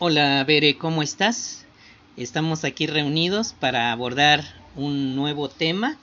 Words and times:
Hola, 0.00 0.42
Bere, 0.42 0.76
¿cómo 0.76 1.04
estás? 1.04 1.66
Estamos 2.16 2.64
aquí 2.64 2.88
reunidos 2.88 3.52
para 3.52 3.92
abordar 3.92 4.42
un 4.74 5.14
nuevo 5.14 5.48
tema. 5.48 5.96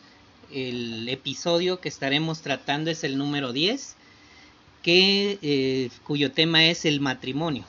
El 0.50 1.10
episodio 1.10 1.82
que 1.82 1.90
estaremos 1.90 2.42
tratando 2.42 2.90
es 2.90 3.04
el 3.04 3.18
número 3.18 3.52
10, 3.52 3.98
que, 4.82 5.40
eh, 5.42 5.90
cuyo 6.06 6.32
tema 6.32 6.64
es 6.68 6.86
el 6.86 7.02
matrimonio, 7.02 7.66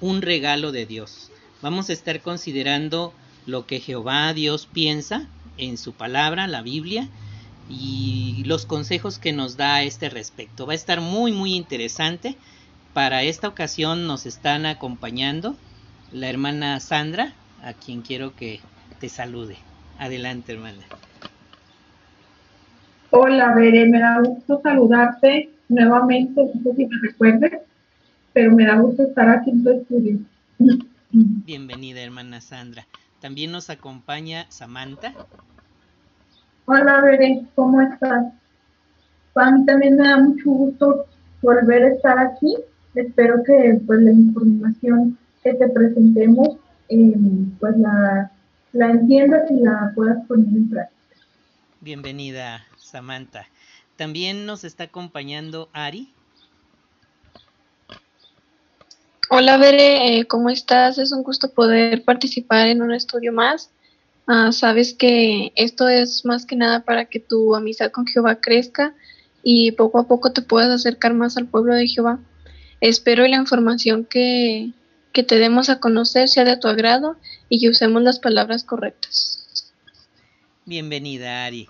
un 0.00 0.20
regalo 0.20 0.72
de 0.72 0.84
Dios. 0.84 1.30
Vamos 1.62 1.90
a 1.90 1.92
estar 1.92 2.20
considerando 2.22 3.14
lo 3.46 3.64
que 3.64 3.78
Jehová 3.78 4.32
Dios 4.34 4.66
piensa 4.66 5.28
en 5.58 5.78
su 5.78 5.92
palabra, 5.92 6.48
la 6.48 6.62
Biblia, 6.62 7.08
y 7.70 8.42
los 8.46 8.66
consejos 8.66 9.20
que 9.20 9.32
nos 9.32 9.56
da 9.56 9.76
a 9.76 9.82
este 9.84 10.10
respecto. 10.10 10.66
Va 10.66 10.72
a 10.72 10.76
estar 10.76 11.00
muy, 11.00 11.30
muy 11.30 11.54
interesante. 11.54 12.36
Para 12.94 13.22
esta 13.22 13.48
ocasión 13.48 14.06
nos 14.06 14.26
están 14.26 14.66
acompañando 14.66 15.56
la 16.12 16.28
hermana 16.28 16.78
Sandra, 16.78 17.32
a 17.62 17.72
quien 17.72 18.02
quiero 18.02 18.36
que 18.36 18.60
te 19.00 19.08
salude. 19.08 19.56
Adelante, 19.98 20.52
hermana. 20.52 20.82
Hola, 23.10 23.54
Bere, 23.54 23.88
me 23.88 23.98
da 23.98 24.20
gusto 24.20 24.60
saludarte 24.62 25.50
nuevamente, 25.70 26.42
no 26.54 26.62
sé 26.62 26.76
si 26.76 26.86
me 26.86 26.96
recuerdes, 27.00 27.62
pero 28.34 28.54
me 28.54 28.66
da 28.66 28.76
gusto 28.76 29.04
estar 29.04 29.28
aquí 29.30 29.50
en 29.50 29.64
tu 29.64 29.70
estudio. 29.70 30.18
Bienvenida, 31.10 32.02
hermana 32.02 32.42
Sandra. 32.42 32.86
También 33.20 33.52
nos 33.52 33.70
acompaña 33.70 34.44
Samantha. 34.50 35.14
Hola, 36.66 37.00
Bere, 37.00 37.42
¿cómo 37.54 37.80
estás? 37.80 38.34
Para 39.32 39.52
mí 39.52 39.64
también 39.64 39.96
me 39.96 40.08
da 40.08 40.18
mucho 40.18 40.50
gusto 40.50 41.06
volver 41.40 41.84
a 41.84 41.88
estar 41.88 42.18
aquí. 42.18 42.54
Espero 42.94 43.42
que 43.44 43.80
pues 43.86 44.00
la 44.00 44.12
información 44.12 45.18
que 45.42 45.54
te 45.54 45.68
presentemos 45.68 46.56
eh, 46.88 47.14
pues 47.58 47.76
la, 47.78 48.30
la 48.72 48.90
entiendas 48.90 49.50
y 49.50 49.60
la 49.60 49.92
puedas 49.94 50.26
poner 50.26 50.48
en 50.48 50.68
práctica. 50.68 51.16
Bienvenida, 51.80 52.64
Samantha. 52.76 53.46
También 53.96 54.46
nos 54.46 54.64
está 54.64 54.84
acompañando 54.84 55.68
Ari. 55.72 56.12
Hola, 59.30 59.56
Bere, 59.56 60.18
eh, 60.18 60.26
¿cómo 60.26 60.50
estás? 60.50 60.98
Es 60.98 61.12
un 61.12 61.22
gusto 61.22 61.52
poder 61.52 62.04
participar 62.04 62.68
en 62.68 62.82
un 62.82 62.92
estudio 62.92 63.32
más. 63.32 63.70
Ah, 64.26 64.52
sabes 64.52 64.92
que 64.92 65.52
esto 65.56 65.88
es 65.88 66.24
más 66.26 66.44
que 66.44 66.54
nada 66.54 66.84
para 66.84 67.06
que 67.06 67.18
tu 67.18 67.54
amistad 67.54 67.90
con 67.90 68.06
Jehová 68.06 68.36
crezca 68.36 68.94
y 69.42 69.72
poco 69.72 69.98
a 69.98 70.06
poco 70.06 70.32
te 70.32 70.42
puedas 70.42 70.70
acercar 70.70 71.14
más 71.14 71.38
al 71.38 71.46
pueblo 71.46 71.74
de 71.74 71.88
Jehová. 71.88 72.20
Espero 72.82 73.24
la 73.28 73.36
información 73.36 74.04
que, 74.04 74.72
que 75.12 75.22
te 75.22 75.38
demos 75.38 75.68
a 75.68 75.78
conocer 75.78 76.28
sea 76.28 76.44
de 76.44 76.56
tu 76.56 76.66
agrado 76.66 77.16
y 77.48 77.60
que 77.60 77.68
usemos 77.68 78.02
las 78.02 78.18
palabras 78.18 78.64
correctas. 78.64 79.70
Bienvenida, 80.66 81.44
Ari. 81.44 81.68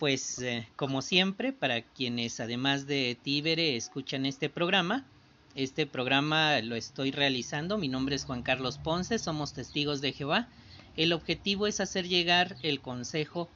Pues 0.00 0.40
eh, 0.40 0.66
como 0.74 1.02
siempre, 1.02 1.52
para 1.52 1.82
quienes 1.82 2.40
además 2.40 2.88
de 2.88 3.16
Tíbere 3.22 3.76
escuchan 3.76 4.26
este 4.26 4.50
programa, 4.50 5.06
este 5.54 5.86
programa 5.86 6.60
lo 6.62 6.74
estoy 6.74 7.12
realizando. 7.12 7.78
Mi 7.78 7.86
nombre 7.86 8.16
es 8.16 8.24
Juan 8.24 8.42
Carlos 8.42 8.76
Ponce, 8.76 9.20
somos 9.20 9.52
testigos 9.52 10.00
de 10.00 10.12
Jehová. 10.12 10.48
El 10.96 11.12
objetivo 11.12 11.68
es 11.68 11.78
hacer 11.78 12.08
llegar 12.08 12.56
el 12.64 12.80
consejo 12.80 13.48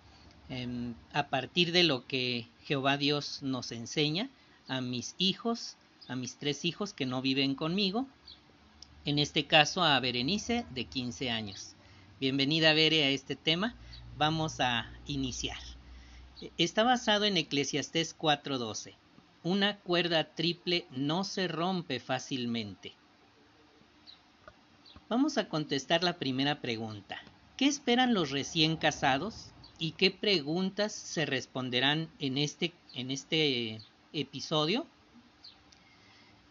eh, 0.48 0.92
a 1.12 1.26
partir 1.26 1.72
de 1.72 1.82
lo 1.82 2.06
que 2.06 2.46
Jehová 2.62 2.98
Dios 2.98 3.40
nos 3.42 3.72
enseña 3.72 4.30
a 4.68 4.80
mis 4.80 5.16
hijos, 5.18 5.76
a 6.08 6.16
mis 6.16 6.36
tres 6.36 6.64
hijos 6.64 6.92
que 6.92 7.06
no 7.06 7.22
viven 7.22 7.54
conmigo, 7.54 8.06
en 9.04 9.18
este 9.18 9.46
caso 9.46 9.82
a 9.82 9.98
Berenice 10.00 10.66
de 10.70 10.84
15 10.84 11.30
años. 11.30 11.74
Bienvenida 12.20 12.72
Bere 12.72 13.04
a 13.04 13.10
este 13.10 13.36
tema. 13.36 13.74
Vamos 14.16 14.60
a 14.60 14.90
iniciar. 15.06 15.58
Está 16.58 16.82
basado 16.82 17.24
en 17.24 17.36
Eclesiastés 17.36 18.14
4:12. 18.16 18.94
Una 19.42 19.78
cuerda 19.78 20.34
triple 20.34 20.86
no 20.90 21.24
se 21.24 21.48
rompe 21.48 22.00
fácilmente. 22.00 22.92
Vamos 25.08 25.36
a 25.36 25.48
contestar 25.48 26.02
la 26.02 26.18
primera 26.18 26.60
pregunta. 26.60 27.18
¿Qué 27.56 27.66
esperan 27.66 28.14
los 28.14 28.30
recién 28.30 28.76
casados? 28.76 29.52
¿Y 29.78 29.92
qué 29.92 30.10
preguntas 30.10 30.92
se 30.92 31.26
responderán 31.26 32.08
en 32.18 32.38
este, 32.38 32.72
en 32.94 33.10
este 33.10 33.80
episodio? 34.12 34.86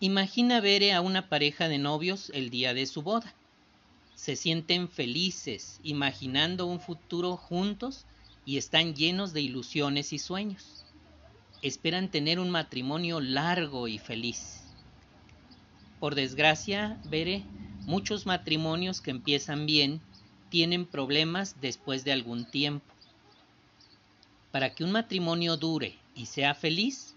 Imagina 0.03 0.59
ver 0.59 0.91
a 0.91 0.99
una 0.99 1.29
pareja 1.29 1.69
de 1.69 1.77
novios 1.77 2.29
el 2.33 2.49
día 2.49 2.73
de 2.73 2.85
su 2.87 3.03
boda. 3.03 3.33
Se 4.15 4.35
sienten 4.35 4.89
felices, 4.89 5.79
imaginando 5.81 6.65
un 6.65 6.81
futuro 6.81 7.37
juntos 7.37 8.03
y 8.45 8.57
están 8.57 8.95
llenos 8.95 9.31
de 9.31 9.39
ilusiones 9.39 10.11
y 10.11 10.19
sueños. 10.19 10.83
Esperan 11.61 12.11
tener 12.11 12.41
un 12.41 12.49
matrimonio 12.49 13.21
largo 13.21 13.87
y 13.87 13.97
feliz. 13.97 14.65
Por 16.01 16.15
desgracia, 16.15 16.99
Bere, 17.05 17.45
muchos 17.85 18.25
matrimonios 18.25 18.99
que 18.99 19.11
empiezan 19.11 19.65
bien 19.65 20.01
tienen 20.49 20.85
problemas 20.85 21.61
después 21.61 22.03
de 22.03 22.11
algún 22.11 22.43
tiempo. 22.43 22.93
Para 24.51 24.75
que 24.75 24.83
un 24.83 24.91
matrimonio 24.91 25.55
dure 25.55 25.97
y 26.13 26.25
sea 26.25 26.55
feliz, 26.55 27.15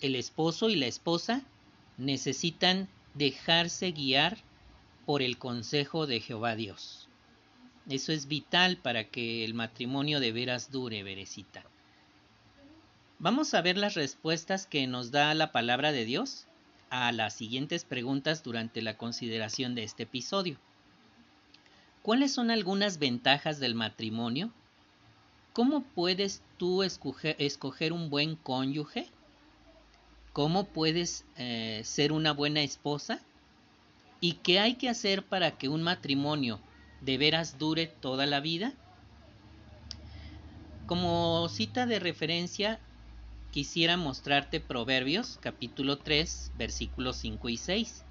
el 0.00 0.16
esposo 0.16 0.68
y 0.68 0.74
la 0.74 0.86
esposa 0.86 1.44
necesitan 1.98 2.88
dejarse 3.14 3.92
guiar 3.92 4.38
por 5.04 5.22
el 5.22 5.38
consejo 5.38 6.06
de 6.06 6.20
Jehová 6.20 6.54
Dios. 6.54 7.08
Eso 7.88 8.12
es 8.12 8.28
vital 8.28 8.76
para 8.76 9.04
que 9.04 9.44
el 9.44 9.54
matrimonio 9.54 10.20
de 10.20 10.32
veras 10.32 10.70
dure, 10.70 11.02
Berecita. 11.02 11.64
Vamos 13.18 13.52
a 13.54 13.62
ver 13.62 13.76
las 13.76 13.94
respuestas 13.94 14.66
que 14.66 14.86
nos 14.86 15.10
da 15.10 15.34
la 15.34 15.50
palabra 15.50 15.90
de 15.90 16.04
Dios 16.04 16.46
a 16.90 17.10
las 17.12 17.34
siguientes 17.34 17.84
preguntas 17.84 18.42
durante 18.42 18.80
la 18.80 18.96
consideración 18.96 19.74
de 19.74 19.84
este 19.84 20.04
episodio. 20.04 20.58
¿Cuáles 22.02 22.32
son 22.32 22.50
algunas 22.50 22.98
ventajas 22.98 23.58
del 23.58 23.74
matrimonio? 23.74 24.52
¿Cómo 25.52 25.82
puedes 25.82 26.42
tú 26.58 26.82
escoger, 26.82 27.34
escoger 27.38 27.92
un 27.92 28.08
buen 28.08 28.36
cónyuge? 28.36 29.08
¿Cómo 30.32 30.64
puedes 30.66 31.24
eh, 31.36 31.82
ser 31.84 32.12
una 32.12 32.32
buena 32.32 32.62
esposa? 32.62 33.20
¿Y 34.20 34.34
qué 34.34 34.60
hay 34.60 34.74
que 34.74 34.88
hacer 34.88 35.24
para 35.24 35.52
que 35.52 35.68
un 35.68 35.82
matrimonio 35.82 36.60
de 37.00 37.18
veras 37.18 37.58
dure 37.58 37.86
toda 37.86 38.26
la 38.26 38.40
vida? 38.40 38.72
Como 40.86 41.48
cita 41.48 41.86
de 41.86 41.98
referencia, 41.98 42.80
quisiera 43.50 43.96
mostrarte 43.96 44.60
Proverbios 44.60 45.38
capítulo 45.40 45.98
3, 45.98 46.52
versículos 46.56 47.16
5 47.16 47.48
y 47.48 47.56
6. 47.56 48.04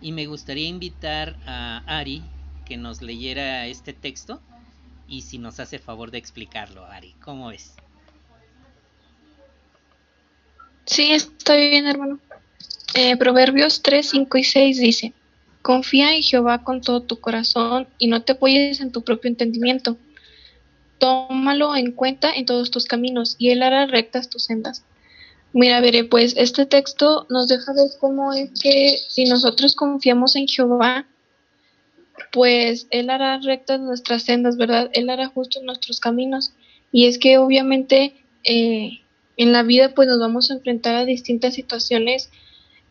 Y 0.00 0.12
me 0.12 0.26
gustaría 0.26 0.68
invitar 0.68 1.38
a 1.46 1.82
Ari 1.86 2.22
que 2.64 2.76
nos 2.76 3.02
leyera 3.02 3.66
este 3.66 3.92
texto 3.92 4.40
y 5.06 5.22
si 5.22 5.38
nos 5.38 5.60
hace 5.60 5.78
favor 5.78 6.10
de 6.10 6.18
explicarlo, 6.18 6.84
Ari. 6.86 7.14
¿Cómo 7.22 7.50
es? 7.50 7.76
Sí, 10.84 11.12
está 11.12 11.56
bien, 11.56 11.86
hermano. 11.86 12.20
Eh, 12.94 13.16
Proverbios 13.16 13.82
3, 13.82 14.08
5 14.08 14.38
y 14.38 14.44
6 14.44 14.78
dice, 14.78 15.12
Confía 15.62 16.14
en 16.14 16.22
Jehová 16.22 16.62
con 16.62 16.82
todo 16.82 17.00
tu 17.00 17.20
corazón 17.20 17.88
y 17.98 18.08
no 18.08 18.22
te 18.22 18.32
apoyes 18.32 18.80
en 18.80 18.92
tu 18.92 19.02
propio 19.02 19.30
entendimiento. 19.30 19.96
Tómalo 20.98 21.74
en 21.74 21.92
cuenta 21.92 22.32
en 22.32 22.44
todos 22.44 22.70
tus 22.70 22.84
caminos 22.84 23.36
y 23.38 23.50
él 23.50 23.62
hará 23.62 23.86
rectas 23.86 24.28
tus 24.28 24.44
sendas. 24.44 24.84
Mira, 25.54 25.80
veré, 25.80 26.04
pues 26.04 26.34
este 26.36 26.66
texto 26.66 27.26
nos 27.30 27.48
deja 27.48 27.72
ver 27.72 27.88
cómo 28.00 28.32
es 28.32 28.50
que 28.60 28.98
si 29.08 29.24
nosotros 29.24 29.74
confiamos 29.76 30.34
en 30.36 30.48
Jehová, 30.48 31.06
pues 32.32 32.88
Él 32.90 33.08
hará 33.08 33.38
rectas 33.38 33.80
nuestras 33.80 34.24
sendas, 34.24 34.56
¿verdad? 34.56 34.90
Él 34.92 35.08
hará 35.08 35.28
justos 35.28 35.62
nuestros 35.62 36.00
caminos. 36.00 36.52
Y 36.90 37.06
es 37.06 37.18
que 37.18 37.38
obviamente 37.38 38.14
eh, 38.42 39.03
en 39.36 39.52
la 39.52 39.62
vida 39.62 39.94
pues 39.94 40.08
nos 40.08 40.18
vamos 40.18 40.50
a 40.50 40.54
enfrentar 40.54 40.94
a 40.96 41.04
distintas 41.04 41.54
situaciones 41.54 42.30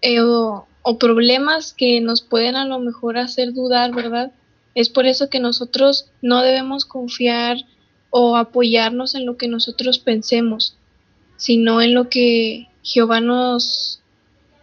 eh, 0.01 0.21
o, 0.21 0.67
o, 0.81 0.97
problemas 0.97 1.73
que 1.73 2.01
nos 2.01 2.21
pueden 2.21 2.55
a 2.55 2.65
lo 2.65 2.79
mejor 2.79 3.17
hacer 3.17 3.53
dudar, 3.53 3.93
¿verdad? 3.93 4.31
Es 4.75 4.89
por 4.89 5.05
eso 5.05 5.29
que 5.29 5.39
nosotros 5.39 6.07
no 6.21 6.41
debemos 6.41 6.85
confiar 6.85 7.57
o 8.09 8.35
apoyarnos 8.35 9.15
en 9.15 9.25
lo 9.25 9.37
que 9.37 9.47
nosotros 9.47 9.99
pensemos, 9.99 10.75
sino 11.37 11.81
en 11.81 11.93
lo 11.93 12.09
que 12.09 12.67
Jehová 12.83 13.21
nos, 13.21 14.01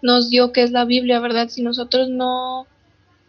nos 0.03 0.31
dio, 0.31 0.53
que 0.53 0.63
es 0.63 0.71
la 0.73 0.85
Biblia, 0.85 1.21
¿verdad? 1.21 1.49
Si 1.49 1.63
nosotros 1.63 2.09
no 2.09 2.67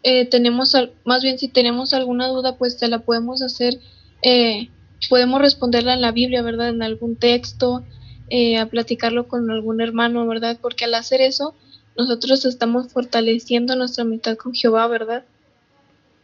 eh, 0.02 0.26
tenemos, 0.26 0.76
más 1.04 1.22
bien 1.22 1.38
si 1.38 1.48
tenemos 1.48 1.94
alguna 1.94 2.28
duda, 2.28 2.56
pues 2.56 2.76
te 2.76 2.88
la 2.88 3.00
podemos 3.00 3.42
hacer, 3.42 3.80
eh, 4.22 4.68
podemos 5.08 5.40
responderla 5.40 5.94
en 5.94 6.02
la 6.02 6.12
Biblia, 6.12 6.42
¿verdad? 6.42 6.68
En 6.68 6.82
algún 6.82 7.16
texto, 7.16 7.84
eh, 8.34 8.58
a 8.58 8.66
platicarlo 8.66 9.28
con 9.28 9.50
algún 9.50 9.80
hermano, 9.80 10.26
¿verdad? 10.26 10.58
Porque 10.60 10.86
al 10.86 10.94
hacer 10.94 11.20
eso, 11.20 11.54
nosotros 11.96 12.44
estamos 12.44 12.92
fortaleciendo 12.92 13.76
nuestra 13.76 14.02
amistad 14.02 14.36
con 14.36 14.54
Jehová, 14.54 14.86
¿verdad? 14.86 15.24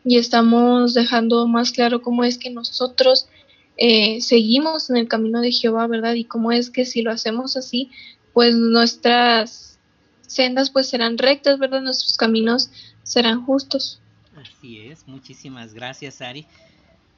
y 0.08 0.16
estamos 0.16 0.94
dejando 0.94 1.46
más 1.46 1.72
claro 1.72 2.00
cómo 2.00 2.24
es 2.24 2.38
que 2.38 2.48
nosotros 2.48 3.28
eh, 3.76 4.22
seguimos 4.22 4.88
en 4.88 4.96
el 4.96 5.06
camino 5.06 5.42
de 5.42 5.52
Jehová, 5.52 5.86
¿verdad? 5.86 6.14
Y 6.14 6.24
cómo 6.24 6.50
es 6.50 6.70
que 6.70 6.86
si 6.86 7.02
lo 7.02 7.10
hacemos 7.10 7.58
así, 7.58 7.90
pues 8.32 8.56
nuestras 8.56 9.78
sendas 10.26 10.70
pues 10.70 10.88
serán 10.88 11.18
rectas, 11.18 11.58
¿verdad? 11.58 11.82
Nuestros 11.82 12.16
caminos 12.16 12.70
serán 13.02 13.44
justos. 13.44 14.00
Así 14.34 14.78
es, 14.78 15.06
muchísimas 15.06 15.74
gracias 15.74 16.22
Ari. 16.22 16.46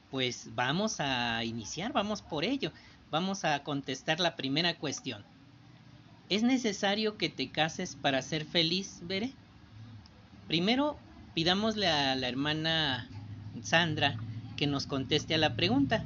Pues 0.09 0.49
vamos 0.53 0.99
a 0.99 1.45
iniciar, 1.45 1.93
vamos 1.93 2.21
por 2.21 2.43
ello. 2.43 2.73
Vamos 3.11 3.43
a 3.43 3.61
contestar 3.63 4.21
la 4.21 4.37
primera 4.37 4.75
cuestión. 4.75 5.21
¿Es 6.29 6.43
necesario 6.43 7.17
que 7.17 7.27
te 7.27 7.49
cases 7.51 7.97
para 7.97 8.21
ser 8.21 8.45
feliz, 8.45 9.01
Bere? 9.05 9.31
Primero, 10.47 10.95
pidámosle 11.35 11.87
a 11.87 12.15
la 12.15 12.29
hermana 12.29 13.09
Sandra 13.63 14.15
que 14.55 14.65
nos 14.65 14.87
conteste 14.87 15.35
a 15.35 15.37
la 15.37 15.57
pregunta. 15.57 16.03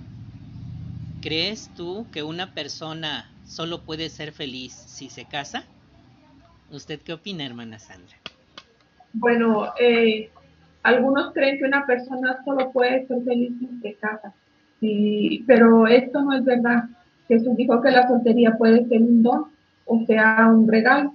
¿Crees 1.21 1.69
tú 1.75 2.07
que 2.11 2.23
una 2.23 2.55
persona 2.55 3.29
solo 3.45 3.81
puede 3.81 4.09
ser 4.09 4.31
feliz 4.31 4.73
si 4.73 5.11
se 5.11 5.25
casa? 5.25 5.63
¿Usted 6.71 6.99
qué 7.01 7.13
opina, 7.13 7.45
hermana 7.45 7.77
Sandra? 7.77 8.17
Bueno, 9.13 9.73
eh, 9.79 10.31
algunos 10.81 11.33
creen 11.33 11.59
que 11.59 11.65
una 11.65 11.85
persona 11.85 12.39
solo 12.43 12.71
puede 12.71 13.05
ser 13.05 13.23
feliz 13.23 13.53
si 13.59 13.79
se 13.81 13.93
casa, 13.95 14.33
pero 15.45 15.87
esto 15.87 16.21
no 16.21 16.33
es 16.33 16.43
verdad. 16.43 16.85
Jesús 17.27 17.55
dijo 17.55 17.81
que 17.81 17.91
la 17.91 18.07
soltería 18.07 18.57
puede 18.57 18.85
ser 18.85 19.01
un 19.01 19.23
don, 19.23 19.45
o 19.85 20.05
sea, 20.05 20.47
un 20.53 20.67
regalo. 20.67 21.13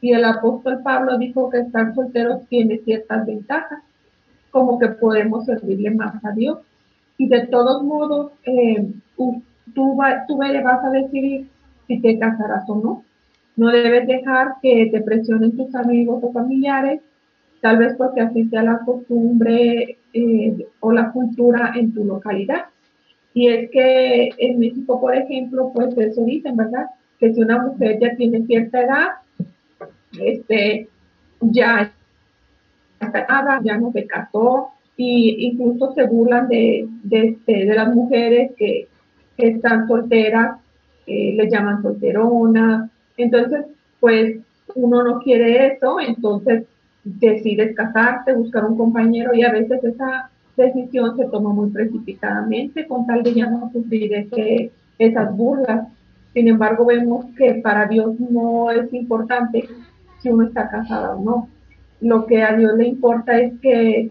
Y 0.00 0.12
el 0.12 0.24
apóstol 0.24 0.80
Pablo 0.82 1.18
dijo 1.18 1.50
que 1.50 1.58
estar 1.58 1.94
soltero 1.94 2.40
tiene 2.48 2.78
ciertas 2.78 3.26
ventajas, 3.26 3.82
como 4.50 4.78
que 4.78 4.88
podemos 4.88 5.44
servirle 5.44 5.90
más 5.90 6.24
a 6.24 6.32
Dios. 6.32 6.58
Y 7.18 7.28
de 7.28 7.46
todos 7.46 7.82
modos, 7.84 8.32
eh, 8.44 8.90
tú, 9.16 9.42
tú 9.74 9.96
vas 9.96 10.24
a 10.28 10.90
decidir 10.90 11.48
si 11.86 12.00
te 12.00 12.18
casarás 12.18 12.68
o 12.68 12.76
no. 12.76 13.04
No 13.56 13.68
debes 13.68 14.06
dejar 14.06 14.54
que 14.62 14.88
te 14.90 15.02
presionen 15.02 15.56
tus 15.56 15.74
amigos 15.74 16.20
o 16.22 16.32
familiares, 16.32 17.00
tal 17.60 17.78
vez 17.78 17.94
porque 17.96 18.22
así 18.22 18.48
sea 18.48 18.62
la 18.62 18.78
costumbre 18.78 19.98
eh, 20.12 20.66
o 20.80 20.92
la 20.92 21.12
cultura 21.12 21.72
en 21.76 21.92
tu 21.92 22.04
localidad. 22.04 22.64
Y 23.34 23.48
es 23.48 23.70
que 23.70 24.30
en 24.38 24.58
México, 24.58 25.00
por 25.00 25.16
ejemplo, 25.16 25.72
pues 25.74 25.96
eso 25.96 26.24
dicen, 26.24 26.56
¿verdad? 26.56 26.86
Que 27.18 27.32
si 27.32 27.40
una 27.40 27.62
mujer 27.62 27.98
ya 28.00 28.14
tiene 28.16 28.44
cierta 28.46 28.82
edad, 28.82 29.08
este, 30.20 30.88
ya 31.40 31.92
está 33.00 33.60
ya 33.64 33.78
no 33.78 33.90
se 33.92 34.06
casó, 34.06 34.72
y 34.96 35.46
incluso 35.46 35.92
se 35.94 36.06
burlan 36.06 36.48
de, 36.48 36.86
de, 37.02 37.28
este, 37.28 37.64
las 37.66 37.94
mujeres 37.94 38.52
que, 38.56 38.88
están 39.38 39.88
solteras, 39.88 40.60
eh, 41.06 41.34
les 41.36 41.50
llaman 41.50 41.82
solterona. 41.82 42.88
Entonces, 43.16 43.64
pues 43.98 44.36
uno 44.76 45.02
no 45.02 45.18
quiere 45.18 45.66
eso, 45.66 45.98
entonces 45.98 46.64
decides 47.02 47.74
casarte, 47.74 48.34
buscar 48.34 48.64
un 48.66 48.76
compañero 48.76 49.34
y 49.34 49.42
a 49.42 49.50
veces 49.50 49.82
esa 49.82 50.30
decisión 50.56 51.16
se 51.16 51.26
toma 51.26 51.50
muy 51.50 51.70
precipitadamente 51.70 52.86
con 52.86 53.06
tal 53.06 53.22
de 53.22 53.34
ya 53.34 53.50
no 53.50 53.70
sufrir 53.72 54.14
ese, 54.14 54.70
esas 54.98 55.36
burlas. 55.36 55.88
Sin 56.34 56.48
embargo, 56.48 56.86
vemos 56.86 57.26
que 57.36 57.54
para 57.54 57.86
Dios 57.86 58.18
no 58.18 58.70
es 58.70 58.92
importante 58.92 59.68
si 60.20 60.28
uno 60.28 60.44
está 60.44 60.68
casado 60.68 61.18
o 61.18 61.24
no. 61.24 61.48
Lo 62.00 62.26
que 62.26 62.42
a 62.42 62.56
Dios 62.56 62.76
le 62.76 62.88
importa 62.88 63.38
es 63.38 63.58
que 63.60 64.10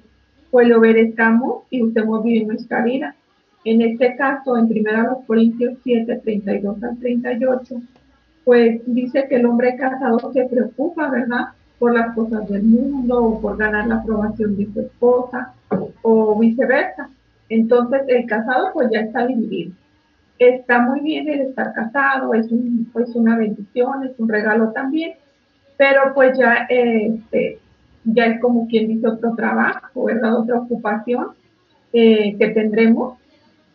pues 0.49 0.67
lo 0.67 0.79
obedezcamos 0.79 1.63
y 1.69 1.81
usemos 1.81 2.23
bien 2.23 2.47
nuestra 2.47 2.83
vida. 2.83 3.15
En 3.63 3.81
este 3.81 4.15
caso, 4.15 4.57
en 4.57 4.65
1 4.65 5.23
Corintios 5.25 5.77
7, 5.83 6.21
32 6.23 6.83
al 6.83 6.97
38, 6.97 7.81
pues 8.43 8.81
dice 8.85 9.27
que 9.29 9.35
el 9.35 9.45
hombre 9.45 9.75
casado 9.77 10.31
se 10.33 10.45
preocupa, 10.45 11.09
¿verdad? 11.09 11.49
Por 11.81 11.95
las 11.95 12.13
cosas 12.13 12.47
del 12.47 12.61
mundo 12.61 13.23
o 13.23 13.41
por 13.41 13.57
ganar 13.57 13.87
la 13.87 13.95
aprobación 13.95 14.55
de 14.55 14.67
su 14.71 14.81
esposa 14.81 15.55
o 16.03 16.37
viceversa. 16.37 17.09
Entonces, 17.49 18.03
el 18.07 18.27
casado 18.27 18.69
pues 18.71 18.89
ya 18.91 18.99
está 18.99 19.25
dividido. 19.25 19.73
Está 20.37 20.79
muy 20.79 20.99
bien 20.99 21.27
el 21.27 21.41
estar 21.41 21.73
casado, 21.73 22.35
es, 22.35 22.51
un, 22.51 22.87
pues, 22.93 23.15
una 23.15 23.35
bendición, 23.35 24.03
es 24.03 24.11
un 24.19 24.29
regalo 24.29 24.71
también, 24.73 25.13
pero 25.75 26.13
pues 26.13 26.37
ya, 26.37 26.67
este, 26.69 27.57
ya 28.03 28.25
es 28.25 28.39
como 28.41 28.67
quien 28.67 28.87
dice 28.87 29.07
otro 29.07 29.33
trabajo, 29.35 30.03
¿verdad? 30.03 30.37
Otra 30.37 30.59
ocupación 30.59 31.29
eh, 31.93 32.35
que 32.37 32.49
tendremos. 32.49 33.17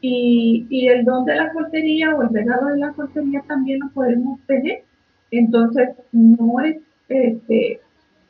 Y, 0.00 0.68
y, 0.70 0.86
el 0.86 1.04
don 1.04 1.24
de 1.24 1.34
la 1.34 1.52
soltería 1.52 2.14
o 2.14 2.22
el 2.22 2.28
regalo 2.28 2.66
de 2.66 2.78
la 2.78 2.94
soltería 2.94 3.42
también 3.48 3.80
lo 3.80 3.88
podemos 3.88 4.38
tener. 4.46 4.84
Entonces, 5.32 5.88
no 6.12 6.60
es 6.60 6.76
este, 7.08 7.80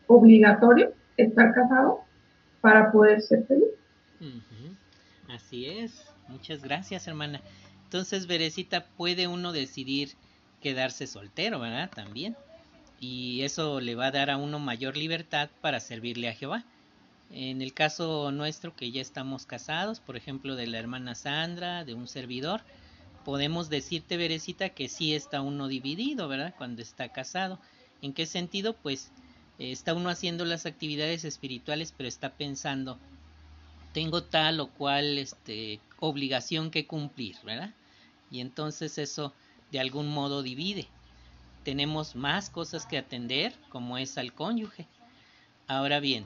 obligatorio 0.06 0.92
estar 1.16 1.52
casado 1.52 2.00
para 2.60 2.90
poder 2.92 3.20
ser 3.22 3.44
feliz. 3.46 3.68
Así 5.28 5.66
es. 5.66 6.04
Muchas 6.28 6.62
gracias, 6.62 7.06
hermana. 7.06 7.40
Entonces, 7.84 8.26
Berecita, 8.26 8.86
puede 8.96 9.28
uno 9.28 9.52
decidir 9.52 10.10
quedarse 10.60 11.06
soltero, 11.06 11.60
¿verdad? 11.60 11.90
También 11.94 12.36
y 13.00 13.42
eso 13.42 13.80
le 13.80 13.94
va 13.94 14.06
a 14.06 14.10
dar 14.10 14.30
a 14.30 14.36
uno 14.36 14.58
mayor 14.58 14.96
libertad 14.96 15.50
para 15.60 15.80
servirle 15.80 16.28
a 16.28 16.34
Jehová. 16.34 16.64
En 17.30 17.60
el 17.60 17.74
caso 17.74 18.30
nuestro 18.30 18.74
que 18.74 18.90
ya 18.90 19.02
estamos 19.02 19.46
casados, 19.46 20.00
por 20.00 20.16
ejemplo 20.16 20.56
de 20.56 20.66
la 20.66 20.78
hermana 20.78 21.14
Sandra, 21.14 21.84
de 21.84 21.94
un 21.94 22.08
servidor, 22.08 22.62
podemos 23.24 23.68
decirte, 23.68 24.16
Berecita, 24.16 24.70
que 24.70 24.88
sí 24.88 25.14
está 25.14 25.40
uno 25.40 25.68
dividido, 25.68 26.28
¿verdad? 26.28 26.54
Cuando 26.56 26.82
está 26.82 27.08
casado. 27.08 27.58
¿En 28.00 28.12
qué 28.12 28.26
sentido? 28.26 28.74
Pues 28.74 29.10
está 29.58 29.94
uno 29.94 30.10
haciendo 30.10 30.44
las 30.44 30.66
actividades 30.66 31.24
espirituales, 31.24 31.92
pero 31.96 32.08
está 32.08 32.30
pensando, 32.30 32.98
tengo 33.92 34.22
tal 34.22 34.60
o 34.60 34.68
cual 34.68 35.18
este, 35.18 35.80
obligación 35.98 36.70
que 36.70 36.86
cumplir, 36.86 37.36
¿verdad? 37.44 37.70
Y 38.30 38.40
entonces 38.40 38.98
eso 38.98 39.32
de 39.72 39.80
algún 39.80 40.08
modo 40.08 40.42
divide 40.42 40.88
tenemos 41.66 42.14
más 42.14 42.48
cosas 42.48 42.86
que 42.86 42.96
atender, 42.96 43.52
como 43.70 43.98
es 43.98 44.18
al 44.18 44.32
cónyuge. 44.32 44.86
Ahora 45.66 45.98
bien, 45.98 46.24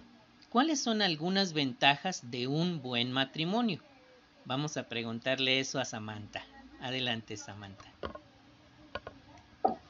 ¿cuáles 0.50 0.80
son 0.80 1.00
algunas 1.00 1.54
ventajas 1.54 2.30
de 2.30 2.46
un 2.46 2.82
buen 2.82 3.10
matrimonio? 3.10 3.80
Vamos 4.44 4.76
a 4.76 4.82
preguntarle 4.82 5.58
eso 5.58 5.80
a 5.80 5.86
Samantha. 5.86 6.42
Adelante, 6.82 7.38
Samantha. 7.38 7.90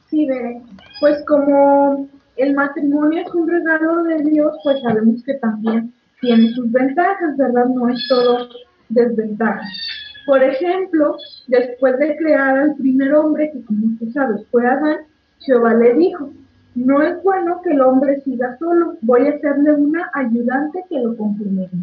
Sí, 0.09 0.25
pues 1.01 1.21
como 1.27 2.07
el 2.41 2.55
matrimonio 2.55 3.21
es 3.21 3.33
un 3.35 3.47
regalo 3.47 4.03
de 4.03 4.23
Dios, 4.23 4.57
pues 4.63 4.81
sabemos 4.81 5.23
que 5.23 5.35
también 5.35 5.93
tiene 6.21 6.49
sus 6.53 6.71
ventajas, 6.71 7.37
¿verdad? 7.37 7.65
No 7.67 7.89
es 7.89 8.03
todo 8.07 8.49
desventaja. 8.89 9.61
Por 10.25 10.41
ejemplo, 10.41 11.17
después 11.47 11.99
de 11.99 12.15
crear 12.17 12.57
al 12.57 12.75
primer 12.75 13.13
hombre, 13.13 13.51
que 13.51 13.63
como 13.63 13.95
tú 13.99 14.09
sabes 14.11 14.45
fue 14.49 14.65
Adán, 14.65 14.97
Jehová 15.39 15.75
le 15.75 15.93
dijo, 15.93 16.31
no 16.73 17.03
es 17.03 17.21
bueno 17.23 17.61
que 17.63 17.71
el 17.71 17.81
hombre 17.81 18.21
siga 18.21 18.57
solo, 18.57 18.95
voy 19.01 19.27
a 19.27 19.35
hacerle 19.35 19.73
una 19.73 20.09
ayudante 20.13 20.83
que 20.89 20.99
lo 20.99 21.15
complemente. 21.15 21.77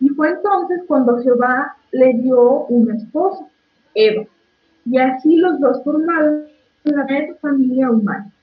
Y 0.00 0.08
fue 0.10 0.30
entonces 0.30 0.82
cuando 0.88 1.22
Jehová 1.22 1.76
le 1.92 2.14
dio 2.14 2.64
una 2.66 2.96
esposa, 2.96 3.46
Eva, 3.94 4.24
y 4.86 4.98
así 4.98 5.36
los 5.36 5.60
dos 5.60 5.82
formaron 5.84 6.46
la 6.82 7.06
familia 7.40 7.90
humana. 7.90 8.33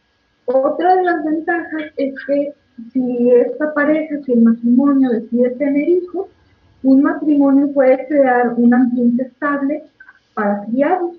Otra 0.54 0.96
de 0.96 1.04
las 1.04 1.24
ventajas 1.24 1.84
es 1.98 2.14
que 2.28 2.54
si 2.92 3.32
esta 3.32 3.74
pareja, 3.74 4.16
si 4.26 4.34
el 4.34 4.42
matrimonio 4.42 5.10
decide 5.10 5.52
tener 5.52 5.88
hijos, 5.88 6.28
un 6.84 7.02
matrimonio 7.04 7.72
puede 7.72 8.06
crear 8.08 8.54
un 8.58 8.74
ambiente 8.74 9.24
estable 9.24 9.84
para 10.34 10.66
criarlos. 10.66 11.18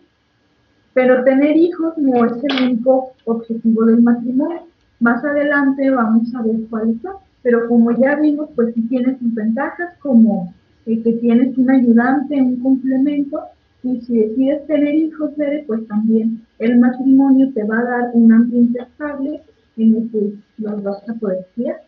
Pero 0.95 1.25
tener 1.25 1.57
hijos 1.57 1.97
no 1.97 2.25
es 2.27 2.33
el 2.45 2.65
único 2.65 3.13
objetivo 3.25 3.85
del 3.87 4.03
matrimonio. 4.03 4.63
Más 5.01 5.25
adelante 5.25 5.91
vamos 5.91 6.35
a 6.35 6.43
ver 6.43 6.57
cuáles 6.69 7.01
son. 7.01 7.17
Pero 7.43 7.69
como 7.69 7.91
ya 7.93 8.17
vimos, 8.17 8.51
pues 8.55 8.75
sí 8.75 8.83
tienes 8.89 9.19
sus 9.19 9.35
ventajas 9.35 9.95
como 10.01 10.53
que 10.85 10.97
tienes 11.21 11.57
un 11.57 11.71
ayudante, 11.71 12.41
un 12.41 12.57
complemento. 12.61 13.41
Y 13.83 14.01
si 14.01 14.17
decides 14.17 14.67
tener 14.67 14.95
hijos, 14.95 15.31
pues 15.67 15.87
también 15.89 16.47
el 16.59 16.79
matrimonio 16.79 17.53
te 17.53 17.65
va 17.65 17.79
a 17.81 17.85
dar 17.85 18.11
un 18.13 18.33
ambiente 18.33 18.81
estable 18.83 19.43
en 19.77 19.97
el 19.97 20.11
que 20.11 20.33
los 20.59 20.83
vas 20.83 21.09
a 21.09 21.15
poder 21.15 21.47
criar. 21.55 21.83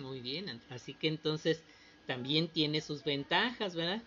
muy 0.00 0.20
bien, 0.20 0.46
así 0.70 0.94
que 0.94 1.08
entonces 1.08 1.62
también 2.06 2.48
tiene 2.48 2.80
sus 2.80 3.02
ventajas, 3.02 3.74
¿verdad? 3.74 4.02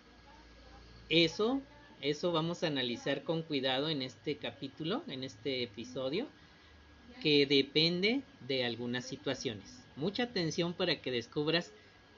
Eso 1.08 1.60
eso 2.02 2.30
vamos 2.30 2.62
a 2.62 2.66
analizar 2.66 3.22
con 3.22 3.42
cuidado 3.42 3.88
en 3.88 4.02
este 4.02 4.36
capítulo, 4.36 5.02
en 5.08 5.24
este 5.24 5.62
episodio, 5.62 6.26
que 7.22 7.46
depende 7.46 8.22
de 8.46 8.64
algunas 8.64 9.06
situaciones. 9.06 9.82
Mucha 9.96 10.24
atención 10.24 10.74
para 10.74 11.00
que 11.00 11.10
descubras 11.10 11.72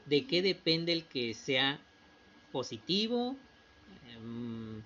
¿De 0.09 0.25
qué 0.27 0.41
depende 0.41 0.93
el 0.93 1.05
que 1.05 1.35
sea 1.35 1.79
positivo, 2.51 3.37
em, 4.15 4.83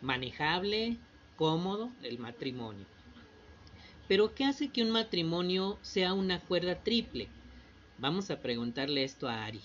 manejable, 0.00 0.96
cómodo 1.36 1.90
el 2.02 2.18
matrimonio? 2.18 2.86
Pero 4.08 4.34
¿qué 4.34 4.44
hace 4.44 4.68
que 4.68 4.82
un 4.82 4.90
matrimonio 4.90 5.78
sea 5.82 6.12
una 6.12 6.40
cuerda 6.40 6.76
triple? 6.76 7.28
Vamos 7.98 8.30
a 8.30 8.40
preguntarle 8.40 9.04
esto 9.04 9.28
a 9.28 9.44
Ari. 9.44 9.60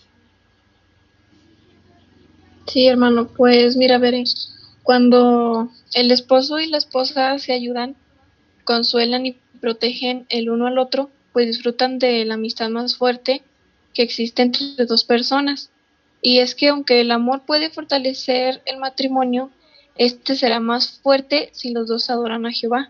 Sí, 2.67 2.87
hermano, 2.87 3.27
pues 3.35 3.75
mira, 3.75 3.97
veré. 3.97 4.23
Cuando 4.83 5.69
el 5.93 6.11
esposo 6.11 6.59
y 6.59 6.67
la 6.67 6.77
esposa 6.77 7.37
se 7.39 7.53
ayudan, 7.53 7.95
consuelan 8.63 9.25
y 9.25 9.37
protegen 9.59 10.25
el 10.29 10.49
uno 10.49 10.67
al 10.67 10.77
otro, 10.77 11.09
pues 11.33 11.47
disfrutan 11.47 11.99
de 11.99 12.23
la 12.25 12.35
amistad 12.35 12.69
más 12.69 12.95
fuerte 12.95 13.41
que 13.93 14.03
existe 14.03 14.41
entre 14.41 14.85
dos 14.85 15.03
personas. 15.03 15.71
Y 16.21 16.39
es 16.39 16.55
que 16.55 16.69
aunque 16.69 17.01
el 17.01 17.11
amor 17.11 17.43
puede 17.45 17.69
fortalecer 17.69 18.61
el 18.65 18.77
matrimonio, 18.77 19.51
este 19.95 20.35
será 20.35 20.59
más 20.59 20.99
fuerte 20.99 21.49
si 21.53 21.71
los 21.71 21.87
dos 21.87 22.09
adoran 22.09 22.45
a 22.45 22.51
Jehová. 22.51 22.89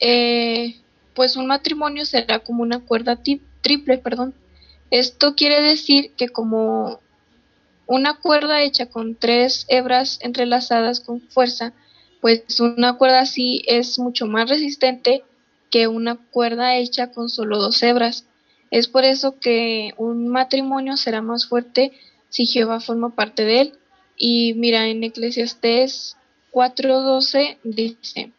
Eh, 0.00 0.76
pues 1.14 1.36
un 1.36 1.46
matrimonio 1.46 2.04
será 2.04 2.38
como 2.40 2.62
una 2.62 2.80
cuerda 2.80 3.18
triple, 3.62 3.98
perdón. 3.98 4.34
Esto 4.90 5.34
quiere 5.34 5.60
decir 5.60 6.12
que 6.16 6.28
como 6.28 7.00
una 7.86 8.18
cuerda 8.20 8.62
hecha 8.62 8.86
con 8.86 9.16
tres 9.16 9.64
hebras 9.68 10.18
entrelazadas 10.22 11.00
con 11.00 11.20
fuerza, 11.22 11.72
pues 12.20 12.60
una 12.60 12.96
cuerda 12.98 13.20
así 13.20 13.62
es 13.66 13.98
mucho 13.98 14.26
más 14.26 14.48
resistente 14.48 15.24
que 15.70 15.88
una 15.88 16.16
cuerda 16.16 16.76
hecha 16.76 17.10
con 17.10 17.28
solo 17.28 17.58
dos 17.58 17.82
hebras. 17.82 18.26
Es 18.70 18.88
por 18.88 19.04
eso 19.04 19.38
que 19.38 19.94
un 19.96 20.28
matrimonio 20.28 20.96
será 20.96 21.22
más 21.22 21.46
fuerte 21.46 21.92
si 22.28 22.46
Jehová 22.46 22.80
forma 22.80 23.14
parte 23.14 23.44
de 23.44 23.60
él. 23.60 23.72
Y 24.16 24.54
mira, 24.54 24.88
en 24.88 25.04
Eclesiastés 25.04 26.16
4:12 26.52 27.58
dice, 27.64 28.32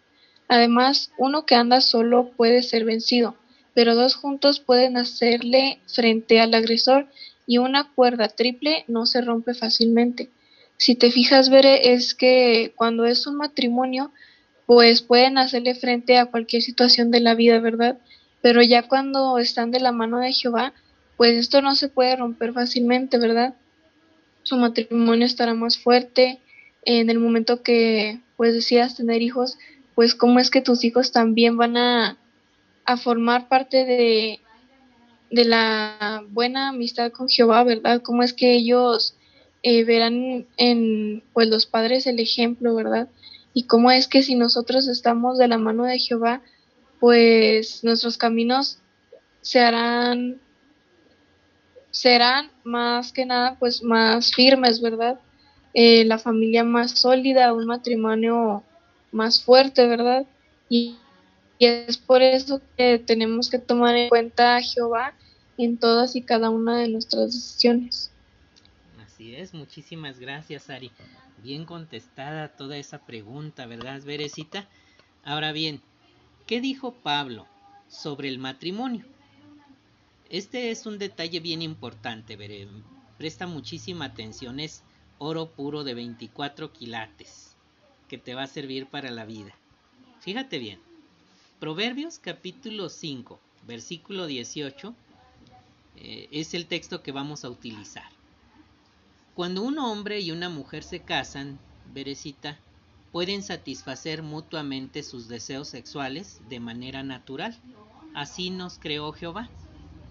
Además, 0.48 1.12
uno 1.17 1.45
que 1.45 1.55
anda 1.55 1.79
solo 1.79 2.31
puede 2.36 2.63
ser 2.63 2.83
vencido, 2.83 3.36
pero 3.75 3.95
dos 3.95 4.15
juntos 4.15 4.59
pueden 4.59 4.98
hacerle 4.98 5.79
frente 5.86 6.39
al 6.41 6.53
agresor 6.55 7.07
y 7.45 7.59
una 7.59 7.91
cuerda 7.93 8.27
triple 8.27 8.83
no 8.88 9.05
se 9.05 9.21
rompe 9.21 9.53
fácilmente. 9.53 10.29
Si 10.77 10.95
te 10.95 11.12
fijas, 11.12 11.50
Veré, 11.50 11.93
es 11.93 12.15
que 12.15 12.74
cuando 12.75 13.05
es 13.05 13.27
un 13.27 13.36
matrimonio, 13.36 14.12
pues 14.65 15.01
pueden 15.01 15.38
hacerle 15.38 15.75
frente 15.75 16.17
a 16.17 16.27
cualquier 16.27 16.62
situación 16.62 17.12
de 17.12 17.19
la 17.19 17.36
vida, 17.36 17.59
¿verdad? 17.59 18.00
Pero 18.41 18.62
ya 18.62 18.88
cuando 18.88 19.38
están 19.38 19.72
de 19.72 19.79
la 19.79 19.91
mano 19.91 20.19
de 20.19 20.34
Jehová, 20.34 20.74
pues 21.17 21.38
esto 21.38 21.62
no 21.62 21.75
se 21.75 21.89
puede 21.89 22.15
romper 22.15 22.53
fácilmente, 22.53 23.17
¿verdad? 23.17 23.53
Su 24.43 24.55
matrimonio 24.55 25.25
estará 25.25 25.53
más 25.53 25.77
fuerte. 25.77 26.39
En 26.84 27.10
el 27.10 27.19
momento 27.19 27.62
que 27.62 28.22
pues 28.38 28.53
decidas 28.53 28.96
tener 28.96 29.22
hijos, 29.22 29.58
pues 29.96 30.15
cómo 30.15 30.39
es 30.39 30.50
que 30.50 30.62
tus 30.62 30.86
hijos 30.86 31.12
también 31.12 31.58
van 31.58 31.75
a, 31.75 32.17
formar 33.03 33.50
parte 33.50 33.86
de, 33.86 34.39
de 35.29 35.46
la 35.46 36.24
buena 36.29 36.69
amistad 36.69 37.12
con 37.12 37.29
Jehová, 37.29 37.63
¿verdad? 37.63 38.01
Cómo 38.01 38.24
es 38.24 38.34
que 38.34 38.55
ellos 38.55 39.13
eh, 39.62 39.84
verán 39.84 40.48
en 40.55 41.22
pues 41.34 41.50
los 41.50 41.65
padres 41.65 42.08
el 42.08 42.19
ejemplo, 42.19 42.74
¿verdad? 42.74 43.10
Y 43.53 43.63
cómo 43.63 43.91
es 43.91 44.08
que 44.08 44.24
si 44.24 44.36
nosotros 44.36 44.88
estamos 44.88 45.38
de 45.38 45.50
la 45.50 45.58
mano 45.58 45.84
de 45.84 46.00
Jehová, 46.00 46.41
pues 47.00 47.84
nuestros 47.84 48.18
caminos 48.18 48.79
se 49.41 49.60
harán 49.60 50.39
serán 51.91 52.51
más 52.63 53.12
que 53.12 53.25
nada 53.25 53.58
pues 53.60 53.82
más 53.82 54.34
firmes, 54.34 54.82
¿verdad? 54.82 55.20
Eh, 55.74 56.06
la 56.06 56.18
familia 56.18 56.63
más 56.63 56.91
sólida, 56.91 57.53
un 57.53 57.65
matrimonio 57.65 58.63
más 59.12 59.44
fuerte, 59.44 59.88
¿verdad? 59.88 60.25
Y, 60.70 60.98
es 61.60 61.98
por 61.98 62.22
eso 62.22 62.62
que 62.77 63.00
tenemos 63.00 63.50
que 63.50 63.60
tomar 63.60 63.94
en 63.94 64.08
cuenta 64.08 64.56
a 64.56 64.62
Jehová 64.62 65.13
en 65.58 65.77
todas 65.77 66.15
y 66.15 66.22
cada 66.22 66.50
una 66.50 66.77
de 66.77 66.88
nuestras 66.88 67.34
decisiones. 67.34 68.12
Así 69.03 69.36
es, 69.36 69.53
muchísimas 69.53 70.20
gracias, 70.20 70.70
Ari. 70.70 70.89
Bien 71.44 71.65
contestada 71.65 72.48
toda 72.48 72.77
esa 72.77 73.00
pregunta, 73.06 73.65
¿verdad, 73.65 74.01
Verecita? 74.03 74.70
Ahora 75.25 75.51
bien, 75.51 75.82
¿qué 76.50 76.62
dijo 76.62 76.94
Pablo 76.94 77.46
sobre 77.89 78.27
el 78.27 78.39
matrimonio? 78.39 79.06
Este 80.32 80.72
es 80.72 80.88
un 80.88 80.98
detalle 80.98 81.39
bien 81.41 81.62
importante. 81.62 82.39
Presta 83.20 83.46
muchísima 83.46 84.06
atención, 84.06 84.60
es 84.60 84.82
oro 85.20 85.51
puro 85.51 85.84
de 85.84 85.94
24 85.94 86.74
quilates 86.74 87.56
que 88.08 88.18
te 88.18 88.34
va 88.34 88.41
a 88.41 88.48
servir 88.48 88.88
para 88.88 89.12
la 89.12 89.25
vida. 89.25 89.53
Fíjate 90.22 90.58
bien. 90.58 90.79
Proverbios 91.60 92.18
capítulo 92.18 92.89
5, 92.89 93.39
versículo 93.68 94.25
18 94.25 94.96
eh, 95.98 96.29
es 96.32 96.56
el 96.56 96.65
texto 96.65 97.03
que 97.03 97.12
vamos 97.12 97.46
a 97.46 97.51
utilizar. 97.51 98.10
Cuando 99.36 99.62
un 99.62 99.77
hombre 99.77 100.20
y 100.20 100.32
una 100.32 100.50
mujer 100.50 100.82
se 100.82 101.01
casan, 101.01 101.60
Berecita, 101.94 102.58
pueden 103.12 103.44
satisfacer 103.44 104.22
mutuamente 104.24 105.04
sus 105.04 105.28
deseos 105.28 105.68
sexuales 105.68 106.42
de 106.50 106.60
manera 106.60 107.04
natural. 107.04 107.58
Así 108.13 108.50
nos 108.50 108.78
creó 108.78 109.12
Jehová, 109.12 109.50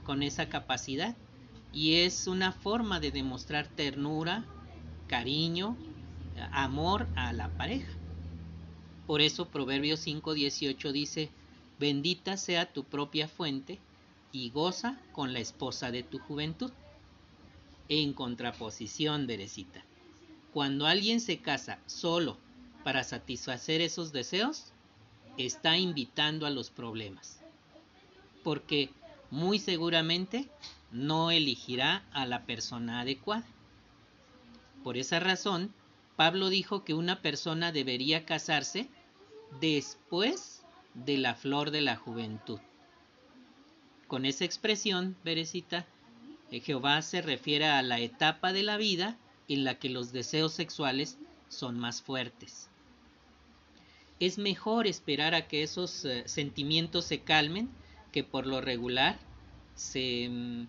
con 0.04 0.22
esa 0.22 0.48
capacidad. 0.48 1.16
Y 1.72 1.96
es 1.96 2.26
una 2.26 2.52
forma 2.52 2.98
de 2.98 3.10
demostrar 3.10 3.68
ternura, 3.68 4.44
cariño 5.06 5.76
amor 6.52 7.08
a 7.14 7.32
la 7.32 7.48
pareja. 7.56 7.88
Por 9.06 9.20
eso 9.20 9.48
Proverbios 9.48 10.00
5:18 10.06 10.92
dice, 10.92 11.30
bendita 11.78 12.36
sea 12.36 12.72
tu 12.72 12.84
propia 12.84 13.28
fuente 13.28 13.78
y 14.32 14.50
goza 14.50 14.98
con 15.12 15.32
la 15.32 15.40
esposa 15.40 15.90
de 15.90 16.02
tu 16.02 16.18
juventud. 16.18 16.70
En 17.88 18.12
contraposición, 18.12 19.26
Berecita, 19.26 19.82
cuando 20.52 20.86
alguien 20.86 21.20
se 21.20 21.38
casa 21.38 21.78
solo 21.86 22.36
para 22.84 23.04
satisfacer 23.04 23.80
esos 23.80 24.12
deseos, 24.12 24.72
está 25.36 25.76
invitando 25.76 26.46
a 26.46 26.50
los 26.50 26.70
problemas. 26.70 27.40
Porque 28.42 28.90
muy 29.30 29.58
seguramente 29.58 30.48
no 30.90 31.30
elegirá 31.30 32.04
a 32.12 32.26
la 32.26 32.44
persona 32.44 33.00
adecuada. 33.00 33.46
Por 34.82 34.96
esa 34.96 35.20
razón, 35.20 35.72
Pablo 36.16 36.48
dijo 36.48 36.84
que 36.84 36.94
una 36.94 37.20
persona 37.20 37.72
debería 37.72 38.24
casarse 38.24 38.88
después 39.60 40.62
de 40.94 41.18
la 41.18 41.34
flor 41.34 41.70
de 41.70 41.80
la 41.80 41.96
juventud. 41.96 42.58
Con 44.06 44.24
esa 44.24 44.44
expresión, 44.44 45.16
Berecita, 45.22 45.86
eh, 46.50 46.60
Jehová 46.60 47.02
se 47.02 47.20
refiere 47.20 47.66
a 47.66 47.82
la 47.82 48.00
etapa 48.00 48.52
de 48.52 48.62
la 48.62 48.78
vida 48.78 49.16
en 49.48 49.64
la 49.64 49.78
que 49.78 49.90
los 49.90 50.12
deseos 50.12 50.54
sexuales 50.54 51.18
son 51.48 51.78
más 51.78 52.02
fuertes. 52.02 52.68
Es 54.20 54.38
mejor 54.38 54.86
esperar 54.86 55.34
a 55.34 55.46
que 55.46 55.62
esos 55.62 56.04
eh, 56.04 56.24
sentimientos 56.26 57.04
se 57.04 57.20
calmen, 57.20 57.68
que 58.12 58.24
por 58.24 58.46
lo 58.46 58.60
regular 58.60 59.18
se, 59.74 60.28
mm, 60.28 60.66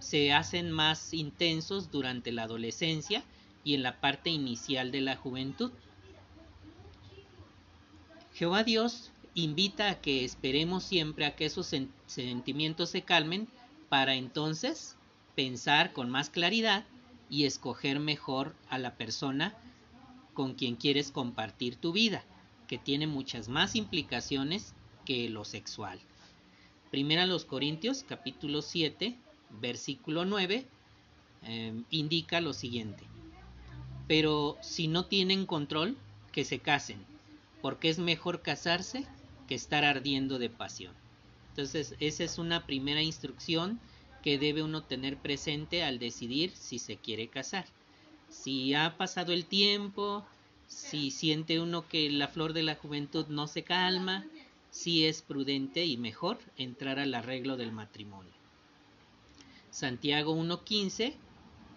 se 0.00 0.32
hacen 0.32 0.70
más 0.70 1.14
intensos 1.14 1.90
durante 1.90 2.32
la 2.32 2.44
adolescencia 2.44 3.22
y 3.64 3.74
en 3.74 3.82
la 3.82 4.00
parte 4.00 4.30
inicial 4.30 4.90
de 4.90 5.02
la 5.02 5.16
juventud. 5.16 5.70
Jehová 8.34 8.64
Dios 8.64 9.12
invita 9.34 9.90
a 9.90 10.00
que 10.00 10.24
esperemos 10.24 10.82
siempre 10.82 11.26
a 11.26 11.36
que 11.36 11.46
esos 11.46 11.72
sentimientos 12.06 12.90
se 12.90 13.02
calmen 13.02 13.48
para 13.88 14.14
entonces 14.14 14.96
pensar 15.36 15.92
con 15.92 16.10
más 16.10 16.30
claridad 16.30 16.84
y 17.28 17.44
escoger 17.44 18.00
mejor 18.00 18.56
a 18.68 18.78
la 18.78 18.96
persona 18.96 19.54
con 20.40 20.54
quien 20.54 20.76
quieres 20.76 21.10
compartir 21.10 21.76
tu 21.76 21.92
vida, 21.92 22.24
que 22.66 22.78
tiene 22.78 23.06
muchas 23.06 23.50
más 23.50 23.76
implicaciones 23.76 24.72
que 25.04 25.28
lo 25.28 25.44
sexual. 25.44 26.00
Primera 26.90 27.26
los 27.26 27.44
Corintios 27.44 28.06
capítulo 28.08 28.62
7 28.62 29.18
versículo 29.60 30.24
9 30.24 30.66
eh, 31.42 31.82
indica 31.90 32.40
lo 32.40 32.54
siguiente. 32.54 33.04
Pero 34.08 34.56
si 34.62 34.88
no 34.88 35.04
tienen 35.04 35.44
control, 35.44 35.98
que 36.32 36.46
se 36.46 36.58
casen, 36.58 37.04
porque 37.60 37.90
es 37.90 37.98
mejor 37.98 38.40
casarse 38.40 39.04
que 39.46 39.54
estar 39.54 39.84
ardiendo 39.84 40.38
de 40.38 40.48
pasión. 40.48 40.94
Entonces, 41.50 41.96
esa 42.00 42.24
es 42.24 42.38
una 42.38 42.64
primera 42.64 43.02
instrucción 43.02 43.78
que 44.22 44.38
debe 44.38 44.62
uno 44.62 44.84
tener 44.84 45.18
presente 45.18 45.82
al 45.82 45.98
decidir 45.98 46.50
si 46.56 46.78
se 46.78 46.96
quiere 46.96 47.28
casar. 47.28 47.66
Si 48.30 48.74
ha 48.74 48.96
pasado 48.96 49.32
el 49.32 49.44
tiempo, 49.44 50.24
si 50.66 51.10
siente 51.10 51.60
uno 51.60 51.86
que 51.88 52.08
la 52.10 52.28
flor 52.28 52.52
de 52.52 52.62
la 52.62 52.76
juventud 52.76 53.26
no 53.28 53.46
se 53.46 53.64
calma, 53.64 54.24
si 54.70 55.04
es 55.04 55.20
prudente 55.20 55.84
y 55.84 55.96
mejor 55.96 56.38
entrar 56.56 56.98
al 56.98 57.14
arreglo 57.14 57.56
del 57.56 57.72
matrimonio. 57.72 58.32
Santiago 59.70 60.34
1.15 60.34 61.14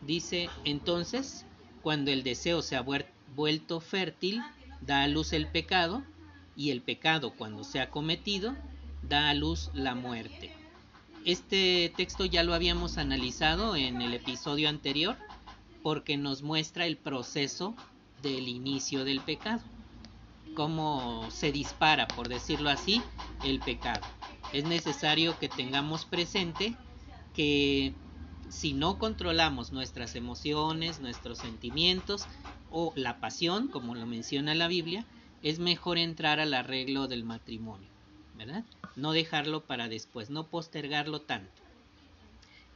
dice, 0.02 0.50
entonces, 0.64 1.46
cuando 1.82 2.12
el 2.12 2.24
deseo 2.24 2.62
se 2.62 2.76
ha 2.76 2.86
vuelto 3.36 3.80
fértil, 3.80 4.42
da 4.82 5.04
a 5.04 5.08
luz 5.08 5.34
el 5.34 5.48
pecado, 5.48 6.04
y 6.56 6.70
el 6.70 6.82
pecado, 6.82 7.34
cuando 7.36 7.64
se 7.64 7.80
ha 7.80 7.90
cometido, 7.90 8.56
da 9.02 9.30
a 9.30 9.34
luz 9.34 9.72
la 9.74 9.96
muerte. 9.96 10.52
Este 11.26 11.92
texto 11.96 12.26
ya 12.26 12.44
lo 12.44 12.54
habíamos 12.54 12.98
analizado 12.98 13.76
en 13.76 14.02
el 14.02 14.14
episodio 14.14 14.70
anterior 14.70 15.18
porque 15.84 16.18
nos 16.18 16.42
muestra 16.42 16.88
el 16.88 16.98
proceso 16.98 17.76
del 18.22 18.48
inicio 18.48 19.04
del 19.04 19.20
pecado, 19.20 19.62
cómo 20.56 21.30
se 21.30 21.52
dispara, 21.52 22.08
por 22.08 22.30
decirlo 22.30 22.70
así, 22.70 23.02
el 23.44 23.60
pecado. 23.60 24.02
Es 24.54 24.64
necesario 24.64 25.38
que 25.38 25.50
tengamos 25.50 26.06
presente 26.06 26.76
que 27.36 27.94
si 28.50 28.74
no 28.74 28.98
controlamos 28.98 29.72
nuestras 29.72 30.16
emociones, 30.16 31.00
nuestros 31.00 31.40
sentimientos 31.40 32.26
o 32.72 32.94
la 32.96 33.20
pasión, 33.20 33.68
como 33.68 33.96
lo 33.96 34.06
menciona 34.06 34.56
la 34.56 34.68
Biblia, 34.68 35.06
es 35.42 35.60
mejor 35.60 35.98
entrar 35.98 36.40
al 36.40 36.54
arreglo 36.54 37.08
del 37.08 37.24
matrimonio, 37.24 37.90
¿verdad? 38.36 38.64
No 38.96 39.12
dejarlo 39.12 39.66
para 39.66 39.90
después, 39.90 40.30
no 40.30 40.48
postergarlo 40.48 41.22
tanto. 41.22 41.62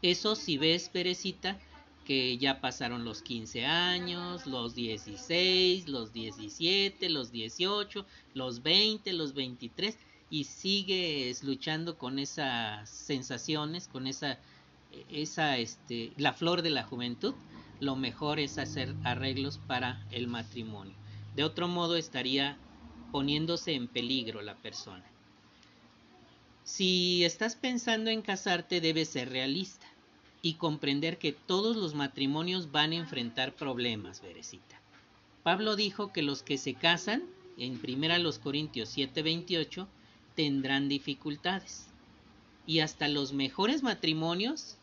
Eso 0.02 0.36
si 0.36 0.58
ves, 0.58 0.90
Perecita, 0.90 1.60
que 2.08 2.38
ya 2.38 2.62
pasaron 2.62 3.04
los 3.04 3.22
15 3.22 3.66
años, 3.66 4.48
los 4.48 4.74
16, 4.76 5.90
los 5.90 6.14
17, 6.14 7.10
los 7.10 7.34
18, 7.34 8.06
los 8.34 8.64
20, 8.64 9.12
los 9.12 9.34
23 9.34 9.98
y 10.30 10.46
sigues 10.46 11.44
luchando 11.44 11.98
con 11.98 12.18
esas 12.18 12.90
sensaciones, 12.90 13.90
con 13.90 14.08
esa 14.08 14.40
esa 15.10 15.58
este 15.58 16.14
la 16.16 16.32
flor 16.32 16.62
de 16.62 16.70
la 16.70 16.84
juventud, 16.84 17.36
lo 17.82 17.98
mejor 17.98 18.40
es 18.40 18.58
hacer 18.58 18.96
arreglos 19.04 19.58
para 19.58 20.08
el 20.10 20.28
matrimonio. 20.28 20.96
De 21.36 21.44
otro 21.44 21.68
modo 21.68 21.98
estaría 21.98 22.58
poniéndose 23.12 23.74
en 23.74 23.90
peligro 23.90 24.42
la 24.42 24.56
persona. 24.56 25.04
Si 26.64 27.26
estás 27.26 27.58
pensando 27.58 28.10
en 28.10 28.22
casarte, 28.22 28.80
debes 28.80 29.10
ser 29.10 29.30
realista 29.30 29.87
y 30.48 30.54
comprender 30.54 31.18
que 31.18 31.34
todos 31.34 31.76
los 31.76 31.94
matrimonios 31.94 32.72
van 32.72 32.94
a 32.94 32.96
enfrentar 32.96 33.54
problemas, 33.54 34.22
Verecita. 34.22 34.80
Pablo 35.44 35.76
dijo 35.76 36.14
que 36.14 36.22
los 36.22 36.42
que 36.42 36.58
se 36.58 36.74
casan, 36.74 37.24
en 37.58 37.74
1 37.74 38.40
Corintios 38.40 38.96
7:28, 38.96 39.90
tendrán 40.36 40.88
dificultades. 40.88 41.88
Y 42.66 42.80
hasta 42.80 43.10
los 43.10 43.34
mejores 43.34 43.84
matrimonios, 43.84 44.78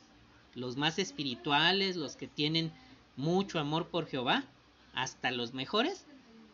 los 0.55 0.77
más 0.77 0.99
espirituales, 0.99 1.97
los 1.97 2.15
que 2.15 2.29
tienen 2.29 2.71
mucho 3.17 3.59
amor 3.59 3.89
por 3.89 4.07
Jehová, 4.07 4.45
hasta 4.93 5.31
los 5.31 5.55
mejores, 5.55 6.05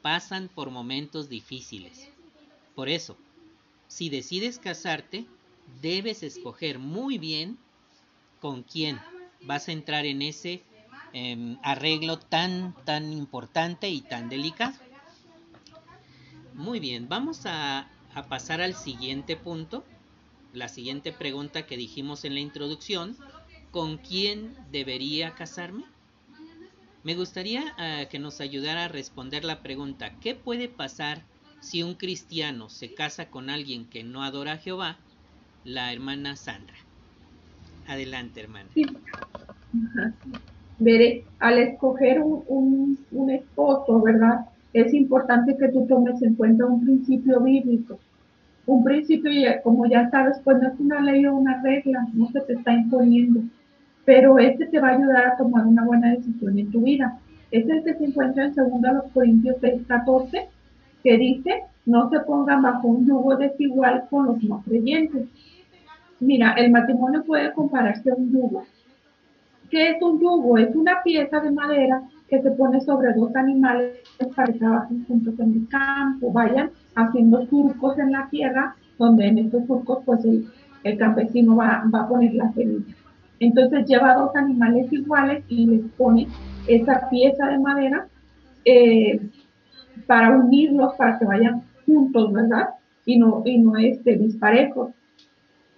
pasan 0.02 0.49
por 0.55 0.71
momentos 0.71 1.29
difíciles. 1.29 2.09
Por 2.76 2.88
eso, 2.88 3.17
si 3.88 4.09
decides 4.09 4.61
casarte, 4.61 5.26
debes 5.83 6.23
escoger 6.23 6.79
muy 6.79 7.19
bien 7.19 7.59
con 8.41 8.63
quién 8.63 8.99
vas 9.43 9.69
a 9.69 9.73
entrar 9.73 10.07
en 10.07 10.23
ese 10.23 10.63
em, 11.13 11.59
arreglo 11.63 12.19
tan, 12.19 12.75
tan 12.85 13.13
importante 13.13 13.89
y 13.89 14.01
tan 14.01 14.29
delicado. 14.29 14.75
Muy 16.55 16.81
bien, 16.81 17.09
vamos 17.09 17.47
a, 17.47 17.89
a 18.15 18.23
pasar 18.29 18.61
al 18.61 18.75
siguiente 18.75 19.37
punto, 19.37 19.85
la 20.53 20.69
siguiente 20.69 21.13
pregunta 21.13 21.67
que 21.67 21.77
dijimos 21.77 22.25
en 22.25 22.35
la 22.35 22.41
introducción, 22.41 23.17
¿con 23.71 23.99
quién 23.99 24.57
debería 24.71 25.35
casarme? 25.35 25.85
Me 27.03 27.15
gustaría 27.15 27.75
ah, 27.79 28.05
que 28.11 28.19
nos 28.19 28.41
ayudara 28.41 28.85
a 28.85 28.89
responder 28.89 29.45
la 29.45 29.63
pregunta, 29.63 30.19
¿qué 30.21 30.35
puede 30.35 30.69
pasar 30.69 31.23
si 31.61 31.83
un 31.83 31.95
cristiano 31.95 32.69
se 32.69 32.95
casa 32.95 33.31
con 33.31 33.49
alguien 33.49 33.87
que 33.87 34.03
no 34.05 34.23
adora 34.23 34.53
a 34.53 34.59
Jehová? 34.59 34.99
La 35.65 35.93
hermana 35.93 36.37
Sandra. 36.37 36.90
Adelante, 37.91 38.41
hermana. 38.41 38.69
Veré, 40.79 41.25
al 41.39 41.59
escoger 41.59 42.23
un, 42.23 42.99
un 43.11 43.31
esposo, 43.31 44.00
¿verdad? 44.00 44.47
Es 44.73 44.95
importante 44.95 45.57
que 45.57 45.69
tú 45.69 45.87
tomes 45.87 46.23
en 46.23 46.35
cuenta 46.37 46.67
un 46.67 46.85
principio 46.85 47.41
bíblico. 47.41 47.99
Un 48.67 48.85
principio, 48.85 49.33
como 49.65 49.87
ya 49.87 50.09
sabes, 50.11 50.39
pues 50.45 50.59
no 50.61 50.69
es 50.69 50.79
una 50.79 51.00
ley 51.00 51.26
o 51.26 51.35
una 51.35 51.61
regla, 51.63 52.07
no 52.15 52.31
se 52.31 52.41
te 52.43 52.53
está 52.55 52.73
imponiendo 52.73 53.43
pero 54.11 54.41
este 54.41 54.67
te 54.67 54.81
va 54.81 54.89
a 54.89 54.97
ayudar 54.97 55.26
a 55.26 55.37
tomar 55.37 55.65
una 55.67 55.85
buena 55.85 56.11
decisión 56.11 56.59
en 56.59 56.71
tu 56.73 56.83
vida. 56.83 57.19
Este 57.53 57.73
es 57.73 57.79
el 57.79 57.85
que 57.85 57.99
se 57.99 58.05
encuentra 58.07 58.45
en 58.45 58.55
2 58.55 59.05
Corintios 59.13 59.57
6, 59.61 59.83
14, 59.87 60.49
que 61.05 61.17
dice, 61.17 61.63
no 61.87 62.11
se 62.11 62.19
pongan 62.19 62.63
bajo 62.63 62.89
un 62.89 63.07
yugo 63.07 63.37
desigual 63.37 64.09
con 64.11 64.26
los 64.26 64.43
no 64.43 64.63
creyentes. 64.63 65.29
Mira, 66.21 66.52
el 66.52 66.71
matrimonio 66.71 67.25
puede 67.25 67.52
compararse 67.52 68.11
a 68.11 68.15
un 68.15 68.30
yugo. 68.30 68.65
¿Qué 69.71 69.91
es 69.91 70.02
un 70.02 70.21
yugo? 70.21 70.59
Es 70.59 70.75
una 70.75 71.02
pieza 71.02 71.41
de 71.41 71.50
madera 71.50 72.02
que 72.28 72.43
se 72.43 72.50
pone 72.52 72.80
sobre 72.80 73.13
dos 73.15 73.35
animales 73.35 73.99
para 74.37 74.52
que 74.52 74.59
trabajen 74.59 75.04
juntos 75.06 75.39
en 75.41 75.52
el 75.54 75.69
campo, 75.69 76.33
vayan 76.33 76.71
haciendo 76.95 77.47
surcos 77.47 77.99
en 77.99 78.13
la 78.13 78.28
tierra, 78.30 78.76
donde 78.99 79.26
en 79.26 79.39
estos 79.39 79.67
surcos 79.67 80.04
pues 80.04 80.21
el, 80.25 80.99
campesino 80.99 81.56
va, 81.56 81.85
va 81.93 82.02
a 82.02 82.09
poner 82.09 82.35
la 82.35 82.52
semilla. 82.52 82.95
Entonces 83.41 83.87
lleva 83.87 84.15
dos 84.15 84.37
animales 84.37 84.93
iguales 84.93 85.45
y 85.49 85.67
les 85.67 85.83
pone 85.97 86.28
esa 86.67 87.09
pieza 87.09 87.47
de 87.47 87.59
madera 87.59 88.06
eh, 88.65 89.21
para 90.06 90.37
unirlos, 90.37 90.95
para 90.95 91.19
que 91.19 91.25
vayan 91.25 91.63
juntos, 91.87 92.33
¿verdad? 92.33 92.69
Y 93.06 93.19
no, 93.19 93.43
y 93.45 93.59
no 93.59 93.76
este, 93.78 94.17
disparejos. 94.17 94.91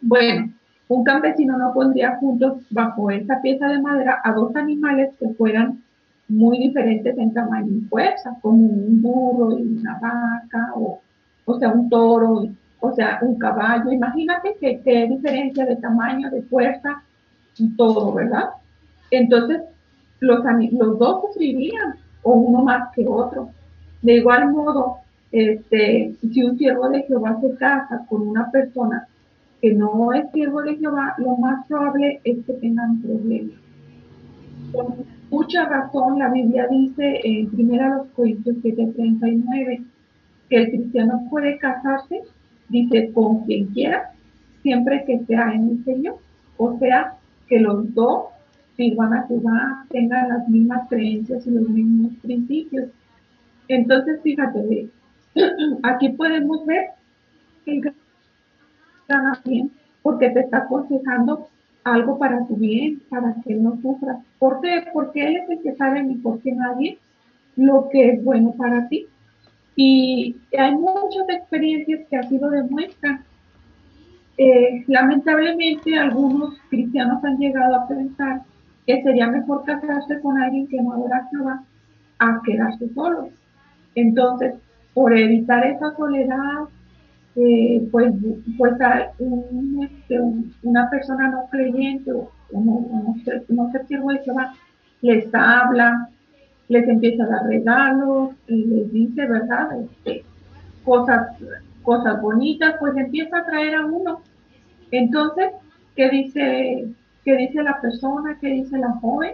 Bueno, 0.02 0.52
un 0.88 1.04
campesino 1.04 1.56
no 1.56 1.72
pondría 1.72 2.16
juntos 2.16 2.58
bajo 2.70 3.10
esa 3.10 3.40
pieza 3.40 3.66
de 3.68 3.80
madera 3.80 4.20
a 4.22 4.32
dos 4.32 4.54
animales 4.56 5.14
que 5.18 5.28
fueran 5.30 5.82
muy 6.28 6.58
diferentes 6.58 7.16
en 7.16 7.32
tamaño 7.32 7.72
y 7.76 7.80
fuerza, 7.82 8.36
como 8.42 8.66
un 8.66 9.00
burro 9.00 9.58
y 9.58 9.62
una 9.62 9.98
vaca, 9.98 10.72
o, 10.74 11.00
o 11.44 11.58
sea, 11.58 11.70
un 11.70 11.88
toro, 11.88 12.46
o 12.80 12.92
sea, 12.92 13.20
un 13.22 13.38
caballo. 13.38 13.92
Imagínate 13.92 14.56
que 14.60 14.80
qué 14.80 15.06
diferencia 15.06 15.64
de 15.64 15.76
tamaño, 15.76 16.30
de 16.30 16.42
fuerza, 16.42 17.02
todo, 17.76 18.12
¿verdad? 18.12 18.50
Entonces, 19.10 19.62
los, 20.20 20.40
los 20.72 20.98
dos 20.98 21.22
sufrirían, 21.22 21.94
o 22.22 22.32
uno 22.32 22.64
más 22.64 22.90
que 22.94 23.06
otro. 23.06 23.50
De 24.00 24.14
igual 24.14 24.50
modo, 24.50 24.96
este, 25.30 26.14
si 26.20 26.42
un 26.42 26.58
siervo 26.58 26.88
de 26.88 27.02
Jehová 27.02 27.38
se 27.40 27.54
casa 27.56 28.04
con 28.08 28.26
una 28.26 28.50
persona 28.50 29.06
que 29.62 29.72
no 29.72 30.12
es 30.12 30.28
siervo 30.32 30.60
de 30.62 30.76
Jehová, 30.76 31.14
lo 31.18 31.36
más 31.36 31.64
probable 31.68 32.20
es 32.24 32.44
que 32.44 32.52
tengan 32.54 33.00
problemas. 33.00 33.56
Con 34.72 35.06
mucha 35.30 35.66
razón, 35.66 36.18
la 36.18 36.32
Biblia 36.32 36.66
dice 36.68 37.20
en 37.22 37.48
1 37.56 38.06
Corintios 38.16 38.56
7:39 38.60 39.84
que 40.48 40.56
el 40.56 40.70
cristiano 40.70 41.26
puede 41.30 41.58
casarse, 41.58 42.22
dice, 42.68 43.12
con 43.12 43.44
quien 43.44 43.66
quiera, 43.68 44.10
siempre 44.62 45.04
que 45.06 45.20
sea 45.26 45.52
en 45.54 45.68
el 45.70 45.84
Señor. 45.84 46.16
O 46.56 46.76
sea, 46.78 47.14
que 47.46 47.60
los 47.60 47.94
dos 47.94 48.24
sirvan 48.76 49.14
a 49.14 49.26
Jehová, 49.28 49.86
tengan 49.90 50.28
las 50.28 50.48
mismas 50.48 50.88
creencias 50.88 51.46
y 51.46 51.50
los 51.52 51.68
mismos 51.68 52.12
principios. 52.20 52.88
Entonces, 53.68 54.20
fíjate, 54.22 54.88
aquí 55.84 56.08
podemos 56.10 56.66
ver 56.66 56.86
que 57.64 57.80
porque 60.02 60.30
te 60.30 60.40
está 60.40 60.58
aconsejando 60.58 61.48
algo 61.84 62.18
para 62.18 62.46
tu 62.46 62.56
bien, 62.56 63.02
para 63.08 63.34
que 63.44 63.54
no 63.54 63.80
sufras. 63.80 64.18
¿Por 64.38 64.60
qué? 64.60 64.84
Porque 64.92 65.26
él 65.26 65.36
es 65.36 65.50
el 65.50 65.62
que 65.62 65.74
sabe 65.74 66.02
mejor 66.02 66.40
que 66.40 66.52
nadie 66.52 66.98
lo 67.56 67.88
que 67.90 68.10
es 68.10 68.24
bueno 68.24 68.52
para 68.52 68.88
ti. 68.88 69.06
Y 69.74 70.36
hay 70.56 70.74
muchas 70.74 71.28
experiencias 71.28 72.00
que 72.08 72.16
así 72.16 72.38
lo 72.38 72.50
demuestran. 72.50 73.24
Eh, 74.38 74.84
lamentablemente 74.86 75.96
algunos 75.96 76.54
cristianos 76.70 77.22
han 77.24 77.38
llegado 77.38 77.76
a 77.76 77.88
pensar 77.88 78.42
que 78.86 79.02
sería 79.02 79.26
mejor 79.28 79.64
casarse 79.64 80.20
con 80.20 80.38
alguien 80.40 80.66
que 80.66 80.80
no 80.80 80.92
adora 80.92 81.18
a 81.18 81.28
Jehová 81.28 81.64
a 82.18 82.40
quedarse 82.44 82.88
solos. 82.94 83.28
Entonces, 83.94 84.54
por 84.94 85.16
evitar 85.16 85.66
esa 85.66 85.94
soledad, 85.96 86.68
eh, 87.36 87.88
pues, 87.90 88.12
pues 88.58 88.74
este, 89.82 90.20
una 90.62 90.90
persona 90.90 91.30
no 91.30 91.48
creyente 91.50 92.12
o 92.12 92.30
no, 92.52 93.14
sé, 93.24 93.42
no 93.48 93.70
sé 93.72 93.80
Jehová 93.88 94.54
les 95.00 95.34
habla, 95.34 96.08
les 96.68 96.86
empieza 96.88 97.24
a 97.24 97.28
dar 97.28 97.46
regalos, 97.46 98.30
y 98.46 98.64
les 98.66 98.92
dice, 98.92 99.26
¿verdad? 99.26 99.80
Este, 99.80 100.24
cosas 100.84 101.28
cosas 101.82 102.22
bonitas, 102.22 102.76
pues 102.78 102.96
empieza 102.96 103.38
a 103.38 103.44
traer 103.44 103.74
a 103.74 103.86
uno. 103.86 104.20
Entonces, 104.92 105.50
¿qué 105.96 106.08
dice 106.10 106.94
qué 107.24 107.36
dice 107.36 107.62
la 107.62 107.80
persona, 107.80 108.36
qué 108.40 108.48
dice 108.48 108.78
la 108.78 108.92
joven, 109.00 109.32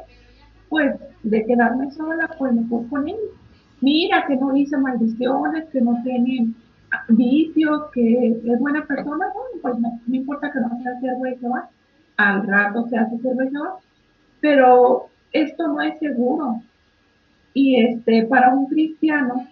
pues 0.69 0.95
de 1.23 1.45
quedarme 1.45 1.91
sola, 1.93 2.31
pues 2.39 2.53
mejor 2.53 2.89
con 2.89 3.09
él. 3.09 3.17
Mira 3.81 4.27
que 4.27 4.37
no 4.37 4.53
dice 4.53 4.77
maldiciones, 4.77 5.69
que 5.71 5.81
no 5.81 6.01
tiene 6.03 6.49
vicios, 7.09 7.91
que 7.93 8.41
es 8.45 8.59
buena 8.59 8.85
persona, 8.87 9.27
bueno, 9.33 9.61
pues 9.61 9.79
no, 9.79 10.01
importa 10.09 10.51
que 10.51 10.61
no 10.61 10.83
sea 10.83 10.99
siervo 11.01 11.25
de 11.25 11.37
Jehová, 11.37 11.69
al 12.17 12.47
rato 12.47 12.87
se 12.89 12.99
hace 12.99 13.19
siervo 13.19 13.41
de 13.41 13.51
Jehová, 13.51 13.77
pero 14.41 15.09
esto 15.33 15.69
no 15.69 15.81
es 15.81 15.99
seguro. 15.99 16.63
Y 17.55 17.81
este, 17.83 18.25
para 18.27 18.55
un 18.55 18.67
cristiano, 18.67 19.47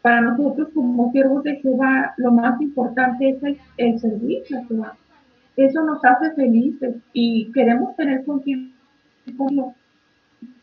para 0.00 0.20
nosotros 0.20 0.68
como 0.74 1.10
siervos 1.12 1.42
de 1.42 1.56
Jehová, 1.56 2.14
lo 2.16 2.32
más 2.32 2.60
importante 2.60 3.30
es 3.30 3.58
el, 3.76 3.98
servicio 3.98 4.58
a 4.58 4.64
Jehová. 4.66 4.96
Eso 5.56 5.82
nos 5.82 6.04
hace 6.04 6.32
felices 6.32 6.96
y 7.12 7.50
queremos 7.52 7.94
tener 7.96 8.24
con 8.24 8.40
quien 8.40 8.72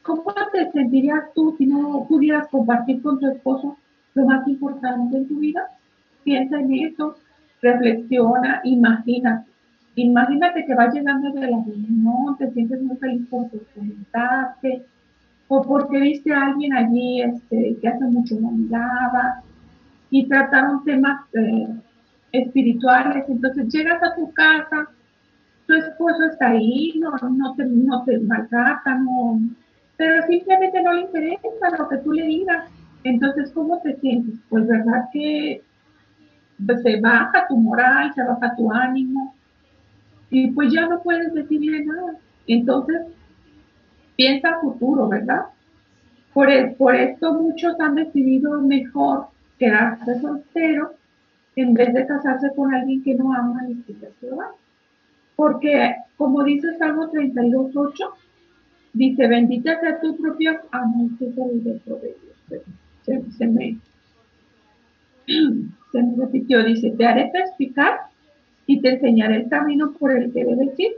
¿Cómo 0.02 0.34
te 0.52 0.72
sentirías 0.72 1.34
tú 1.34 1.56
si 1.58 1.66
no 1.66 2.06
pudieras 2.08 2.48
compartir 2.48 3.02
con 3.02 3.20
tu 3.20 3.28
esposo 3.28 3.78
lo 4.16 4.26
más 4.26 4.48
importante 4.48 5.18
en 5.18 5.28
tu 5.28 5.38
vida? 5.38 5.70
Piensa 6.30 6.60
en 6.60 6.72
eso, 6.76 7.16
reflexiona, 7.60 8.62
imagina. 8.64 9.44
Imagínate 9.96 10.64
que 10.64 10.76
vas 10.76 10.94
llegando 10.94 11.32
de 11.32 11.42
la 11.42 11.58
reunión, 11.66 12.38
te 12.38 12.52
sientes 12.52 12.80
muy 12.84 12.98
feliz 12.98 13.26
por 13.32 13.50
comentarte, 13.74 14.86
o 15.48 15.64
porque 15.64 16.00
viste 16.00 16.32
a 16.32 16.46
alguien 16.46 16.72
allí 16.74 17.24
este, 17.24 17.78
que 17.82 17.88
hace 17.88 18.06
mucho 18.06 18.36
no 18.40 18.52
miraba, 18.52 19.42
y 20.12 20.28
trataron 20.28 20.84
temas 20.84 21.20
eh, 21.34 21.68
espirituales. 22.32 23.26
Entonces 23.28 23.74
llegas 23.74 24.04
a 24.04 24.14
tu 24.14 24.32
casa, 24.32 24.88
tu 25.66 25.74
esposo 25.74 26.26
está 26.26 26.50
ahí, 26.50 26.94
no, 27.00 27.10
no, 27.28 27.56
te, 27.56 27.66
no 27.66 28.04
te 28.04 28.20
maltrata, 28.20 29.00
no, 29.00 29.40
pero 29.98 30.28
simplemente 30.28 30.84
no 30.84 30.94
le 30.94 31.02
interesa 31.02 31.76
lo 31.76 31.90
que 31.90 31.98
tú 31.98 32.12
le 32.12 32.28
digas. 32.28 32.66
Entonces, 33.04 33.52
¿cómo 33.52 33.82
te 33.82 33.96
sientes? 33.96 34.36
Pues 34.48 34.68
verdad 34.68 35.10
que 35.12 35.64
se 36.84 37.00
baja 37.00 37.48
tu 37.48 37.58
moral, 37.58 38.14
se 38.14 38.24
baja 38.24 38.56
tu 38.56 38.72
ánimo 38.72 39.34
y 40.30 40.52
pues 40.52 40.72
ya 40.72 40.88
no 40.88 41.02
puedes 41.02 41.34
decirle 41.34 41.86
nada. 41.86 42.16
Entonces, 42.48 43.02
piensa 44.16 44.60
futuro, 44.60 45.08
¿verdad? 45.08 45.46
Por, 46.34 46.50
e, 46.50 46.68
por 46.78 46.96
esto 46.96 47.34
muchos 47.34 47.80
han 47.80 47.96
decidido 47.96 48.62
mejor 48.62 49.28
quedarse 49.58 50.20
soltero 50.20 50.94
en 51.56 51.74
vez 51.74 51.94
de 51.94 52.06
casarse 52.06 52.52
con 52.56 52.74
alguien 52.74 53.04
que 53.04 53.16
no 53.16 53.34
ama 53.34 53.66
siquiera 53.68 54.14
Jehová. 54.20 54.52
Porque, 55.36 55.96
como 56.18 56.44
dice 56.44 56.78
Salmo 56.78 57.12
32.8, 57.12 57.92
dice, 58.94 59.28
bendita 59.28 59.80
sea 59.80 60.00
tu 60.00 60.16
propio 60.18 60.60
amor, 60.72 61.10
que 61.18 61.32
se, 61.32 62.62
se, 63.04 63.32
se, 63.32 63.48
me, 63.48 63.78
se 65.92 66.04
me 66.04 66.16
repitió, 66.18 66.64
dice, 66.64 66.92
te 66.92 67.06
haré 67.06 67.32
explicar 67.34 68.00
y 68.66 68.82
te 68.82 68.94
enseñaré 68.94 69.38
el 69.38 69.50
camino 69.50 69.92
por 69.94 70.12
el 70.12 70.32
que 70.32 70.46
debes 70.46 70.80
ir, 70.80 70.92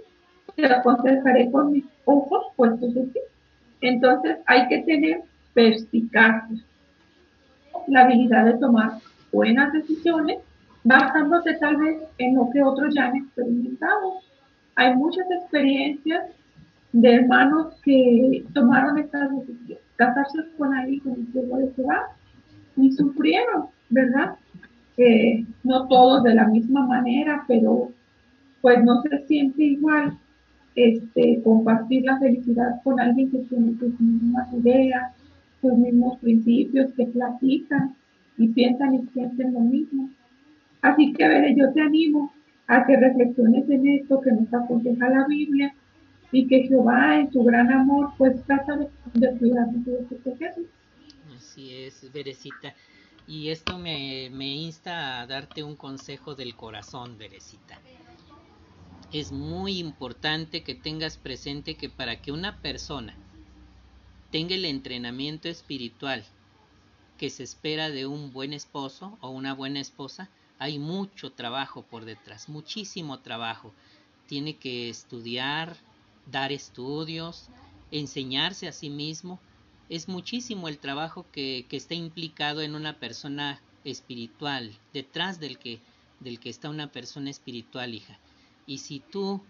te 0.55 0.65
aconsejaré 0.65 1.49
con 1.51 1.71
mis 1.71 1.85
ojos 2.05 2.45
puestos 2.55 2.95
en 2.95 3.11
ti. 3.11 3.19
Entonces 3.81 4.37
hay 4.45 4.67
que 4.67 4.79
tener 4.79 5.21
perspicacia, 5.53 6.63
la 7.87 8.01
habilidad 8.01 8.45
de 8.45 8.57
tomar 8.57 8.91
buenas 9.31 9.73
decisiones, 9.73 10.39
basándose 10.83 11.53
tal 11.55 11.77
vez 11.77 12.01
en 12.17 12.35
lo 12.35 12.49
que 12.51 12.61
otros 12.61 12.93
ya 12.93 13.05
han 13.05 13.17
experimentado. 13.17 14.19
Hay 14.75 14.95
muchas 14.95 15.25
experiencias 15.31 16.25
de 16.91 17.15
hermanos 17.15 17.73
que 17.83 18.43
tomaron 18.53 18.97
estas 18.97 19.31
decisiones, 19.31 19.83
casarse 19.95 20.39
con 20.57 20.73
alguien 20.73 20.99
con 20.99 21.13
el 21.13 21.27
que 21.31 21.39
de 21.39 21.73
Jehová 21.75 22.07
y 22.77 22.91
sufrieron, 22.91 23.67
¿verdad? 23.91 24.35
que 24.95 25.45
no 25.63 25.87
todos 25.87 26.23
de 26.23 26.35
la 26.35 26.47
misma 26.47 26.85
manera, 26.85 27.43
pero 27.47 27.91
pues 28.61 28.83
no 28.83 29.01
se 29.01 29.25
siente 29.27 29.63
igual 29.63 30.17
este, 30.75 31.41
compartir 31.43 32.03
la 32.05 32.19
felicidad 32.19 32.81
con 32.83 32.99
alguien 32.99 33.31
que 33.31 33.39
tiene 33.39 33.77
sus 33.79 33.99
mismas 33.99 34.53
ideas, 34.53 35.13
sus 35.61 35.73
mismos 35.77 36.19
principios, 36.19 36.93
que 36.93 37.05
platican 37.05 37.95
y 38.37 38.49
piensan 38.49 38.95
y 38.95 39.07
sienten 39.13 39.53
lo 39.53 39.61
mismo. 39.61 40.09
Así 40.81 41.13
que, 41.13 41.23
a 41.23 41.55
yo 41.55 41.71
te 41.73 41.81
animo 41.81 42.33
a 42.67 42.85
que 42.85 42.97
reflexiones 42.97 43.69
en 43.69 43.87
esto 43.87 44.21
que 44.21 44.31
nos 44.31 44.53
aconseja 44.53 45.09
la 45.09 45.25
Biblia 45.27 45.73
y 46.31 46.47
que 46.47 46.63
Jehová 46.63 47.19
en 47.19 47.31
su 47.31 47.43
gran 47.43 47.71
amor 47.71 48.11
pues 48.17 48.41
trata 48.45 48.77
de, 48.77 49.37
cuidarnos 49.37 49.85
de 49.85 49.97
protegernos. 50.09 50.67
Así 51.35 51.73
es. 51.73 52.09
Y 53.27 53.49
esto 53.49 53.77
me, 53.77 54.29
me 54.31 54.47
insta 54.47 55.21
a 55.21 55.27
darte 55.27 55.63
un 55.63 55.75
consejo 55.75 56.35
del 56.35 56.55
corazón, 56.55 57.17
Berecita. 57.17 57.79
Es 59.11 59.31
muy 59.31 59.79
importante 59.79 60.63
que 60.63 60.75
tengas 60.75 61.17
presente 61.17 61.75
que 61.75 61.89
para 61.89 62.21
que 62.21 62.31
una 62.31 62.61
persona 62.61 63.15
tenga 64.31 64.55
el 64.55 64.65
entrenamiento 64.65 65.49
espiritual 65.49 66.23
que 67.17 67.29
se 67.29 67.43
espera 67.43 67.89
de 67.89 68.07
un 68.07 68.33
buen 68.33 68.53
esposo 68.53 69.17
o 69.21 69.29
una 69.29 69.53
buena 69.53 69.79
esposa, 69.79 70.29
hay 70.57 70.79
mucho 70.79 71.31
trabajo 71.31 71.83
por 71.83 72.05
detrás, 72.05 72.49
muchísimo 72.49 73.19
trabajo. 73.19 73.73
Tiene 74.27 74.57
que 74.57 74.89
estudiar, 74.89 75.75
dar 76.25 76.51
estudios, 76.51 77.49
enseñarse 77.91 78.67
a 78.67 78.71
sí 78.71 78.89
mismo 78.89 79.39
es 79.91 80.07
muchísimo 80.07 80.69
el 80.69 80.77
trabajo 80.77 81.25
que, 81.33 81.65
está 81.69 81.95
implicado 81.95 82.61
en 82.61 82.75
una 82.75 82.97
persona 82.97 83.61
espiritual, 83.83 84.71
detrás 84.93 85.41
del 85.41 85.59
que, 85.59 85.81
del 86.21 86.39
que 86.39 86.49
está 86.49 86.69
una 86.69 86.93
persona 86.93 87.29
espiritual, 87.29 87.93
hija. 87.93 88.17
Y 88.65 88.77
si 88.77 89.01
tú 89.01 89.41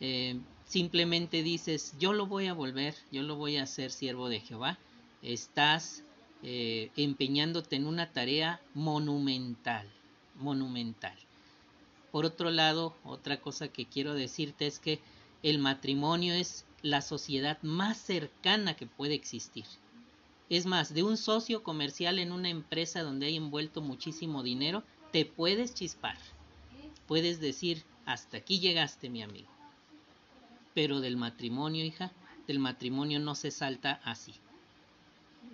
eh, 0.00 0.38
simplemente 0.66 1.42
dices, 1.42 1.94
yo 1.98 2.12
lo 2.12 2.26
voy 2.26 2.48
a 2.48 2.52
volver, 2.52 2.96
yo 3.10 3.22
lo 3.22 3.36
voy 3.36 3.56
a 3.56 3.62
hacer 3.62 3.90
siervo 3.90 4.28
de 4.28 4.40
Jehová, 4.40 4.78
estás 5.22 6.04
eh, 6.42 6.90
empeñándote 6.94 7.76
en 7.76 7.86
una 7.86 8.12
tarea 8.12 8.60
monumental, 8.74 9.88
monumental. 10.34 11.16
Por 12.12 12.26
otro 12.26 12.50
lado, 12.50 12.94
otra 13.04 13.40
cosa 13.40 13.68
que 13.68 13.86
quiero 13.86 14.12
decirte 14.12 14.66
es 14.66 14.80
que 14.80 15.00
el 15.42 15.58
matrimonio 15.58 16.34
es 16.34 16.66
la 16.82 17.02
sociedad 17.02 17.60
más 17.62 17.98
cercana 17.98 18.74
que 18.74 18.86
puede 18.86 19.14
existir. 19.14 19.64
Es 20.48 20.64
más, 20.64 20.94
de 20.94 21.02
un 21.02 21.16
socio 21.16 21.62
comercial 21.62 22.18
en 22.18 22.32
una 22.32 22.48
empresa 22.48 23.02
donde 23.02 23.26
hay 23.26 23.36
envuelto 23.36 23.82
muchísimo 23.82 24.42
dinero, 24.42 24.82
te 25.12 25.24
puedes 25.24 25.74
chispar. 25.74 26.16
Puedes 27.06 27.40
decir, 27.40 27.84
hasta 28.06 28.38
aquí 28.38 28.60
llegaste, 28.60 29.10
mi 29.10 29.22
amigo. 29.22 29.48
Pero 30.74 31.00
del 31.00 31.16
matrimonio, 31.16 31.84
hija, 31.84 32.12
del 32.46 32.60
matrimonio 32.60 33.18
no 33.18 33.34
se 33.34 33.50
salta 33.50 34.00
así. 34.04 34.34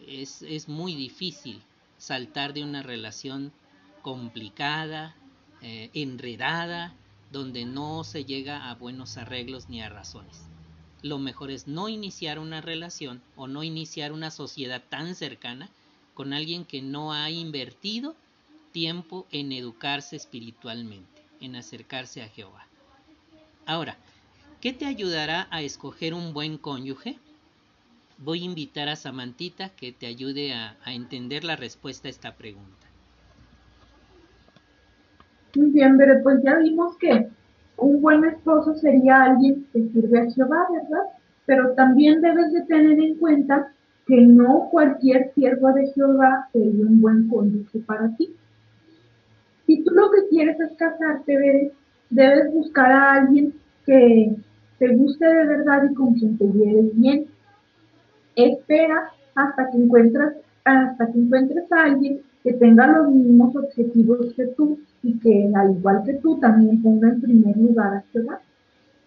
Es, 0.06 0.42
es 0.42 0.68
muy 0.68 0.94
difícil 0.94 1.62
saltar 1.98 2.52
de 2.52 2.62
una 2.62 2.82
relación 2.82 3.52
complicada, 4.02 5.16
eh, 5.62 5.90
enredada, 5.94 6.94
donde 7.32 7.64
no 7.64 8.04
se 8.04 8.24
llega 8.24 8.70
a 8.70 8.74
buenos 8.74 9.16
arreglos 9.16 9.68
ni 9.68 9.82
a 9.82 9.88
razones 9.88 10.53
lo 11.04 11.18
mejor 11.18 11.50
es 11.50 11.68
no 11.68 11.90
iniciar 11.90 12.38
una 12.38 12.62
relación 12.62 13.20
o 13.36 13.46
no 13.46 13.62
iniciar 13.62 14.10
una 14.10 14.30
sociedad 14.30 14.82
tan 14.88 15.14
cercana 15.14 15.68
con 16.14 16.32
alguien 16.32 16.64
que 16.64 16.80
no 16.80 17.12
ha 17.12 17.30
invertido 17.30 18.16
tiempo 18.72 19.26
en 19.30 19.52
educarse 19.52 20.16
espiritualmente, 20.16 21.20
en 21.42 21.56
acercarse 21.56 22.22
a 22.22 22.28
Jehová. 22.28 22.66
Ahora, 23.66 23.98
¿qué 24.62 24.72
te 24.72 24.86
ayudará 24.86 25.46
a 25.50 25.60
escoger 25.60 26.14
un 26.14 26.32
buen 26.32 26.56
cónyuge? 26.56 27.18
Voy 28.16 28.40
a 28.40 28.46
invitar 28.46 28.88
a 28.88 28.96
Samantita 28.96 29.68
que 29.68 29.92
te 29.92 30.06
ayude 30.06 30.54
a, 30.54 30.78
a 30.84 30.94
entender 30.94 31.44
la 31.44 31.56
respuesta 31.56 32.08
a 32.08 32.12
esta 32.12 32.34
pregunta. 32.34 32.86
Muy 35.54 35.70
bien, 35.70 35.98
pero 35.98 36.22
pues 36.22 36.38
ya 36.42 36.56
vimos 36.56 36.96
que 36.96 37.28
un 37.76 38.00
buen 38.00 38.24
esposo 38.24 38.74
sería 38.74 39.24
alguien 39.24 39.66
que 39.72 39.88
sirve 39.88 40.20
a 40.20 40.30
Jehová, 40.30 40.66
¿verdad? 40.72 41.04
Pero 41.46 41.72
también 41.74 42.20
debes 42.20 42.52
de 42.52 42.62
tener 42.62 42.98
en 42.98 43.16
cuenta 43.16 43.72
que 44.06 44.20
no 44.20 44.68
cualquier 44.70 45.32
siervo 45.34 45.72
de 45.72 45.86
Jehová 45.92 46.48
sería 46.52 46.86
un 46.86 47.00
buen 47.00 47.28
cónyuge 47.28 47.78
para 47.80 48.14
ti. 48.16 48.34
Si 49.66 49.82
tú 49.82 49.90
lo 49.92 50.10
que 50.10 50.28
quieres 50.28 50.60
es 50.60 50.72
casarte, 50.76 51.72
debes 52.10 52.52
buscar 52.52 52.92
a 52.92 53.12
alguien 53.14 53.54
que 53.86 54.36
te 54.78 54.88
guste 54.94 55.26
de 55.26 55.46
verdad 55.46 55.84
y 55.90 55.94
con 55.94 56.14
quien 56.14 56.36
te 56.36 56.44
lleves 56.44 56.96
bien. 56.98 57.26
Espera 58.36 59.10
hasta 59.34 59.70
que 59.70 59.78
encuentres, 59.78 60.34
hasta 60.64 61.06
que 61.10 61.18
encuentres 61.18 61.70
a 61.72 61.84
alguien 61.84 62.20
que 62.44 62.52
tenga 62.52 62.86
los 62.86 63.10
mismos 63.10 63.56
objetivos 63.56 64.34
que 64.36 64.46
tú 64.48 64.78
y 65.02 65.18
que 65.18 65.50
al 65.54 65.72
igual 65.72 66.02
que 66.04 66.12
tú 66.14 66.38
también 66.38 66.82
ponga 66.82 67.08
en 67.08 67.20
primer 67.22 67.56
lugar 67.56 67.94
a 67.94 68.04
Jehová. 68.12 68.40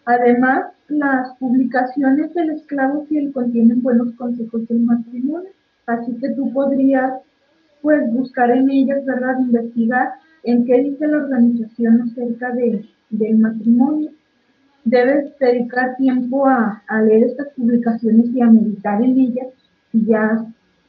Además, 0.05 0.71
las 0.87 1.37
publicaciones 1.37 2.33
del 2.33 2.49
esclavo 2.49 3.05
fiel 3.05 3.31
contienen 3.31 3.83
buenos 3.83 4.11
consejos 4.15 4.67
del 4.67 4.79
matrimonio, 4.79 5.49
así 5.85 6.13
que 6.15 6.29
tú 6.29 6.51
podrías 6.51 7.13
pues 7.83 8.11
buscar 8.11 8.49
en 8.49 8.71
ellas, 8.71 9.05
¿verdad? 9.05 9.39
Investigar 9.39 10.13
en 10.43 10.65
qué 10.65 10.81
dice 10.81 11.07
la 11.07 11.17
organización 11.17 12.01
acerca 12.01 12.51
de, 12.53 12.85
del 13.11 13.37
matrimonio. 13.37 14.11
Debes 14.83 15.37
dedicar 15.39 15.95
tiempo 15.97 16.47
a, 16.47 16.81
a 16.87 17.01
leer 17.01 17.25
estas 17.25 17.49
publicaciones 17.49 18.27
y 18.33 18.41
a 18.41 18.49
meditar 18.49 19.03
en 19.03 19.19
ellas 19.19 19.47
si 19.91 20.05
ya 20.05 20.25
has 20.25 20.41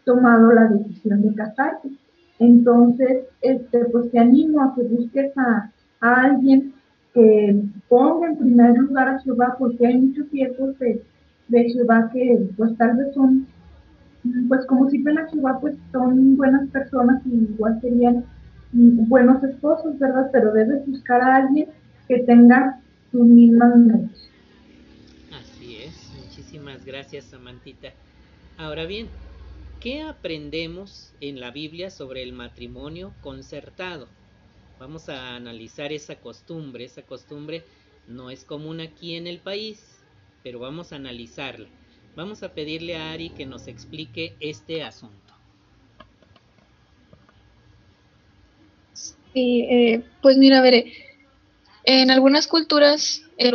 tomado 0.05 0.53
la 0.53 0.69
decisión 0.69 1.21
de 1.23 1.35
casarte. 1.35 1.91
Entonces, 2.39 3.25
este, 3.43 3.85
pues 3.87 4.11
te 4.11 4.19
animo 4.19 4.63
a 4.63 4.75
que 4.75 4.83
busques 4.83 5.37
a, 5.37 5.71
alguien 6.01 6.73
que 7.13 7.61
ponga 7.89 8.29
en 8.29 8.39
primer 8.39 8.79
lugar 8.79 9.09
a 9.09 9.21
Jehová, 9.21 9.57
porque 9.59 9.85
hay 9.85 9.99
muchos 9.99 10.29
siervos 10.29 10.79
de, 10.79 11.03
de 11.49 11.67
que 12.13 12.49
pues 12.57 12.77
tal 12.77 12.97
vez 12.97 13.13
son, 13.15 13.49
pues 14.49 14.65
como 14.67 14.89
si 14.89 15.03
a 15.09 15.27
Jehová, 15.29 15.59
pues 15.61 15.75
son 15.91 16.37
buenas 16.37 16.69
personas 16.69 17.21
y 17.27 17.35
igual 17.35 17.81
serían 17.81 18.25
buenos 18.73 19.43
esposos, 19.43 19.99
¿verdad? 19.99 20.29
Pero 20.33 20.53
debes 20.53 20.87
buscar 20.87 21.21
a 21.21 21.37
alguien 21.37 21.69
que 22.07 22.21
tenga 22.21 22.81
sus 23.11 23.27
mismas 23.27 23.77
metas. 23.77 24.29
Así 25.33 25.79
es, 25.79 26.13
muchísimas 26.17 26.85
gracias 26.85 27.25
Samantita. 27.25 27.89
Ahora 28.57 28.87
bien, 28.87 29.09
¿qué 29.81 30.03
aprendemos 30.03 31.13
en 31.21 31.41
la 31.41 31.51
Biblia 31.51 31.91
sobre 31.91 32.23
el 32.23 32.33
matrimonio 32.33 33.15
concertado? 33.21 34.09
Vamos 34.79 35.09
a 35.09 35.35
analizar 35.37 35.93
esa 35.93 36.17
costumbre. 36.17 36.85
Esa 36.85 37.03
costumbre 37.03 37.65
no 38.07 38.31
es 38.31 38.45
común 38.45 38.81
aquí 38.81 39.15
en 39.15 39.27
el 39.27 39.39
país, 39.39 40.01
pero 40.43 40.59
vamos 40.59 40.93
a 40.93 40.97
analizarla. 40.97 41.69
Vamos 42.17 42.43
a 42.43 42.53
pedirle 42.53 42.97
a 42.97 43.13
Ari 43.13 43.31
que 43.31 43.47
nos 43.47 43.69
explique 43.69 44.35
este 44.41 44.83
asunto. 44.83 45.35
Sí, 48.93 49.67
eh, 49.71 50.05
pues 50.23 50.37
mira, 50.37 50.61
veré. 50.61 50.93
En 51.85 52.11
algunas 52.11 52.47
culturas 52.47 53.23
eh, 53.37 53.53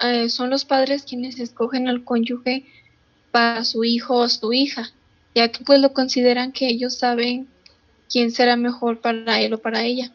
eh, 0.00 0.28
son 0.28 0.50
los 0.50 0.64
padres 0.64 1.04
quienes 1.04 1.40
escogen 1.40 1.88
al 1.88 2.04
cónyuge 2.04 2.64
para 3.32 3.64
su 3.64 3.84
hijo 3.84 4.16
o 4.16 4.28
su 4.28 4.52
hija, 4.52 4.92
ya 5.36 5.48
que 5.52 5.62
pues 5.64 5.80
lo 5.80 5.92
consideran 5.92 6.50
que 6.50 6.66
ellos 6.66 6.96
saben 6.98 7.46
quién 8.10 8.30
será 8.30 8.56
mejor 8.56 9.02
para 9.02 9.38
él 9.42 9.52
o 9.52 9.58
para 9.58 9.84
ella. 9.84 10.10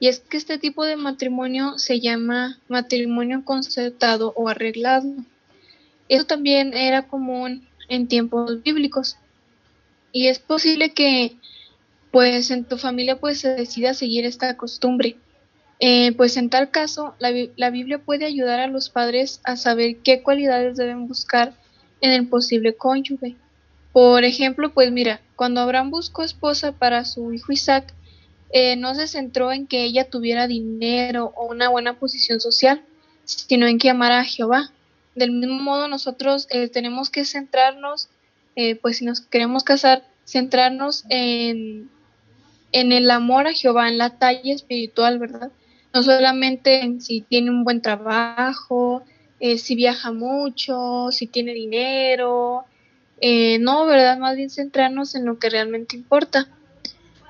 Y 0.00 0.08
es 0.08 0.20
que 0.20 0.38
este 0.38 0.56
tipo 0.56 0.86
de 0.86 0.96
matrimonio 0.96 1.78
se 1.78 2.00
llama 2.00 2.58
matrimonio 2.68 3.44
concertado 3.44 4.32
o 4.34 4.48
arreglado. 4.48 5.06
Eso 6.08 6.24
también 6.24 6.72
era 6.72 7.06
común 7.06 7.68
en 7.90 8.08
tiempos 8.08 8.62
bíblicos. 8.62 9.18
Y 10.12 10.28
es 10.28 10.38
posible 10.38 10.94
que 10.94 11.36
pues 12.10 12.50
en 12.50 12.64
tu 12.64 12.78
familia 12.78 13.20
pues 13.20 13.40
se 13.40 13.50
decida 13.50 13.92
seguir 13.92 14.24
esta 14.24 14.56
costumbre. 14.56 15.16
Eh, 15.78 16.12
pues 16.12 16.38
en 16.38 16.48
tal 16.48 16.70
caso, 16.70 17.14
la, 17.18 17.30
la 17.56 17.68
Biblia 17.68 17.98
puede 17.98 18.24
ayudar 18.24 18.60
a 18.60 18.66
los 18.68 18.88
padres 18.88 19.42
a 19.44 19.56
saber 19.56 19.98
qué 19.98 20.22
cualidades 20.22 20.78
deben 20.78 21.06
buscar 21.06 21.52
en 22.00 22.12
el 22.12 22.28
posible 22.28 22.74
cónyuge. 22.74 23.36
Por 23.94 24.24
ejemplo, 24.24 24.74
pues 24.74 24.90
mira, 24.90 25.20
cuando 25.36 25.60
Abraham 25.60 25.92
buscó 25.92 26.24
esposa 26.24 26.72
para 26.72 27.04
su 27.04 27.32
hijo 27.32 27.52
Isaac, 27.52 27.94
eh, 28.50 28.74
no 28.74 28.92
se 28.96 29.06
centró 29.06 29.52
en 29.52 29.68
que 29.68 29.84
ella 29.84 30.10
tuviera 30.10 30.48
dinero 30.48 31.32
o 31.36 31.46
una 31.46 31.68
buena 31.68 31.96
posición 31.96 32.40
social, 32.40 32.82
sino 33.24 33.68
en 33.68 33.78
que 33.78 33.90
amara 33.90 34.18
a 34.18 34.24
Jehová. 34.24 34.72
Del 35.14 35.30
mismo 35.30 35.60
modo, 35.60 35.86
nosotros 35.86 36.48
eh, 36.50 36.68
tenemos 36.68 37.08
que 37.08 37.24
centrarnos, 37.24 38.08
eh, 38.56 38.74
pues 38.74 38.96
si 38.96 39.04
nos 39.04 39.20
queremos 39.20 39.62
casar, 39.62 40.02
centrarnos 40.24 41.04
en, 41.08 41.88
en 42.72 42.90
el 42.90 43.08
amor 43.12 43.46
a 43.46 43.52
Jehová, 43.52 43.88
en 43.88 43.98
la 43.98 44.18
talla 44.18 44.54
espiritual, 44.54 45.20
¿verdad? 45.20 45.52
No 45.92 46.02
solamente 46.02 46.80
en 46.80 47.00
si 47.00 47.20
tiene 47.20 47.50
un 47.50 47.62
buen 47.62 47.80
trabajo, 47.80 49.04
si 49.38 49.76
viaja 49.76 50.10
mucho, 50.10 51.12
si 51.12 51.28
tiene 51.28 51.54
dinero, 51.54 52.64
no, 53.60 53.86
¿verdad? 53.86 54.18
Más 54.18 54.36
bien 54.36 54.50
centrarnos 54.50 55.14
en 55.14 55.24
lo 55.24 55.38
que 55.38 55.50
realmente 55.50 55.96
importa. 55.96 56.48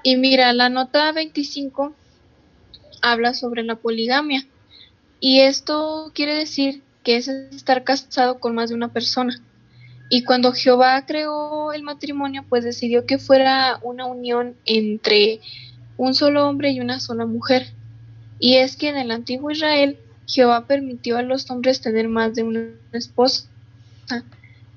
Y 0.02 0.16
mira, 0.16 0.52
la 0.52 0.68
nota 0.68 1.12
25 1.12 1.94
habla 3.00 3.35
sobre 3.35 3.62
la 3.62 3.76
poligamia. 3.76 4.46
Y 5.20 5.40
esto 5.40 6.11
quiere 6.14 6.35
decir 6.35 6.83
que 7.02 7.16
es 7.16 7.28
estar 7.28 7.85
casado 7.85 8.40
con 8.40 8.54
más 8.54 8.70
de 8.70 8.74
una 8.74 8.92
persona. 8.92 9.40
Y 10.11 10.24
cuando 10.24 10.52
Jehová 10.52 11.07
creó 11.07 11.72
el 11.72 11.83
matrimonio, 11.83 12.44
pues 12.48 12.64
decidió 12.64 13.07
que 13.07 13.18
fuera 13.18 13.78
una 13.83 14.07
unión 14.07 14.57
entre 14.66 15.40
un 15.96 16.14
solo 16.14 16.46
hombre 16.48 16.70
y 16.72 16.80
una 16.80 17.00
sola 17.00 17.24
mujer. 17.24 17.68
Y 18.38 18.57
es 18.57 18.76
que 18.76 18.88
en 18.88 18.96
el 18.96 19.11
antiguo 19.11 19.50
Israel, 19.50 19.98
Jehová 20.26 20.66
permitió 20.66 21.16
a 21.16 21.22
los 21.22 21.50
hombres 21.50 21.80
tener 21.80 22.09
más 22.09 22.35
de 22.35 22.42
una 22.42 22.66
esposa. 22.92 23.48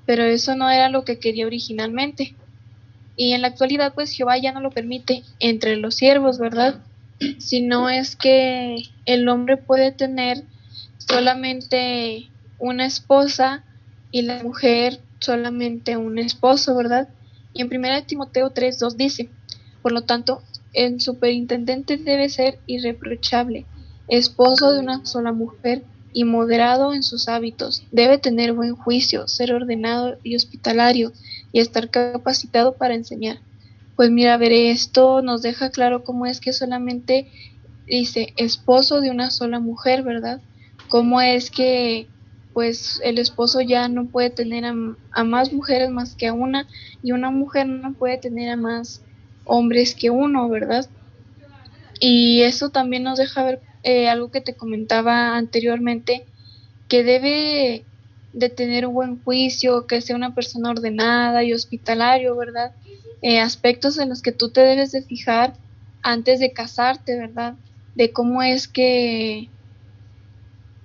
Pero 0.08 0.22
eso 0.24 0.56
no 0.56 0.70
era 0.70 0.88
lo 0.88 1.04
que 1.04 1.18
quería 1.18 1.44
originalmente 1.44 2.34
y 3.14 3.34
en 3.34 3.42
la 3.42 3.48
actualidad 3.48 3.92
pues 3.92 4.10
Jehová 4.12 4.38
ya 4.38 4.52
no 4.52 4.60
lo 4.62 4.70
permite 4.70 5.22
entre 5.38 5.76
los 5.76 5.96
siervos, 5.96 6.38
¿verdad? 6.38 6.80
Sino 7.38 7.90
es 7.90 8.16
que 8.16 8.84
el 9.04 9.28
hombre 9.28 9.58
puede 9.58 9.92
tener 9.92 10.44
solamente 10.96 12.30
una 12.58 12.86
esposa 12.86 13.64
y 14.10 14.22
la 14.22 14.42
mujer 14.42 14.98
solamente 15.18 15.98
un 15.98 16.18
esposo, 16.18 16.74
¿verdad? 16.74 17.10
Y 17.52 17.60
en 17.60 17.68
1 17.68 18.04
Timoteo 18.04 18.54
3.2 18.54 18.94
dice, 18.96 19.28
por 19.82 19.92
lo 19.92 20.04
tanto, 20.04 20.42
el 20.72 21.02
superintendente 21.02 21.98
debe 21.98 22.30
ser 22.30 22.60
irreprochable, 22.66 23.66
esposo 24.08 24.72
de 24.72 24.78
una 24.78 25.04
sola 25.04 25.32
mujer 25.32 25.82
y 26.12 26.24
moderado 26.24 26.94
en 26.94 27.02
sus 27.02 27.28
hábitos, 27.28 27.84
debe 27.92 28.18
tener 28.18 28.52
buen 28.52 28.74
juicio, 28.74 29.28
ser 29.28 29.52
ordenado 29.52 30.18
y 30.22 30.36
hospitalario, 30.36 31.12
y 31.52 31.60
estar 31.60 31.90
capacitado 31.90 32.76
para 32.76 32.94
enseñar. 32.94 33.38
Pues 33.96 34.10
mira, 34.10 34.36
ver, 34.36 34.52
esto 34.52 35.22
nos 35.22 35.42
deja 35.42 35.70
claro 35.70 36.04
cómo 36.04 36.26
es 36.26 36.40
que 36.40 36.52
solamente 36.52 37.28
dice 37.86 38.32
esposo 38.36 39.00
de 39.00 39.10
una 39.10 39.30
sola 39.30 39.60
mujer, 39.60 40.02
¿verdad? 40.02 40.40
Cómo 40.88 41.20
es 41.20 41.50
que 41.50 42.06
pues 42.52 43.00
el 43.04 43.18
esposo 43.18 43.60
ya 43.60 43.88
no 43.88 44.06
puede 44.06 44.30
tener 44.30 44.64
a, 44.64 45.24
más 45.24 45.52
mujeres 45.52 45.90
más 45.90 46.16
que 46.16 46.26
a 46.26 46.32
una 46.32 46.66
y 47.02 47.12
una 47.12 47.30
mujer 47.30 47.68
no 47.68 47.92
puede 47.92 48.18
tener 48.18 48.50
a 48.50 48.56
más 48.56 49.02
hombres 49.44 49.94
que 49.94 50.10
uno, 50.10 50.48
¿verdad? 50.48 50.88
Y 52.00 52.42
eso 52.42 52.70
también 52.70 53.04
nos 53.04 53.18
deja 53.18 53.44
ver 53.44 53.60
eh, 53.82 54.08
algo 54.08 54.30
que 54.30 54.40
te 54.40 54.54
comentaba 54.54 55.36
anteriormente, 55.36 56.26
que 56.88 57.04
debe 57.04 57.84
de 58.32 58.48
tener 58.48 58.86
un 58.86 58.94
buen 58.94 59.22
juicio, 59.22 59.86
que 59.86 60.00
sea 60.00 60.16
una 60.16 60.34
persona 60.34 60.70
ordenada 60.70 61.44
y 61.44 61.52
hospitalario, 61.52 62.36
¿verdad? 62.36 62.72
Eh, 63.22 63.40
aspectos 63.40 63.98
en 63.98 64.08
los 64.08 64.22
que 64.22 64.32
tú 64.32 64.50
te 64.50 64.60
debes 64.60 64.92
de 64.92 65.02
fijar 65.02 65.54
antes 66.02 66.40
de 66.40 66.52
casarte, 66.52 67.18
¿verdad? 67.18 67.54
De 67.94 68.12
cómo 68.12 68.42
es 68.42 68.68
que 68.68 69.48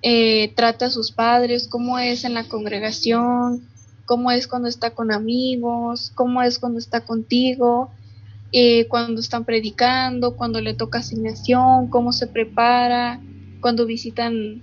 eh, 0.02 0.52
trata 0.54 0.86
a 0.86 0.90
sus 0.90 1.12
padres, 1.12 1.68
cómo 1.68 1.98
es 1.98 2.24
en 2.24 2.34
la 2.34 2.44
congregación, 2.44 3.66
cómo 4.04 4.30
es 4.30 4.48
cuando 4.48 4.68
está 4.68 4.90
con 4.90 5.12
amigos, 5.12 6.12
cómo 6.14 6.42
es 6.42 6.58
cuando 6.58 6.78
está 6.78 7.00
contigo, 7.00 7.90
eh, 8.56 8.86
cuando 8.86 9.20
están 9.20 9.44
predicando, 9.44 10.36
cuando 10.36 10.60
le 10.60 10.74
toca 10.74 11.00
asignación, 11.00 11.88
cómo 11.90 12.12
se 12.12 12.28
prepara, 12.28 13.20
cuando 13.60 13.84
visitan, 13.84 14.62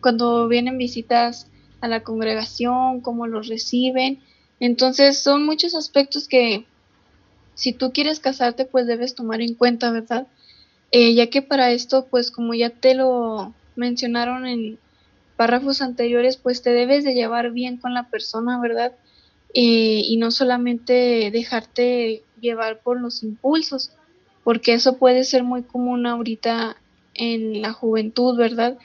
cuando 0.00 0.48
vienen 0.48 0.78
visitas 0.78 1.46
a 1.82 1.88
la 1.88 2.02
congregación, 2.02 3.02
cómo 3.02 3.26
los 3.26 3.48
reciben. 3.48 4.20
Entonces 4.60 5.18
son 5.18 5.44
muchos 5.44 5.74
aspectos 5.74 6.26
que 6.26 6.64
si 7.52 7.74
tú 7.74 7.92
quieres 7.92 8.18
casarte 8.18 8.64
pues 8.64 8.86
debes 8.86 9.14
tomar 9.14 9.42
en 9.42 9.56
cuenta, 9.56 9.90
¿verdad? 9.90 10.26
Eh, 10.90 11.12
ya 11.12 11.26
que 11.28 11.42
para 11.42 11.72
esto 11.72 12.06
pues 12.10 12.30
como 12.30 12.54
ya 12.54 12.70
te 12.70 12.94
lo 12.94 13.52
mencionaron 13.76 14.46
en 14.46 14.78
párrafos 15.36 15.82
anteriores 15.82 16.38
pues 16.38 16.62
te 16.62 16.70
debes 16.70 17.04
de 17.04 17.12
llevar 17.12 17.50
bien 17.50 17.76
con 17.76 17.92
la 17.92 18.08
persona, 18.08 18.58
¿verdad? 18.58 18.94
Eh, 19.52 20.02
y 20.04 20.16
no 20.16 20.30
solamente 20.30 21.30
dejarte 21.32 22.22
llevar 22.40 22.80
por 22.80 23.00
los 23.00 23.22
impulsos, 23.22 23.92
porque 24.44 24.74
eso 24.74 24.96
puede 24.96 25.24
ser 25.24 25.42
muy 25.42 25.62
común 25.62 26.06
ahorita 26.06 26.76
en 27.14 27.60
la 27.60 27.72
juventud, 27.72 28.36
¿verdad? 28.36 28.78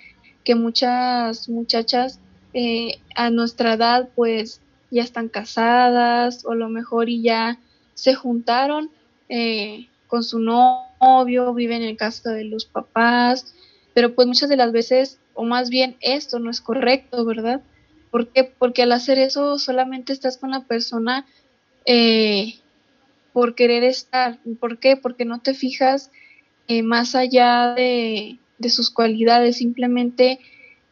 Que 0.43 0.55
muchas 0.55 1.49
muchachas 1.49 2.19
eh, 2.53 2.99
a 3.15 3.29
nuestra 3.29 3.73
edad 3.73 4.09
pues 4.15 4.61
ya 4.89 5.03
están 5.03 5.29
casadas 5.29 6.45
o 6.45 6.55
lo 6.55 6.69
mejor 6.69 7.09
y 7.09 7.21
ya 7.21 7.59
se 7.93 8.15
juntaron 8.15 8.89
eh, 9.29 9.87
con 10.07 10.23
su 10.23 10.39
novio, 10.39 11.53
viven 11.53 11.83
en 11.83 11.95
casa 11.95 12.31
de 12.31 12.45
los 12.45 12.65
papás, 12.65 13.53
pero 13.93 14.15
pues 14.15 14.27
muchas 14.27 14.49
de 14.49 14.57
las 14.57 14.71
veces 14.71 15.19
o 15.33 15.43
más 15.43 15.69
bien 15.69 15.95
esto 16.01 16.39
no 16.39 16.49
es 16.49 16.61
correcto, 16.61 17.25
¿verdad? 17.25 17.61
¿Por 18.15 18.29
qué? 18.29 18.45
Porque 18.45 18.83
al 18.83 18.93
hacer 18.93 19.19
eso 19.19 19.59
solamente 19.59 20.13
estás 20.13 20.37
con 20.37 20.51
la 20.51 20.61
persona 20.61 21.25
eh, 21.85 22.53
por 23.33 23.55
querer 23.55 23.83
estar. 23.83 24.39
¿Por 24.61 24.79
qué? 24.79 24.95
Porque 24.95 25.25
no 25.25 25.41
te 25.41 25.53
fijas 25.53 26.11
eh, 26.69 26.81
más 26.81 27.13
allá 27.13 27.73
de, 27.75 28.39
sus 28.69 28.89
cualidades, 28.89 29.57
simplemente 29.57 30.39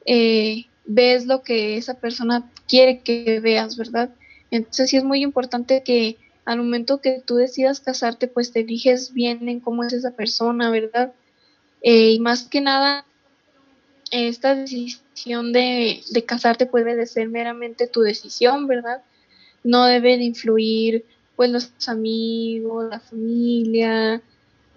eh, 0.06 0.66
ves 0.84 1.26
lo 1.26 1.44
que 1.44 1.78
esa 1.78 1.94
persona 1.94 2.52
quiere 2.68 3.00
que 3.00 3.40
veas, 3.40 3.78
¿verdad? 3.78 4.10
Entonces 4.52 4.90
sí 4.90 4.98
es 4.98 5.06
muy 5.06 5.24
importante 5.24 5.82
que 5.82 6.18
al 6.44 6.58
momento 6.58 7.00
que 7.00 7.22
tú 7.26 7.36
decidas 7.36 7.80
casarte, 7.80 8.28
pues 8.28 8.52
te 8.52 8.66
fijes 8.66 9.14
bien 9.14 9.48
en 9.48 9.62
cómo 9.62 9.86
es 9.86 9.94
esa 9.94 10.12
persona, 10.12 10.70
¿verdad? 10.70 11.14
y 11.82 12.20
más 12.20 12.50
que 12.50 12.60
nada, 12.60 13.06
esta 14.14 14.54
decisión 14.54 15.54
de, 15.54 16.04
casarte 16.28 16.68
puede 16.68 16.96
de 16.96 17.08
ser 17.08 17.30
meramente 17.30 17.88
tu 17.88 18.02
decisión, 18.02 18.68
¿verdad? 18.68 19.02
No 19.64 19.86
debe 19.86 20.18
de 20.18 20.24
influir 20.24 21.06
pues 21.36 21.50
los 21.50 21.72
amigos, 21.88 22.90
la 22.92 23.00
familia, 23.00 24.22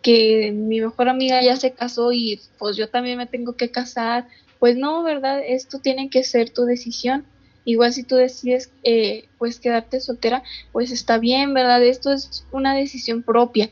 que 0.00 0.52
mi 0.52 0.80
mejor 0.80 1.10
amiga 1.10 1.42
ya 1.42 1.56
se 1.56 1.72
casó 1.72 2.12
y 2.12 2.40
pues 2.58 2.78
yo 2.78 2.88
también 2.88 3.18
me 3.18 3.26
tengo 3.26 3.52
que 3.56 3.70
casar. 3.70 4.26
Pues 4.58 4.76
no, 4.76 5.02
¿verdad? 5.02 5.42
Esto 5.46 5.80
tiene 5.80 6.08
que 6.08 6.24
ser 6.24 6.48
tu 6.48 6.64
decisión. 6.64 7.26
Igual 7.66 7.92
si 7.92 8.04
tú 8.04 8.16
decides 8.16 8.70
eh, 8.84 9.28
pues 9.36 9.60
quedarte 9.60 10.00
soltera, 10.00 10.42
pues 10.72 10.90
está 10.92 11.18
bien, 11.18 11.52
¿verdad? 11.52 11.84
Esto 11.84 12.10
es 12.10 12.46
una 12.52 12.74
decisión 12.74 13.22
propia. 13.22 13.70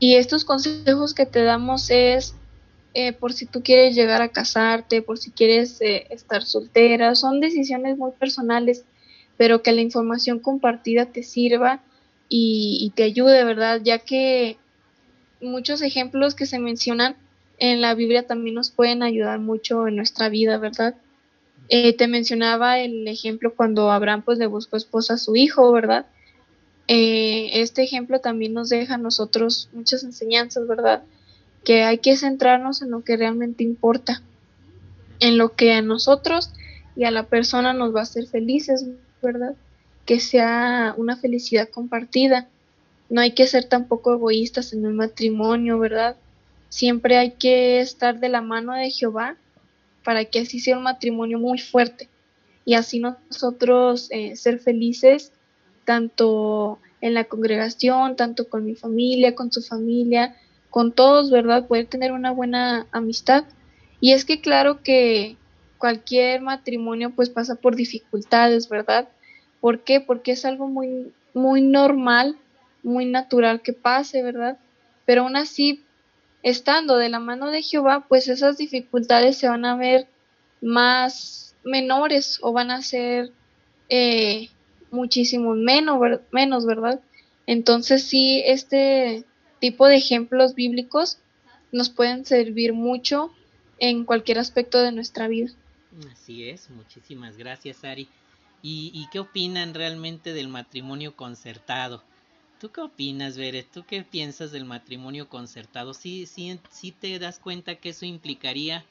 Y 0.00 0.16
estos 0.16 0.44
consejos 0.44 1.14
que 1.14 1.26
te 1.26 1.44
damos 1.44 1.90
es 1.90 2.34
eh, 2.92 3.12
por 3.12 3.32
si 3.32 3.46
tú 3.46 3.62
quieres 3.62 3.94
llegar 3.94 4.20
a 4.20 4.30
casarte, 4.30 5.00
por 5.00 5.16
si 5.16 5.30
quieres 5.30 5.80
eh, 5.80 6.06
estar 6.10 6.42
soltera, 6.42 7.14
son 7.14 7.38
decisiones 7.38 7.96
muy 7.96 8.10
personales, 8.12 8.84
pero 9.36 9.62
que 9.62 9.70
la 9.70 9.80
información 9.80 10.40
compartida 10.40 11.06
te 11.06 11.22
sirva 11.22 11.80
y, 12.28 12.92
te 12.96 13.04
ayude, 13.04 13.44
¿verdad? 13.44 13.80
Ya 13.82 13.98
que 14.00 14.56
muchos 15.40 15.82
ejemplos 15.82 16.34
que 16.34 16.46
se 16.46 16.58
mencionan 16.58 17.16
en 17.58 17.80
la 17.80 17.94
Biblia 17.94 18.26
también 18.26 18.54
nos 18.56 18.70
pueden 18.70 19.02
ayudar 19.02 19.38
mucho 19.38 19.86
en 19.86 19.96
nuestra 19.96 20.28
vida, 20.28 20.58
¿verdad? 20.58 20.94
Eh, 21.68 21.92
te 21.92 22.08
mencionaba 22.08 22.80
el 22.80 23.06
ejemplo 23.06 23.54
cuando 23.54 23.90
Abraham 23.90 24.22
pues 24.22 24.38
le 24.38 24.46
buscó 24.46 24.76
esposa 24.76 25.14
a 25.14 25.18
su 25.18 25.36
hijo, 25.36 25.70
¿verdad? 25.72 26.06
este 26.92 27.84
ejemplo 27.84 28.18
también 28.18 28.52
nos 28.52 28.68
deja 28.68 28.94
a 28.94 28.98
nosotros 28.98 29.68
muchas 29.72 30.02
enseñanzas, 30.02 30.66
¿verdad? 30.66 31.04
Que 31.64 31.84
hay 31.84 31.98
que 31.98 32.16
centrarnos 32.16 32.82
en 32.82 32.90
lo 32.90 33.02
que 33.02 33.16
realmente 33.16 33.64
importa, 33.64 34.22
en 35.20 35.38
lo 35.38 35.52
que 35.52 35.72
a 35.72 35.82
nosotros 35.82 36.50
y 36.96 37.04
a 37.04 37.10
la 37.10 37.24
persona 37.24 37.72
nos 37.72 37.94
va 37.94 38.00
a 38.00 38.04
hacer 38.04 38.26
felices, 38.26 38.86
¿verdad? 39.22 39.54
Que 40.06 40.20
sea 40.20 40.94
una 40.96 41.16
felicidad 41.16 41.68
compartida. 41.68 42.48
No 43.08 43.20
hay 43.20 43.32
que 43.32 43.46
ser 43.46 43.64
tampoco 43.64 44.14
egoístas 44.14 44.72
en 44.72 44.84
el 44.84 44.94
matrimonio, 44.94 45.78
¿verdad? 45.78 46.16
Siempre 46.68 47.16
hay 47.16 47.32
que 47.32 47.80
estar 47.80 48.20
de 48.20 48.28
la 48.28 48.40
mano 48.40 48.74
de 48.74 48.90
Jehová 48.90 49.36
para 50.04 50.24
que 50.24 50.40
así 50.40 50.60
sea 50.60 50.78
un 50.78 50.84
matrimonio 50.84 51.38
muy 51.38 51.58
fuerte 51.58 52.08
y 52.64 52.74
así 52.74 53.00
nosotros 53.00 54.08
eh, 54.10 54.36
ser 54.36 54.58
felices 54.58 55.32
tanto 55.84 56.78
en 57.00 57.14
la 57.14 57.24
congregación, 57.24 58.16
tanto 58.16 58.48
con 58.48 58.64
mi 58.64 58.74
familia, 58.74 59.34
con 59.34 59.50
su 59.50 59.62
familia, 59.62 60.36
con 60.70 60.92
todos, 60.92 61.30
¿verdad? 61.30 61.66
Poder 61.66 61.86
tener 61.86 62.12
una 62.12 62.30
buena 62.30 62.86
amistad. 62.92 63.44
Y 64.00 64.12
es 64.12 64.24
que 64.24 64.40
claro 64.40 64.82
que 64.82 65.36
cualquier 65.78 66.40
matrimonio 66.42 67.10
pues 67.10 67.28
pasa 67.28 67.56
por 67.56 67.76
dificultades, 67.76 68.68
¿verdad? 68.68 69.08
¿Por 69.60 69.80
qué? 69.80 70.00
Porque 70.00 70.32
es 70.32 70.44
algo 70.44 70.68
muy, 70.68 71.12
muy 71.34 71.60
normal, 71.60 72.36
muy 72.82 73.04
natural 73.04 73.60
que 73.60 73.72
pase, 73.72 74.22
¿verdad? 74.22 74.58
Pero 75.04 75.22
aún 75.22 75.36
así, 75.36 75.84
estando 76.42 76.96
de 76.96 77.08
la 77.08 77.18
mano 77.18 77.50
de 77.50 77.62
Jehová, 77.62 78.06
pues 78.08 78.28
esas 78.28 78.56
dificultades 78.56 79.36
se 79.36 79.48
van 79.48 79.64
a 79.64 79.76
ver 79.76 80.06
más 80.60 81.54
menores 81.64 82.38
o 82.42 82.52
van 82.52 82.70
a 82.70 82.82
ser 82.82 83.30
eh, 83.88 84.48
muchísimo 84.90 85.54
menos, 85.54 85.98
menos, 86.30 86.64
¿verdad? 86.64 87.00
Entonces 87.46 88.04
sí, 88.04 88.42
este 88.46 89.24
tipo 89.60 89.86
de 89.86 89.96
ejemplos 89.96 90.54
bíblicos 90.54 91.18
nos 91.70 91.90
pueden 91.90 92.24
servir 92.24 92.72
mucho 92.72 93.32
en 93.78 94.04
cualquier 94.04 94.38
aspecto 94.38 94.78
de 94.82 94.92
nuestra 94.92 95.28
vida. 95.28 95.52
Así 96.12 96.48
es, 96.48 96.70
muchísimas 96.70 97.36
gracias 97.36 97.84
Ari. 97.84 98.08
¿Y, 98.62 99.08
qué 99.10 99.20
opinan 99.20 99.72
realmente 99.72 100.34
del 100.34 100.48
matrimonio 100.48 101.16
concertado? 101.16 102.02
¿Tú 102.60 102.70
qué 102.70 102.82
opinas, 102.82 103.38
Bere? 103.38 103.62
¿Tú 103.62 103.84
qué 103.86 104.02
piensas 104.02 104.52
del 104.52 104.66
matrimonio 104.66 105.30
concertado? 105.30 105.94
¿Sí, 105.94 106.26
sí, 106.26 106.60
sí 106.70 106.92
te 106.92 107.18
das 107.18 107.38
cuenta 107.38 107.76
que 107.76 107.88
eso 107.88 108.04
implicaría 108.04 108.84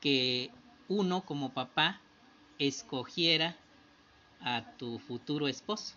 que 0.00 0.50
uno 0.88 1.22
como 1.26 1.52
papá 1.52 2.00
escogiera 2.58 3.58
a 4.40 4.64
tu 4.78 4.98
futuro 4.98 5.48
esposo? 5.48 5.96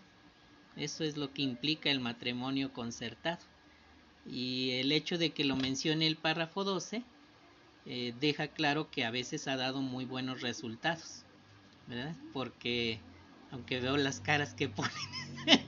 Eso 0.76 1.02
es 1.02 1.16
lo 1.16 1.32
que 1.32 1.40
implica 1.40 1.90
el 1.90 2.00
matrimonio 2.00 2.74
concertado. 2.74 3.40
Y 4.30 4.72
el 4.72 4.92
hecho 4.92 5.16
de 5.18 5.30
que 5.30 5.44
lo 5.44 5.56
mencione 5.56 6.06
el 6.06 6.16
párrafo 6.16 6.64
12 6.64 7.02
eh, 7.86 8.14
deja 8.20 8.48
claro 8.48 8.90
que 8.90 9.06
a 9.06 9.10
veces 9.10 9.48
ha 9.48 9.56
dado 9.56 9.80
muy 9.80 10.04
buenos 10.04 10.42
resultados, 10.42 11.24
¿verdad? 11.86 12.14
Porque 12.34 13.00
aunque 13.50 13.80
veo 13.80 13.96
las 13.96 14.20
caras 14.20 14.52
que 14.52 14.68
ponen, 14.68 14.92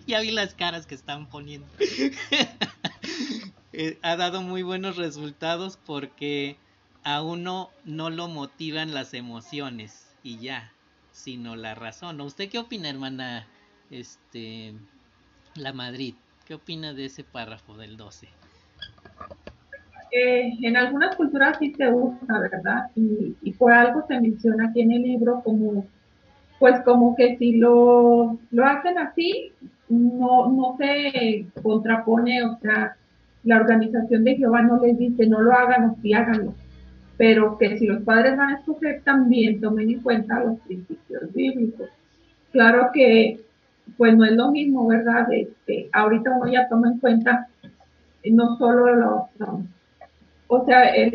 ya 0.07 0.21
vi 0.21 0.31
las 0.31 0.55
caras 0.55 0.87
que 0.87 0.95
están 0.95 1.31
poniendo, 1.31 1.67
eh, 3.73 3.99
ha 4.03 4.17
dado 4.17 4.43
muy 4.43 4.63
buenos 4.63 4.97
resultados 4.97 5.79
porque 5.79 6.59
a 7.03 7.23
uno 7.23 7.71
no 7.85 8.11
lo 8.11 8.29
motivan 8.29 8.93
las 8.93 9.15
emociones 9.15 10.15
y 10.23 10.39
ya, 10.39 10.75
sino 11.13 11.57
la 11.57 11.75
razón. 11.75 12.21
¿Usted 12.21 12.51
qué 12.51 12.59
opina, 12.59 12.91
hermana? 12.91 13.47
Este, 13.91 14.75
la 15.55 15.73
Madrid, 15.73 16.15
¿qué 16.45 16.55
opina 16.55 16.93
de 16.93 17.07
ese 17.07 17.25
párrafo 17.25 17.79
del 17.79 17.97
12? 17.97 18.29
Eh, 20.13 20.53
en 20.63 20.77
algunas 20.77 21.15
culturas 21.17 21.59
sí 21.59 21.73
se 21.77 21.93
usa, 21.93 22.41
¿verdad? 22.41 22.91
Y, 22.97 23.37
y, 23.43 23.53
por 23.53 23.73
algo 23.73 24.05
se 24.09 24.21
menciona 24.21 24.69
aquí 24.69 24.81
en 24.81 24.93
el 24.93 25.03
libro 25.03 25.41
como, 25.45 25.87
pues 26.59 26.81
como 26.81 27.15
que 27.15 27.37
si 27.37 27.57
lo, 27.57 28.39
lo 28.51 28.67
hacen 28.67 28.99
así, 28.99 29.53
no, 29.89 30.49
no 30.49 30.77
se 30.79 31.47
contrapone, 31.63 32.43
o 32.45 32.59
sea, 32.61 32.97
la 33.45 33.57
organización 33.57 34.25
de 34.25 34.37
Jehová 34.37 34.63
no 34.63 34.79
les 34.81 34.99
dice 34.99 35.27
no 35.27 35.41
lo 35.41 35.53
hagan 35.53 35.91
o 35.91 35.97
sí 36.03 36.13
háganlo, 36.13 36.55
pero 37.17 37.57
que 37.59 37.79
si 37.79 37.87
los 37.87 38.03
padres 38.03 38.37
van 38.37 38.51
a 38.51 38.59
escoger 38.59 39.03
también 39.03 39.61
tomen 39.61 39.91
en 39.91 40.01
cuenta 40.01 40.45
los 40.45 40.59
principios 40.61 41.33
bíblicos. 41.33 41.89
Claro 42.53 42.91
que 42.93 43.41
pues 43.97 44.17
no 44.17 44.25
es 44.25 44.33
lo 44.33 44.51
mismo, 44.51 44.87
¿verdad? 44.87 45.33
Este, 45.33 45.89
ahorita 45.93 46.37
uno 46.37 46.51
ya 46.51 46.69
toma 46.69 46.89
en 46.93 46.99
cuenta 46.99 47.49
no 48.25 48.57
solo 48.57 48.95
los, 48.95 49.23
o 50.53 50.65
sea, 50.65 50.83
el, 50.89 51.13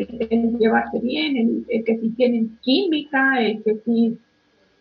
llevarse 0.58 0.98
bien, 0.98 1.64
el, 1.68 1.84
que 1.84 1.98
si 1.98 2.08
tienen 2.10 2.56
química, 2.62 3.38
el 3.38 3.62
que 3.62 3.76
si 3.84 4.18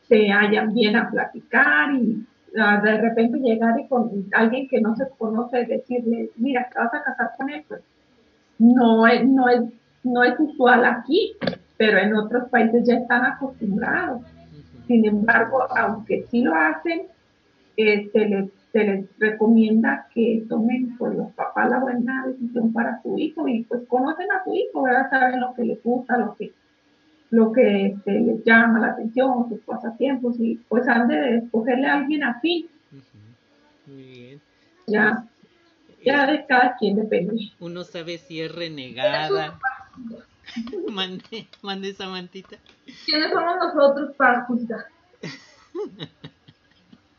se 0.07 0.31
hallan 0.31 0.73
bien 0.73 0.95
a 0.95 1.11
platicar 1.11 1.93
y 1.93 2.25
ah, 2.57 2.79
de 2.81 3.01
repente 3.01 3.39
llegar 3.39 3.77
y 3.77 3.87
con 3.87 4.09
alguien 4.31 4.69
que 4.69 4.79
no 4.79 4.95
se 4.95 5.09
conoce 5.17 5.65
decirle, 5.65 6.29
mira, 6.37 6.69
te 6.71 6.79
vas 6.79 6.93
a 6.93 7.03
casar 7.03 7.31
con 7.37 7.49
él, 7.49 7.65
pues 7.67 7.81
no 8.57 9.05
es, 9.07 9.27
no 9.27 9.49
es, 9.49 9.61
no 10.03 10.23
es 10.23 10.39
usual 10.39 10.85
aquí, 10.85 11.33
pero 11.75 11.97
en 11.97 12.15
otros 12.15 12.47
países 12.47 12.87
ya 12.87 12.95
están 12.95 13.25
acostumbrados. 13.25 14.21
Sin 14.87 15.05
embargo, 15.05 15.67
aunque 15.75 16.25
sí 16.31 16.43
lo 16.43 16.55
hacen, 16.55 17.07
eh, 17.75 18.09
se 18.13 18.19
les 18.19 18.49
se 18.75 18.83
les 18.83 19.05
recomienda 19.19 20.09
que 20.13 20.43
tomen 20.49 20.97
por 20.97 21.07
pues, 21.07 21.17
los 21.17 21.31
papás 21.31 21.69
la 21.69 21.79
buena 21.79 22.27
decisión 22.27 22.73
para 22.73 23.01
su 23.01 23.17
hijo 23.17 23.47
y 23.47 23.63
pues 23.63 23.87
conocen 23.87 24.29
a 24.33 24.43
su 24.43 24.53
hijo, 24.53 24.83
¿verdad? 24.83 25.09
Saben 25.09 25.39
lo 25.39 25.53
que 25.53 25.63
les 25.63 25.81
gusta, 25.81 26.17
lo 26.17 26.35
que 26.35 26.51
lo 27.29 27.53
que 27.53 27.85
este, 27.85 28.19
les 28.19 28.43
llama 28.43 28.81
la 28.81 28.87
atención, 28.87 29.47
sus 29.47 29.61
pasatiempos 29.61 30.37
y 30.41 30.55
pues 30.67 30.89
han 30.89 31.07
de 31.07 31.37
escogerle 31.37 31.87
a 31.87 31.99
alguien 31.99 32.25
así. 32.25 32.69
Muy 33.85 34.03
bien. 34.03 34.41
Ya, 34.87 35.25
ya 36.03 36.29
de 36.29 36.45
cada 36.45 36.75
quien 36.75 36.97
depende. 36.97 37.51
Uno 37.61 37.85
sabe 37.85 38.17
si 38.17 38.41
es 38.41 38.53
renegada. 38.53 39.57
mande, 40.91 41.47
mande 41.61 41.91
esa 41.91 42.09
mantita. 42.09 42.57
¿Quiénes 43.05 43.31
somos 43.31 43.55
nosotros 43.55 44.13
para 44.17 44.43
juzgar? 44.43 44.83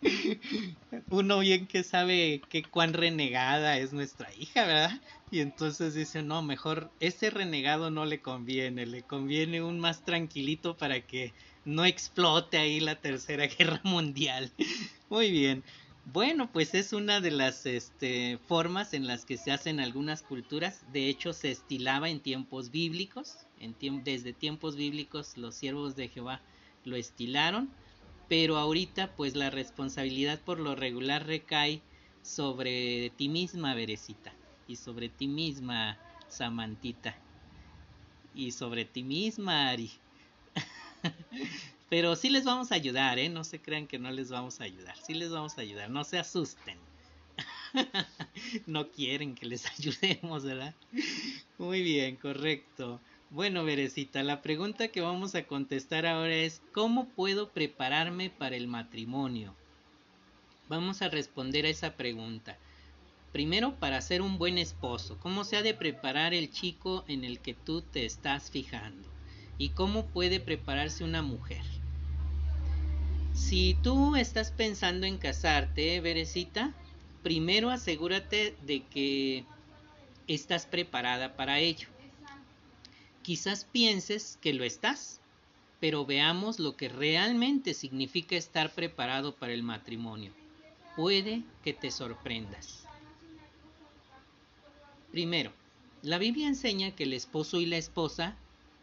uno 1.11 1.41
bien 1.41 1.67
que 1.67 1.83
sabe 1.83 2.43
que 2.49 2.63
cuán 2.63 2.93
renegada 2.93 3.79
es 3.79 3.93
nuestra 3.93 4.33
hija, 4.35 4.67
¿verdad? 4.67 5.01
Y 5.31 5.41
entonces 5.41 5.95
dice, 5.95 6.23
no, 6.23 6.43
mejor 6.43 6.91
ese 7.01 7.31
renegado 7.31 7.91
no 7.91 8.05
le 8.05 8.21
conviene, 8.21 8.87
le 8.87 9.03
conviene 9.03 9.63
un 9.63 9.81
más 9.81 10.05
tranquilito 10.05 10.77
para 10.77 11.01
que 11.07 11.35
no 11.65 11.85
explote 11.85 12.59
ahí 12.59 12.81
la 12.81 13.01
tercera 13.01 13.47
guerra 13.59 13.81
mundial. 13.85 14.53
Muy 15.09 15.31
bien. 15.31 15.65
Bueno, 16.05 16.53
pues 16.53 16.75
es 16.75 16.93
una 16.93 17.21
de 17.21 17.33
las 17.33 17.67
este, 17.67 18.39
formas 18.47 18.95
en 18.95 19.09
las 19.09 19.25
que 19.25 19.37
se 19.37 19.51
hacen 19.51 19.81
algunas 19.81 20.23
culturas. 20.23 20.85
De 20.93 21.09
hecho, 21.09 21.33
se 21.33 21.51
estilaba 21.51 22.09
en 22.09 22.21
tiempos 22.21 22.71
bíblicos. 22.71 23.35
En 23.59 23.75
desde 24.05 24.33
tiempos 24.33 24.77
bíblicos 24.77 25.37
los 25.37 25.57
siervos 25.57 25.97
de 25.97 26.09
Jehová 26.09 26.41
lo 26.85 26.95
estilaron. 26.95 27.75
Pero 28.29 28.57
ahorita 28.57 29.15
pues 29.17 29.37
la 29.37 29.51
responsabilidad 29.51 30.41
por 30.41 30.59
lo 30.59 30.75
regular 30.75 31.27
recae 31.27 31.81
sobre 32.23 33.11
ti 33.17 33.29
misma, 33.29 33.75
Berecita. 33.75 34.33
Y 34.67 34.77
sobre 34.77 35.09
ti 35.09 35.29
misma, 35.29 35.97
Samantita. 36.29 37.15
Y 38.35 38.51
sobre 38.51 38.85
ti 38.85 39.05
misma, 39.05 39.71
Ari. 39.71 39.91
Pero 41.89 42.17
sí 42.17 42.31
les 42.31 42.45
vamos 42.45 42.73
a 42.73 42.75
ayudar, 42.75 43.19
¿eh? 43.19 43.29
No 43.29 43.45
se 43.45 43.61
crean 43.61 43.87
que 43.87 43.99
no 43.99 44.11
les 44.11 44.31
vamos 44.31 44.61
a 44.61 44.65
ayudar. 44.65 44.97
Sí 44.97 45.15
les 45.15 45.31
vamos 45.31 45.57
a 45.57 45.61
ayudar, 45.61 45.89
no 45.89 46.03
se 46.03 46.19
asusten. 46.19 46.77
no 48.67 48.91
quieren 48.91 49.35
que 49.35 49.47
les 49.47 49.67
ayudemos, 49.79 50.45
¿verdad? 50.45 50.75
Muy 51.59 51.83
bien, 51.83 52.17
correcto. 52.17 53.01
Bueno, 53.31 53.65
Berecita, 53.65 54.23
la 54.23 54.41
pregunta 54.41 54.87
que 54.89 55.01
vamos 55.01 55.35
a 55.35 55.47
contestar 55.47 56.07
ahora 56.07 56.35
es, 56.35 56.63
¿cómo 56.73 57.09
puedo 57.09 57.51
prepararme 57.51 58.31
para 58.31 58.55
el 58.55 58.69
matrimonio? 58.69 59.53
Vamos 60.69 61.03
a 61.03 61.09
responder 61.09 61.67
a 61.67 61.71
esa 61.71 61.97
pregunta. 61.97 62.57
Primero, 63.33 63.75
para 63.81 64.01
ser 64.01 64.23
un 64.23 64.39
buen 64.39 64.59
esposo, 64.59 65.19
¿cómo 65.19 65.43
se 65.43 65.57
ha 65.57 65.63
de 65.63 65.75
preparar 65.75 66.35
el 66.35 66.53
chico 66.53 67.05
en 67.09 67.25
el 67.25 67.41
que 67.41 67.53
tú 67.53 67.83
te 67.83 68.07
estás 68.07 68.49
fijando? 68.53 69.09
¿Y 69.59 69.71
cómo 69.71 70.07
puede 70.07 70.39
prepararse 70.39 71.03
una 71.03 71.23
mujer? 71.23 71.63
Si 73.35 73.75
tú 73.83 74.15
estás 74.15 74.53
pensando 74.53 75.05
en 75.05 75.19
casarte, 75.19 76.01
Berecita, 76.01 76.73
primero 77.25 77.71
asegúrate 77.71 78.55
de 78.63 78.85
que 78.85 79.45
estás 80.29 80.65
preparada 80.65 81.35
para 81.35 81.59
ello. 81.59 81.89
Quizás 83.27 83.65
pienses 83.65 84.39
que 84.41 84.53
lo 84.53 84.63
estás, 84.63 85.21
pero 85.81 86.07
veamos 86.07 86.61
lo 86.61 86.77
que 86.77 86.89
realmente 86.89 87.75
significa 87.75 88.37
estar 88.37 88.73
preparado 88.73 89.35
para 89.35 89.53
el 89.53 89.65
matrimonio. 89.65 90.33
Puede 90.95 91.43
que 91.65 91.73
te 91.73 91.91
sorprendas. 91.91 92.85
Primero, 95.11 95.53
la 96.03 96.19
Biblia 96.19 96.47
enseña 96.47 96.93
que 96.93 97.03
el 97.03 97.15
esposo 97.15 97.61
y 97.61 97.67
la 97.67 97.79
esposa 97.79 98.37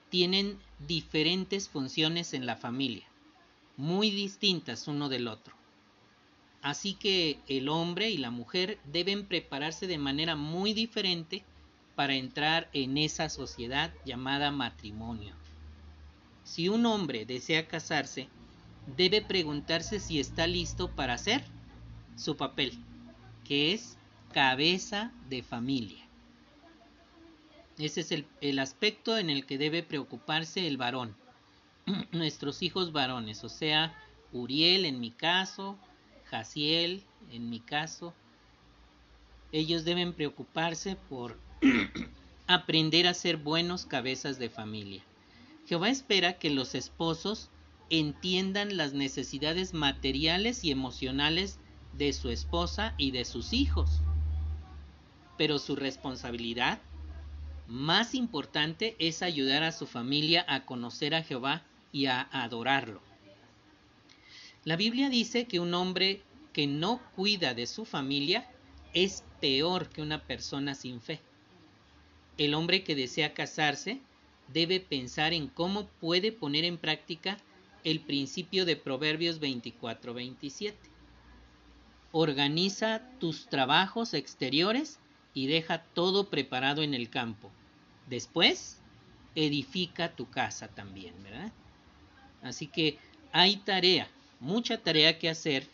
tienen 0.10 0.60
diferentes 0.86 1.70
funciones 1.70 2.34
en 2.34 2.46
la 2.46 2.58
familia 2.58 3.08
muy 3.78 4.12
distintas 4.12 4.90
uno 4.90 5.08
del 5.08 5.30
otro. 5.30 5.56
Así 6.62 6.96
que 6.96 7.40
el 7.48 7.70
hombre 7.70 8.10
y 8.10 8.18
la 8.18 8.30
mujer 8.30 8.78
deben 8.92 9.26
prepararse 9.26 9.88
de 9.88 9.98
manera 9.98 10.36
muy 10.36 10.74
diferente 10.74 11.46
para 11.96 12.16
entrar 12.16 12.70
en 12.74 12.98
esa 12.98 13.30
sociedad 13.30 13.94
llamada 14.06 14.52
matrimonio. 14.52 15.36
Si 16.44 16.70
un 16.70 16.86
hombre 16.86 17.26
desea 17.26 17.68
casarse, 17.68 18.28
debe 18.98 19.22
preguntarse 19.22 20.00
si 20.00 20.20
está 20.20 20.48
listo 20.48 20.90
para 20.92 21.14
hacer 21.14 21.44
su 22.16 22.36
papel, 22.36 22.74
que 23.46 23.74
es 23.74 23.98
cabeza 24.34 25.12
de 25.30 25.44
familia. 25.44 26.04
Ese 27.78 28.02
es 28.02 28.12
el, 28.12 28.60
aspecto 28.60 29.18
en 29.18 29.30
el 29.30 29.46
que 29.46 29.58
debe 29.58 29.84
preocuparse 29.84 30.68
el 30.68 30.78
varón 30.78 31.16
nuestros 32.12 32.62
hijos 32.62 32.92
varones, 32.92 33.44
o 33.44 33.50
sea, 33.50 33.96
Uriel 34.32 34.86
en 34.86 35.00
mi 35.00 35.12
caso, 35.12 35.78
Jaciel 36.26 37.04
en 37.32 37.50
mi 37.50 37.60
caso, 37.60 38.14
ellos 39.52 39.86
deben 39.86 40.14
preocuparse 40.14 40.96
por 41.10 41.38
aprender 42.48 43.08
a 43.08 43.14
ser 43.14 43.38
buenos 43.38 43.86
cabezas 43.86 44.38
de 44.40 44.50
familia. 44.50 45.04
Jehová 45.68 45.90
espera 45.90 46.34
que 46.38 46.50
los 46.50 46.76
esposos 46.76 47.50
entiendan 47.90 48.78
las 48.78 48.94
necesidades 48.94 49.74
materiales 49.74 50.64
y 50.64 50.72
emocionales 50.72 51.60
de 51.94 52.12
su 52.14 52.30
esposa 52.30 52.96
y 52.98 53.12
de 53.12 53.26
sus 53.26 53.54
hijos. 53.54 54.02
Pero 55.38 55.60
su 55.60 55.76
responsabilidad 55.76 56.82
más 57.68 58.14
importante 58.14 58.96
es 59.00 59.22
ayudar 59.22 59.64
a 59.64 59.72
su 59.72 59.88
familia 59.88 60.46
a 60.48 60.66
conocer 60.66 61.16
a 61.16 61.24
Jehová 61.24 61.64
y 61.92 62.08
a 62.08 62.28
adorarlo. 62.32 63.02
La 64.66 64.76
Biblia 64.76 65.10
dice 65.10 65.46
que 65.46 65.60
un 65.60 65.74
hombre 65.74 66.22
que 66.52 66.68
no 66.68 67.02
cuida 67.16 67.54
de 67.54 67.68
su 67.68 67.86
familia 67.86 68.50
es 68.94 69.24
peor 69.40 69.90
que 69.90 70.02
una 70.02 70.24
persona 70.24 70.76
sin 70.76 71.02
fe. 71.02 71.20
El 72.38 72.54
hombre 72.54 72.84
que 72.84 72.96
desea 72.96 73.34
casarse 73.34 74.02
debe 74.52 74.80
pensar 74.80 75.34
en 75.34 75.48
cómo 75.48 75.88
puede 76.00 76.32
poner 76.32 76.66
en 76.66 76.78
práctica 76.78 77.38
el 77.84 78.00
principio 78.00 78.66
de 78.66 78.76
Proverbios 78.76 79.40
24-27. 79.40 80.74
Organiza 82.12 83.02
tus 83.20 83.48
trabajos 83.48 84.14
exteriores 84.14 85.00
y 85.34 85.48
deja 85.48 85.84
todo 85.84 86.30
preparado 86.30 86.84
en 86.84 86.94
el 86.94 87.10
campo. 87.10 87.52
Después, 88.08 88.80
edifica 89.36 90.16
tu 90.16 90.30
casa 90.30 90.68
también, 90.68 91.14
¿verdad? 91.24 91.52
Así 92.42 92.68
que 92.68 92.98
hay 93.32 93.58
tarea, 93.58 94.08
mucha 94.40 94.78
tarea 94.78 95.18
que 95.18 95.30
hacer 95.30 95.68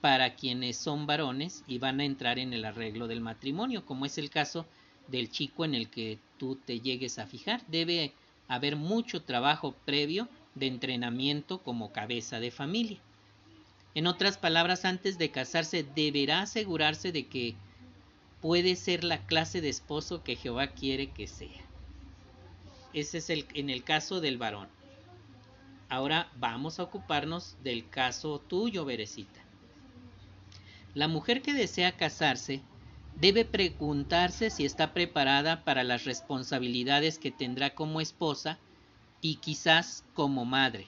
para 0.00 0.34
quienes 0.34 0.76
son 0.76 1.06
varones 1.06 1.62
y 1.66 1.78
van 1.78 2.00
a 2.00 2.04
entrar 2.04 2.38
en 2.38 2.52
el 2.52 2.64
arreglo 2.64 3.06
del 3.06 3.20
matrimonio, 3.20 3.84
como 3.84 4.06
es 4.06 4.18
el 4.18 4.30
caso 4.30 4.66
del 5.08 5.30
chico 5.30 5.64
en 5.64 5.74
el 5.74 5.88
que 5.88 6.18
tú 6.38 6.56
te 6.56 6.80
llegues 6.80 7.18
a 7.18 7.26
fijar. 7.26 7.64
Debe 7.68 8.12
haber 8.48 8.76
mucho 8.76 9.22
trabajo 9.22 9.74
previo 9.84 10.28
de 10.54 10.66
entrenamiento 10.66 11.62
como 11.62 11.92
cabeza 11.92 12.40
de 12.40 12.50
familia. 12.50 12.98
En 13.94 14.06
otras 14.06 14.36
palabras, 14.36 14.84
antes 14.84 15.18
de 15.18 15.30
casarse 15.30 15.82
deberá 15.82 16.42
asegurarse 16.42 17.12
de 17.12 17.26
que 17.26 17.54
puede 18.40 18.76
ser 18.76 19.04
la 19.04 19.24
clase 19.26 19.60
de 19.60 19.68
esposo 19.68 20.22
que 20.22 20.36
Jehová 20.36 20.68
quiere 20.68 21.10
que 21.10 21.26
sea. 21.26 21.64
Ese 22.92 23.18
es 23.18 23.30
el, 23.30 23.46
en 23.54 23.70
el 23.70 23.84
caso 23.84 24.20
del 24.20 24.38
varón. 24.38 24.68
Ahora 25.88 26.30
vamos 26.36 26.78
a 26.78 26.82
ocuparnos 26.82 27.56
del 27.62 27.88
caso 27.88 28.38
tuyo, 28.40 28.84
Berecita. 28.84 29.40
La 30.94 31.08
mujer 31.08 31.42
que 31.42 31.52
desea 31.52 31.96
casarse 31.96 32.62
debe 33.16 33.44
preguntarse 33.44 34.50
si 34.50 34.64
está 34.64 34.92
preparada 34.92 35.64
para 35.64 35.84
las 35.84 36.04
responsabilidades 36.04 37.18
que 37.18 37.30
tendrá 37.30 37.74
como 37.74 38.00
esposa 38.00 38.58
y 39.20 39.36
quizás 39.36 40.04
como 40.14 40.44
madre. 40.44 40.86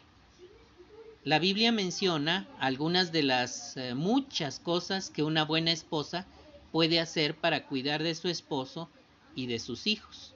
La 1.25 1.39
Biblia 1.39 1.73
menciona 1.73 2.47
algunas 2.61 3.13
de 3.13 3.23
las 3.23 3.77
eh, 3.77 3.95
muchas 3.95 4.61
cosas 4.61 5.11
que 5.11 5.23
una 5.23 5.45
buena 5.45 5.73
esposa 5.73 6.27
puede 6.71 7.01
hacer 7.01 7.35
para 7.35 7.67
cuidar 7.67 8.03
de 8.03 8.15
su 8.15 8.29
esposo 8.29 8.89
y 9.35 9.47
de 9.47 9.59
sus 9.59 9.87
hijos. 9.87 10.35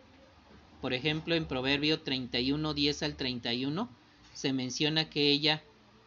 Por 0.81 0.93
ejemplo, 0.93 1.35
en 1.35 1.47
Proverbio 1.47 2.01
31, 2.01 2.75
10 2.75 3.03
al 3.05 3.17
31, 3.17 3.89
se 4.33 4.53
menciona 4.53 5.09
que 5.09 5.31
ella 5.31 5.63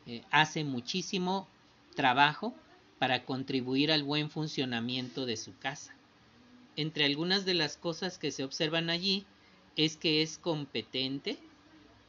eh, 0.06 0.24
hace 0.32 0.64
muchísimo 0.64 1.48
trabajo 1.96 2.54
para 3.00 3.26
contribuir 3.26 3.92
al 3.92 4.04
buen 4.04 4.30
funcionamiento 4.30 5.26
de 5.26 5.38
su 5.38 5.58
casa. 5.58 5.96
Entre 6.76 7.06
algunas 7.06 7.46
de 7.46 7.54
las 7.54 7.78
cosas 7.78 8.18
que 8.18 8.32
se 8.32 8.44
observan 8.44 8.90
allí 8.90 9.26
es 9.76 9.98
que 9.98 10.22
es 10.22 10.38
competente, 10.38 11.38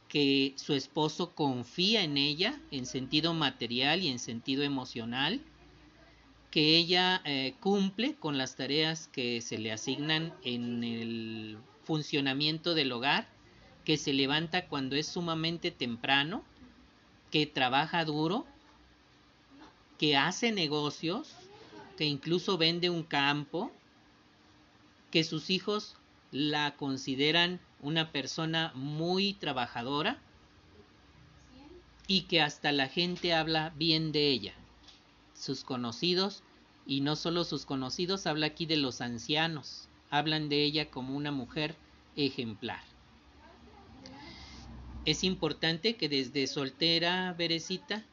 que 0.07 0.53
su 0.55 0.73
esposo 0.73 1.33
confía 1.35 2.03
en 2.03 2.17
ella 2.17 2.59
en 2.71 2.85
sentido 2.85 3.33
material 3.33 4.01
y 4.01 4.07
en 4.09 4.19
sentido 4.19 4.63
emocional, 4.63 5.41
que 6.51 6.77
ella 6.77 7.21
eh, 7.25 7.55
cumple 7.59 8.15
con 8.15 8.37
las 8.37 8.55
tareas 8.55 9.07
que 9.07 9.41
se 9.41 9.57
le 9.57 9.71
asignan 9.71 10.33
en 10.43 10.83
el 10.83 11.57
funcionamiento 11.83 12.73
del 12.73 12.91
hogar 12.91 13.27
que 13.87 13.95
se 13.95 14.11
levanta 14.11 14.67
cuando 14.67 14.97
es 14.97 15.07
sumamente 15.07 15.71
temprano, 15.71 16.43
que 17.31 17.45
trabaja 17.45 18.03
duro, 18.03 18.45
que 19.97 20.17
hace 20.17 20.51
negocios, 20.51 21.33
que 21.97 22.05
incluso 22.05 22.57
vende 22.57 22.89
un 22.89 23.03
campo, 23.03 23.71
que 25.11 25.23
sus 25.23 25.49
hijos 25.49 25.95
la 26.31 26.75
consideran 26.75 27.59
una 27.81 28.11
persona 28.11 28.71
muy 28.75 29.33
trabajadora 29.33 30.19
y 32.07 32.21
que 32.21 32.41
hasta 32.41 32.71
la 32.71 32.87
gente 32.87 33.33
habla 33.33 33.73
bien 33.75 34.11
de 34.11 34.29
ella. 34.29 34.53
sus 35.33 35.63
conocidos, 35.63 36.41
y 36.87 37.01
no 37.01 37.15
solo 37.15 37.43
sus 37.43 37.65
conocidos, 37.65 38.25
habla 38.25 38.47
aquí 38.47 38.65
de 38.65 38.77
los 38.77 39.01
ancianos, 39.01 39.87
hablan 40.09 40.49
de 40.49 40.63
ella 40.63 40.89
como 40.89 41.15
una 41.15 41.31
mujer 41.31 41.75
ejemplar. 42.15 42.81
Es 45.05 45.23
importante 45.23 45.95
que 45.95 46.09
desde 46.09 46.47
soltera, 46.47 47.35
Berecita, 47.37 48.03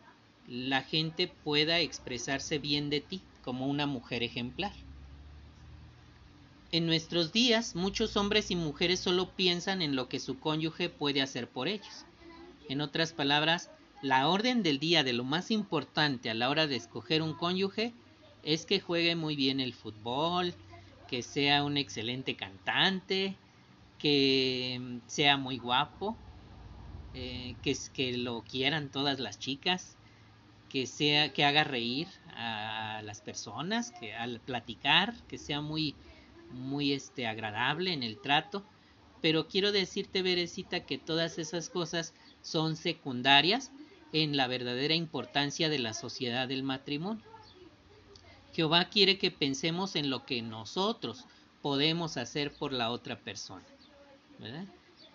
la 0.49 0.83
gente 0.83 1.29
pueda 1.29 1.81
expresarse 1.81 2.59
bien 2.59 2.91
de 2.91 3.01
ti 3.01 3.23
como 3.43 3.67
una 3.67 3.87
mujer 3.87 4.23
ejemplar. 4.23 4.73
En 6.73 6.87
nuestros 6.87 7.33
días, 7.33 7.77
muchos 7.77 8.17
hombres 8.17 8.51
y 8.51 8.57
mujeres 8.57 8.99
solo 8.99 9.31
piensan 9.31 9.81
en 9.81 9.95
lo 9.95 10.09
que 10.09 10.19
su 10.19 10.41
cónyuge 10.41 10.89
puede 10.89 11.23
hacer 11.23 11.49
por 11.49 11.69
ellos. 11.69 12.05
En 12.69 12.81
otras 12.81 13.13
palabras, 13.13 13.71
la 14.03 14.29
orden 14.29 14.63
del 14.63 14.81
día 14.81 15.05
de 15.05 15.13
lo 15.13 15.25
más 15.25 15.51
importante 15.51 16.31
a 16.31 16.35
la 16.35 16.51
hora 16.51 16.67
de 16.67 16.77
escoger 16.77 17.23
un 17.23 17.35
cónyuge 17.35 17.93
es 18.43 18.67
que 18.67 18.81
juegue 18.81 19.15
muy 19.15 19.37
bien 19.37 19.61
el 19.61 19.73
fútbol, 19.73 20.53
que 21.09 21.23
sea 21.23 21.63
un 21.63 21.77
excelente 21.77 22.35
cantante, 22.35 23.37
que 23.99 24.99
sea 25.07 25.37
muy 25.37 25.59
guapo, 25.59 26.17
eh, 27.15 27.55
que, 27.63 27.77
que 27.93 28.17
lo 28.17 28.43
quieran 28.43 28.91
todas 28.91 29.21
las 29.21 29.39
chicas, 29.39 29.97
que 30.75 30.89
sea, 30.89 31.33
que 31.33 31.45
haga 31.45 31.63
reír 31.63 32.09
a 32.35 33.01
las 33.05 33.21
personas, 33.21 33.93
que 33.93 34.13
al 34.13 34.41
platicar, 34.41 35.15
que 35.29 35.39
sea 35.39 35.61
muy, 35.61 35.95
muy 36.51 36.93
este, 36.93 37.29
agradable 37.29 37.93
en 37.93 38.03
el 38.03 38.19
trato. 38.19 38.65
Pero 39.23 39.47
quiero 39.47 39.71
decirte, 39.71 40.21
Berecita, 40.23 40.81
que 40.81 40.99
todas 40.99 41.39
esas 41.39 41.71
cosas 41.71 42.13
son 42.43 42.75
secundarias 42.75 43.71
en 44.13 44.37
la 44.37 44.49
verdadera 44.49 44.95
importancia 44.95 45.69
de 45.69 45.79
la 45.79 45.95
sociedad 45.95 46.49
del 46.49 46.65
matrimonio. 46.65 47.23
Jehová 48.53 48.87
quiere 48.87 49.17
que 49.17 49.31
pensemos 49.31 49.95
en 49.95 50.11
lo 50.11 50.27
que 50.27 50.43
nosotros 50.43 51.25
podemos 51.63 52.17
hacer 52.17 52.53
por 52.53 52.73
la 52.73 52.91
otra 52.91 53.21
persona. 53.21 53.63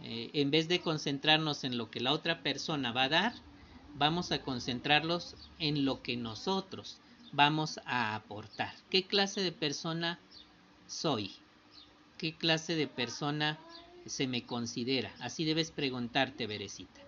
Eh, 0.03 0.29
en 0.31 0.51
vez 0.51 0.69
de 0.69 0.79
concentrarnos 0.79 1.65
en 1.65 1.77
lo 1.77 1.91
que 1.91 1.99
la 1.99 2.13
otra 2.13 2.43
persona 2.43 2.93
va 2.93 3.03
a 3.03 3.09
dar, 3.09 3.48
vamos 3.95 4.31
a 4.31 4.41
concentrarlos 4.41 5.35
en 5.59 5.85
lo 5.85 6.01
que 6.01 6.17
nosotros 6.17 6.97
vamos 7.31 7.79
a 7.85 8.15
aportar. 8.15 8.73
¿Qué 8.89 9.03
clase 9.03 9.41
de 9.41 9.51
persona 9.51 10.19
soy? 10.87 11.31
¿Qué 12.17 12.35
clase 12.35 12.75
de 12.75 12.87
persona 12.87 13.57
se 14.05 14.27
me 14.27 14.45
considera? 14.45 15.13
Así 15.19 15.45
debes 15.45 15.71
preguntarte, 15.71 16.47
Berecita, 16.47 17.01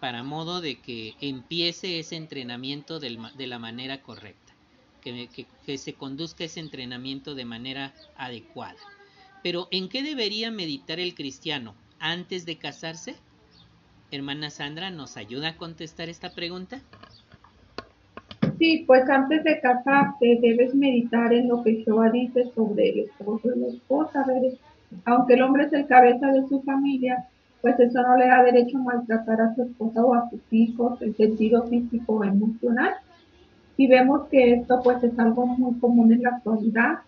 para 0.00 0.22
modo 0.22 0.60
de 0.60 0.80
que 0.80 1.14
empiece 1.20 1.98
ese 1.98 2.16
entrenamiento 2.16 2.98
de 2.98 3.46
la 3.46 3.58
manera 3.58 4.02
correcta, 4.02 4.52
que, 5.00 5.28
que 5.64 5.78
se 5.78 5.94
conduzca 5.94 6.44
ese 6.44 6.60
entrenamiento 6.60 7.34
de 7.34 7.44
manera 7.44 7.94
adecuada. 8.16 8.80
Pero 9.42 9.68
¿en 9.70 9.88
qué 9.88 10.02
debería 10.02 10.50
meditar 10.50 11.00
el 11.00 11.14
cristiano 11.14 11.74
antes 11.98 12.46
de 12.46 12.58
casarse? 12.58 13.16
Hermana 14.12 14.50
Sandra, 14.50 14.90
¿nos 14.90 15.16
ayuda 15.16 15.48
a 15.48 15.56
contestar 15.56 16.10
esta 16.10 16.34
pregunta? 16.34 16.80
Sí, 18.58 18.84
pues 18.86 19.08
antes 19.08 19.42
de 19.42 19.58
casarte 19.58 20.38
debes 20.42 20.74
meditar 20.74 21.32
en 21.32 21.48
lo 21.48 21.62
que 21.62 21.76
Jehová 21.76 22.10
dice 22.10 22.44
sobre 22.54 22.90
el 22.90 22.98
esposo 23.00 23.48
y 23.56 23.58
la 23.58 23.68
esposa. 23.68 24.26
Aunque 25.06 25.32
el 25.32 25.42
hombre 25.42 25.64
es 25.64 25.72
el 25.72 25.86
cabeza 25.86 26.26
de 26.26 26.46
su 26.46 26.60
familia, 26.60 27.26
pues 27.62 27.80
eso 27.80 28.02
no 28.02 28.18
le 28.18 28.26
da 28.26 28.42
derecho 28.42 28.76
a 28.76 28.82
maltratar 28.82 29.40
a 29.40 29.54
su 29.54 29.62
esposa 29.62 30.04
o 30.04 30.12
a 30.12 30.28
sus 30.28 30.40
hijos 30.50 31.00
en 31.00 31.16
sentido 31.16 31.66
físico 31.68 32.16
o 32.16 32.24
emocional. 32.24 32.92
Y 33.78 33.86
vemos 33.86 34.28
que 34.28 34.52
esto 34.52 34.82
pues 34.84 35.02
es 35.02 35.18
algo 35.18 35.46
muy 35.46 35.80
común 35.80 36.12
en 36.12 36.22
la 36.22 36.36
actualidad 36.36 36.98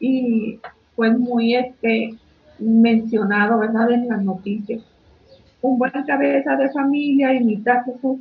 y 0.00 0.60
pues 0.96 1.18
muy 1.18 1.56
este 1.56 2.14
mencionado, 2.58 3.58
¿verdad? 3.58 3.90
En 3.90 4.08
las 4.08 4.24
noticias. 4.24 4.80
Un 5.64 5.78
buen 5.78 5.92
cabeza 6.06 6.56
de 6.56 6.68
familia 6.68 7.32
imita 7.32 7.72
a 7.72 7.84
Jesús, 7.84 8.18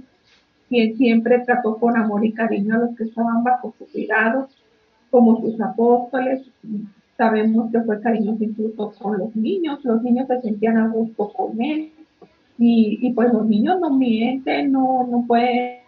quien 0.69 0.95
siempre 0.95 1.39
trató 1.39 1.75
con 1.77 1.97
amor 1.97 2.23
y 2.23 2.31
cariño 2.31 2.75
a 2.75 2.77
los 2.77 2.95
que 2.95 3.03
estaban 3.03 3.43
bajo 3.43 3.73
su 3.77 3.85
cuidado, 3.91 4.47
como 5.11 5.41
sus 5.41 5.59
apóstoles. 5.59 6.49
Sabemos 7.17 7.69
que 7.69 7.81
fue 7.81 7.99
cariñoso 7.99 8.45
incluso 8.45 8.93
con 8.97 9.17
los 9.17 9.35
niños, 9.35 9.83
los 9.83 10.01
niños 10.03 10.27
se 10.29 10.39
sentían 10.39 10.77
a 10.77 10.87
gusto 10.87 11.33
con 11.33 11.61
él. 11.61 11.91
Y, 12.57 12.99
y 13.01 13.11
pues 13.11 13.33
los 13.33 13.45
niños 13.45 13.77
no 13.81 13.89
mienten, 13.89 14.71
no, 14.71 15.05
no 15.11 15.25
pueden 15.27 15.79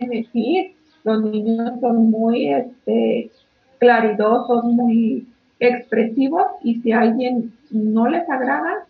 decir, 0.00 0.74
los 1.02 1.22
niños 1.22 1.80
son 1.80 2.10
muy 2.10 2.52
este, 2.52 3.30
claridosos, 3.78 4.64
muy 4.64 5.26
expresivos 5.60 6.44
y 6.62 6.74
si 6.82 6.92
a 6.92 7.00
alguien 7.00 7.54
no 7.70 8.06
les 8.06 8.28
agrada, 8.28 8.84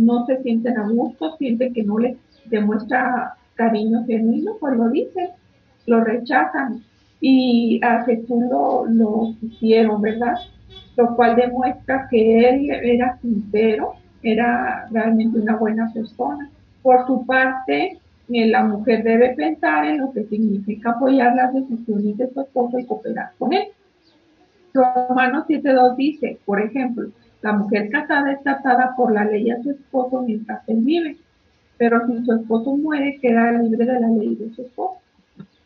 no 0.00 0.26
se 0.26 0.42
sienten 0.42 0.78
a 0.78 0.88
gusto, 0.88 1.36
sienten 1.36 1.72
que 1.74 1.82
no 1.82 1.98
les 1.98 2.16
demuestra 2.46 3.34
cariño 3.54 4.04
genuino, 4.06 4.56
pues 4.58 4.76
lo 4.76 4.88
dicen, 4.88 5.28
lo 5.86 6.02
rechazan. 6.02 6.82
Y 7.20 7.80
a 7.84 8.02
Jesús 8.04 8.42
lo, 8.50 8.86
lo 8.86 9.34
hicieron, 9.42 10.00
¿verdad? 10.00 10.36
Lo 10.96 11.14
cual 11.14 11.36
demuestra 11.36 12.08
que 12.10 12.48
él 12.48 12.70
era 12.70 13.18
sincero, 13.20 13.92
era 14.22 14.88
realmente 14.90 15.38
una 15.38 15.56
buena 15.56 15.90
persona. 15.92 16.50
Por 16.82 17.06
su 17.06 17.26
parte, 17.26 17.98
eh, 18.32 18.46
la 18.46 18.64
mujer 18.64 19.02
debe 19.02 19.34
pensar 19.34 19.84
en 19.84 19.98
lo 19.98 20.12
que 20.12 20.24
significa 20.24 20.90
apoyar 20.90 21.34
las 21.34 21.52
decisiones 21.52 22.16
de 22.16 22.30
su 22.32 22.40
esposo 22.40 22.78
y 22.78 22.86
cooperar 22.86 23.32
con 23.38 23.52
él. 23.52 23.64
Romanos 24.72 25.44
7.2 25.48 25.96
dice, 25.96 26.38
por 26.46 26.60
ejemplo, 26.60 27.08
la 27.42 27.52
mujer 27.54 27.88
casada 27.90 28.32
es 28.32 28.42
tratada 28.42 28.94
por 28.96 29.12
la 29.12 29.24
ley 29.24 29.50
a 29.50 29.62
su 29.62 29.70
esposo 29.70 30.22
mientras 30.22 30.68
él 30.68 30.80
vive, 30.82 31.16
pero 31.78 32.06
si 32.06 32.24
su 32.24 32.32
esposo 32.32 32.76
muere, 32.76 33.18
queda 33.20 33.52
libre 33.52 33.86
de 33.86 34.00
la 34.00 34.08
ley 34.08 34.34
de 34.34 34.54
su 34.54 34.62
esposo. 34.62 34.98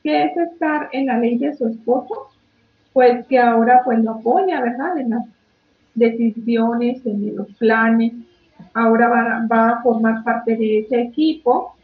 ¿Qué 0.03 0.25
es 0.25 0.37
estar 0.37 0.89
en 0.93 1.07
la 1.07 1.19
ley 1.19 1.39
de 1.39 1.55
su 1.55 1.67
esposo? 1.67 2.29
Pues 2.93 3.27
que 3.27 3.39
ahora 3.39 3.83
pues 3.85 3.99
lo 4.05 4.13
apoya, 4.13 4.61
¿verdad? 4.61 4.99
En 4.99 5.11
las 5.11 5.27
decisiones, 5.95 7.05
en 7.05 7.35
los 7.35 7.53
planes. 7.55 8.13
Ahora 8.75 9.09
va, 9.09 9.47
va 9.51 9.71
a 9.71 9.83
formar 9.83 10.23
parte 10.23 10.57
de 10.57 10.81
ese 10.81 11.01
equipo 11.01 11.75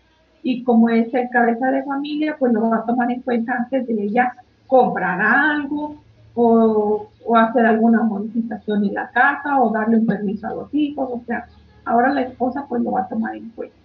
y 0.42 0.62
como 0.62 0.88
es 0.88 1.12
el 1.12 1.28
cabeza 1.30 1.70
de 1.70 1.82
familia, 1.82 2.36
pues 2.38 2.52
lo 2.52 2.68
va 2.68 2.76
a 2.78 2.86
tomar 2.86 3.10
en 3.10 3.22
cuenta 3.22 3.54
antes 3.54 3.86
de 3.86 4.02
ella 4.04 4.32
comprar 4.66 5.20
algo 5.20 5.96
o, 6.34 7.08
hacer 7.36 7.66
alguna 7.66 8.02
modificación 8.02 8.84
en 8.84 8.94
la 8.94 9.10
casa 9.10 9.60
o 9.60 9.70
darle 9.70 9.98
un 9.98 10.06
permiso 10.06 10.46
a 10.46 10.54
los 10.54 10.74
hijos, 10.74 11.08
o 11.12 11.22
sea, 11.26 11.46
ahora 11.84 12.12
la 12.12 12.22
esposa 12.22 12.66
pues 12.68 12.82
lo 12.82 12.92
va 12.92 13.02
a 13.02 13.08
tomar 13.08 13.36
en 13.36 13.50
cuenta. 13.50 13.76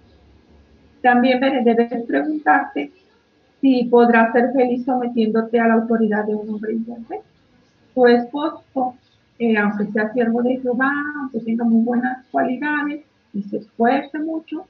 También 1.02 1.40
debes 1.40 2.04
preguntarte 2.08 2.92
si 3.62 3.86
podrás 3.86 4.34
ser 4.34 4.52
feliz 4.54 4.84
sometiéndote 4.86 5.60
a 5.60 5.68
la 5.68 5.76
autoridad 5.76 6.26
de 6.26 6.36
un 6.36 6.50
hombre 6.50 6.74
infiel. 6.74 7.20
Tu 7.94 8.08
esposo, 8.08 8.96
eh, 9.40 9.58
aunque 9.58 9.86
sea 9.92 10.12
siervo 10.14 10.42
de 10.42 10.60
Jehová, 10.60 10.92
aunque 11.20 11.40
tenga 11.40 11.64
muy 11.64 11.84
buenas 11.84 12.26
cualidades 12.32 13.06
y 13.34 13.44
se 13.44 13.58
esfuerce 13.58 14.20
mucho, 14.20 14.66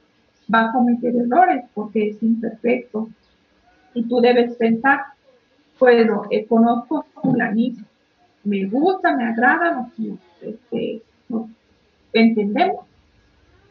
va 0.52 0.66
a 0.66 0.72
cometer 0.72 1.14
errores 1.16 1.64
porque 1.74 2.10
es 2.10 2.22
imperfecto. 2.22 3.08
Y 3.94 4.02
tú 4.04 4.20
debes 4.20 4.54
pensar, 4.56 5.00
bueno, 5.78 6.24
eh, 6.30 6.46
conozco 6.46 6.98
a 6.98 7.20
fulanito, 7.20 7.82
me 8.44 8.64
gusta, 8.66 9.16
me 9.16 9.24
agrada, 9.24 9.90
este, 10.40 11.02
nos, 11.28 11.48
entendemos, 12.12 12.86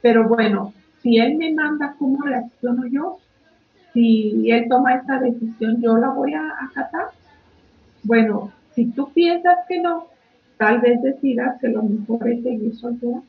pero 0.01 0.27
bueno, 0.27 0.73
si 1.01 1.17
él 1.17 1.35
me 1.35 1.53
manda 1.53 1.95
cómo 1.97 2.21
reacciono 2.23 2.85
yo, 2.87 3.17
si 3.93 4.51
él 4.51 4.67
toma 4.69 4.95
esta 4.95 5.19
decisión, 5.19 5.81
yo 5.81 5.97
la 5.97 6.09
voy 6.09 6.33
a 6.33 6.53
acatar. 6.69 7.07
Bueno, 8.03 8.51
si 8.73 8.87
tú 8.87 9.09
piensas 9.13 9.59
que 9.69 9.79
no, 9.79 10.07
tal 10.57 10.81
vez 10.81 11.01
decidas 11.01 11.59
que 11.61 11.69
lo 11.69 11.83
mejor 11.83 12.27
es 12.27 12.43
seguir 12.43 12.75
soltera 12.75 13.21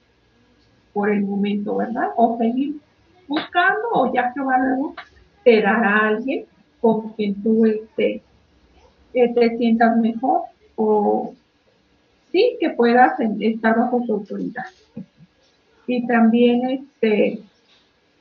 por 0.92 1.10
el 1.10 1.22
momento, 1.22 1.76
¿verdad? 1.76 2.08
O 2.16 2.36
seguir 2.36 2.76
buscando, 3.28 3.88
o 3.92 4.12
ya 4.12 4.32
que 4.32 4.40
va 4.40 4.58
luego 4.58 4.94
te 5.44 5.62
dará 5.62 5.96
a 5.96 6.08
alguien 6.08 6.44
con 6.80 7.10
quien 7.10 7.40
tú 7.42 7.64
estés 7.64 8.22
que 9.16 9.28
te 9.28 9.56
sientas 9.56 9.96
mejor 9.96 10.42
o 10.74 11.32
sí 12.30 12.58
que 12.60 12.68
puedas 12.68 13.18
estar 13.40 13.74
bajo 13.74 14.04
su 14.04 14.12
autoridad. 14.12 14.66
Y 15.86 16.06
también 16.06 16.68
este, 16.68 17.40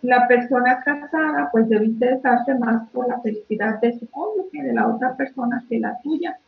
la 0.02 0.26
persona 0.26 0.80
casada 0.86 1.50
pues 1.52 1.68
debe 1.68 1.88
interesarse 1.88 2.56
más 2.56 2.90
por 2.92 3.10
la 3.10 3.20
felicidad 3.20 3.82
de 3.82 4.00
su 4.00 4.08
cónyuge, 4.10 4.64
de 4.64 4.74
la 4.74 4.88
otra 4.88 5.18
persona 5.18 5.66
que 5.68 5.82
la 5.82 6.00
tuya. 6.02 6.40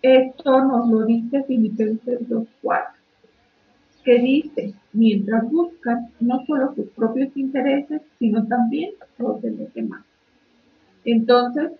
Esto 0.00 0.64
nos 0.64 0.88
lo 0.88 1.04
dice 1.04 1.44
Filipenses 1.44 2.26
2.4, 2.30 2.82
que 4.04 4.18
dice, 4.20 4.72
mientras 4.94 5.50
buscan 5.50 6.08
no 6.20 6.42
solo 6.46 6.74
sus 6.74 6.88
propios 6.92 7.28
intereses, 7.36 8.00
sino 8.18 8.46
también 8.46 8.92
los 9.18 9.42
de 9.42 9.50
los 9.50 9.74
demás. 9.74 10.02
Entonces, 11.04 11.72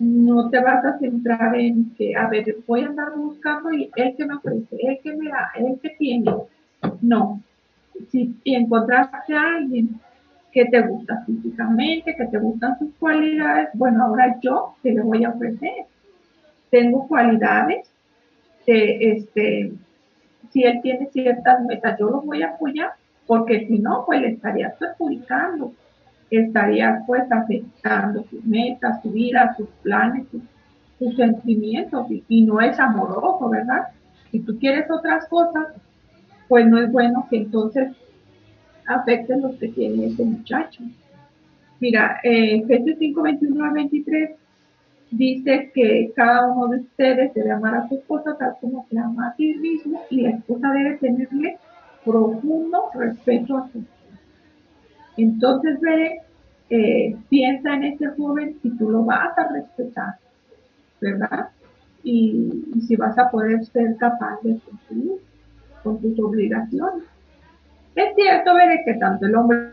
no 0.00 0.48
te 0.48 0.58
vas 0.60 0.82
a 0.84 0.98
centrar 0.98 1.54
en 1.56 1.94
que, 1.94 2.16
a 2.16 2.26
ver, 2.26 2.56
voy 2.66 2.82
a 2.82 2.86
andar 2.86 3.14
buscando 3.14 3.70
y 3.70 3.90
el 3.94 4.16
que 4.16 4.24
me 4.24 4.34
ofrece, 4.34 4.76
el 4.80 4.98
que 5.00 5.14
me 5.14 5.28
da, 5.28 5.50
el 5.56 5.78
que 5.78 5.90
tiene. 5.90 6.34
No. 7.02 7.42
Si 8.08 8.34
encontraste 8.46 9.34
a 9.34 9.56
alguien 9.56 10.00
que 10.52 10.64
te 10.64 10.80
gusta 10.80 11.22
físicamente, 11.26 12.16
que 12.16 12.26
te 12.26 12.38
gustan 12.38 12.78
sus 12.78 12.94
cualidades, 12.94 13.68
bueno, 13.74 14.04
ahora 14.04 14.38
yo 14.40 14.74
te 14.82 14.92
le 14.92 15.02
voy 15.02 15.22
a 15.24 15.30
ofrecer. 15.30 15.84
Tengo 16.70 17.06
cualidades, 17.06 17.90
que 18.64 19.12
este, 19.12 19.72
si 20.50 20.64
él 20.64 20.80
tiene 20.82 21.10
ciertas 21.12 21.62
metas, 21.64 21.98
yo 21.98 22.08
lo 22.08 22.22
voy 22.22 22.42
a 22.42 22.50
apoyar, 22.50 22.92
porque 23.26 23.66
si 23.66 23.78
no, 23.78 24.04
pues 24.06 24.22
le 24.22 24.28
estaría 24.30 24.74
perjudicando, 24.78 25.74
estaría 26.30 27.02
pues 27.06 27.30
afectando 27.30 28.24
sus 28.30 28.44
metas, 28.44 29.02
su 29.02 29.10
vida, 29.10 29.54
sus 29.56 29.68
planes, 29.82 30.26
sus, 30.98 31.16
sentimientos, 31.16 32.06
y, 32.28 32.42
no 32.42 32.60
es 32.60 32.78
amoroso, 32.78 33.48
¿verdad? 33.48 33.88
Si 34.30 34.40
tú 34.40 34.58
quieres 34.58 34.90
otras 34.90 35.26
cosas, 35.28 35.68
pues 36.46 36.66
no 36.66 36.78
es 36.78 36.92
bueno 36.92 37.26
que 37.30 37.38
entonces 37.38 37.92
afecten 38.86 39.40
los 39.40 39.56
que 39.56 39.68
tiene 39.68 40.06
ese 40.08 40.24
muchacho. 40.24 40.82
Mira, 41.80 42.20
eh, 42.22 42.56
Efesios 42.56 42.98
5, 42.98 43.22
21 43.22 43.64
al 43.64 43.72
23 43.72 44.30
dice 45.10 45.70
que 45.74 46.12
cada 46.14 46.48
uno 46.48 46.68
de 46.68 46.80
ustedes 46.80 47.34
debe 47.34 47.50
amar 47.50 47.74
a 47.74 47.88
su 47.88 47.96
esposa 47.96 48.36
tal 48.38 48.56
como 48.60 48.86
se 48.90 48.98
ama 48.98 49.28
a 49.28 49.36
sí 49.36 49.54
mismo 49.54 50.02
y 50.10 50.20
la 50.22 50.30
esposa 50.30 50.70
debe 50.70 50.98
tenerle 50.98 51.58
profundo 52.04 52.90
respeto 52.94 53.56
a 53.56 53.68
su. 53.72 53.82
Entonces 55.22 55.78
ve, 55.80 56.20
eh, 56.70 57.16
piensa 57.28 57.74
en 57.74 57.84
ese 57.84 58.08
joven 58.08 58.56
si 58.62 58.70
tú 58.70 58.90
lo 58.90 59.04
vas 59.04 59.36
a 59.36 59.48
respetar, 59.48 60.14
¿verdad? 61.00 61.48
Y, 62.02 62.64
si 62.86 62.96
vas 62.96 63.18
a 63.18 63.30
poder 63.30 63.64
ser 63.66 63.96
capaz 63.96 64.40
de 64.42 64.58
cumplir 64.60 65.12
con 65.82 66.00
tus 66.00 66.18
obligaciones. 66.18 67.04
Es 67.94 68.14
cierto, 68.14 68.54
ver 68.54 68.80
que 68.84 68.94
tanto 68.94 69.26
el 69.26 69.34
hombre 69.34 69.72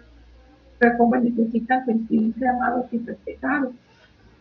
como 0.97 1.15
necesitan 1.15 1.85
sentirse 1.85 2.47
amados 2.47 2.85
y 2.91 2.99
respetados. 2.99 3.73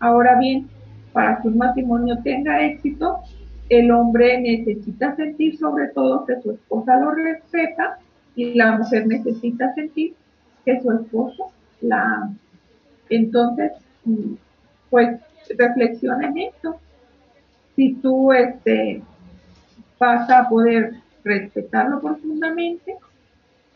Ahora 0.00 0.38
bien, 0.38 0.68
para 1.12 1.40
que 1.40 1.48
un 1.48 1.58
matrimonio 1.58 2.18
tenga 2.22 2.62
éxito, 2.64 3.20
el 3.68 3.90
hombre 3.90 4.40
necesita 4.40 5.14
sentir 5.14 5.56
sobre 5.56 5.88
todo 5.88 6.24
que 6.26 6.40
su 6.40 6.50
esposa 6.52 6.98
lo 6.98 7.12
respeta 7.12 7.98
y 8.34 8.54
la 8.54 8.76
mujer 8.76 9.06
necesita 9.06 9.72
sentir 9.74 10.14
que 10.66 10.80
su 10.82 10.92
esposo 10.92 11.52
la. 11.80 12.28
Entonces, 13.08 13.72
pues 14.90 15.20
reflexiona 15.56 16.26
en 16.26 16.38
esto. 16.38 16.78
Si 17.76 17.94
tú 17.94 18.32
este, 18.32 19.00
vas 19.98 20.28
a 20.28 20.48
poder 20.48 20.94
respetarlo 21.24 22.00
profundamente 22.00 22.96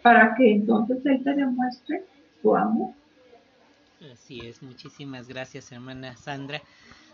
para 0.02 0.34
que 0.34 0.52
entonces 0.52 0.98
él 1.04 1.22
te 1.22 1.34
demuestre 1.34 2.04
su 2.42 2.56
amor. 2.56 2.90
Así 4.12 4.40
es, 4.40 4.62
muchísimas 4.62 5.28
gracias 5.28 5.70
hermana 5.72 6.16
Sandra. 6.16 6.62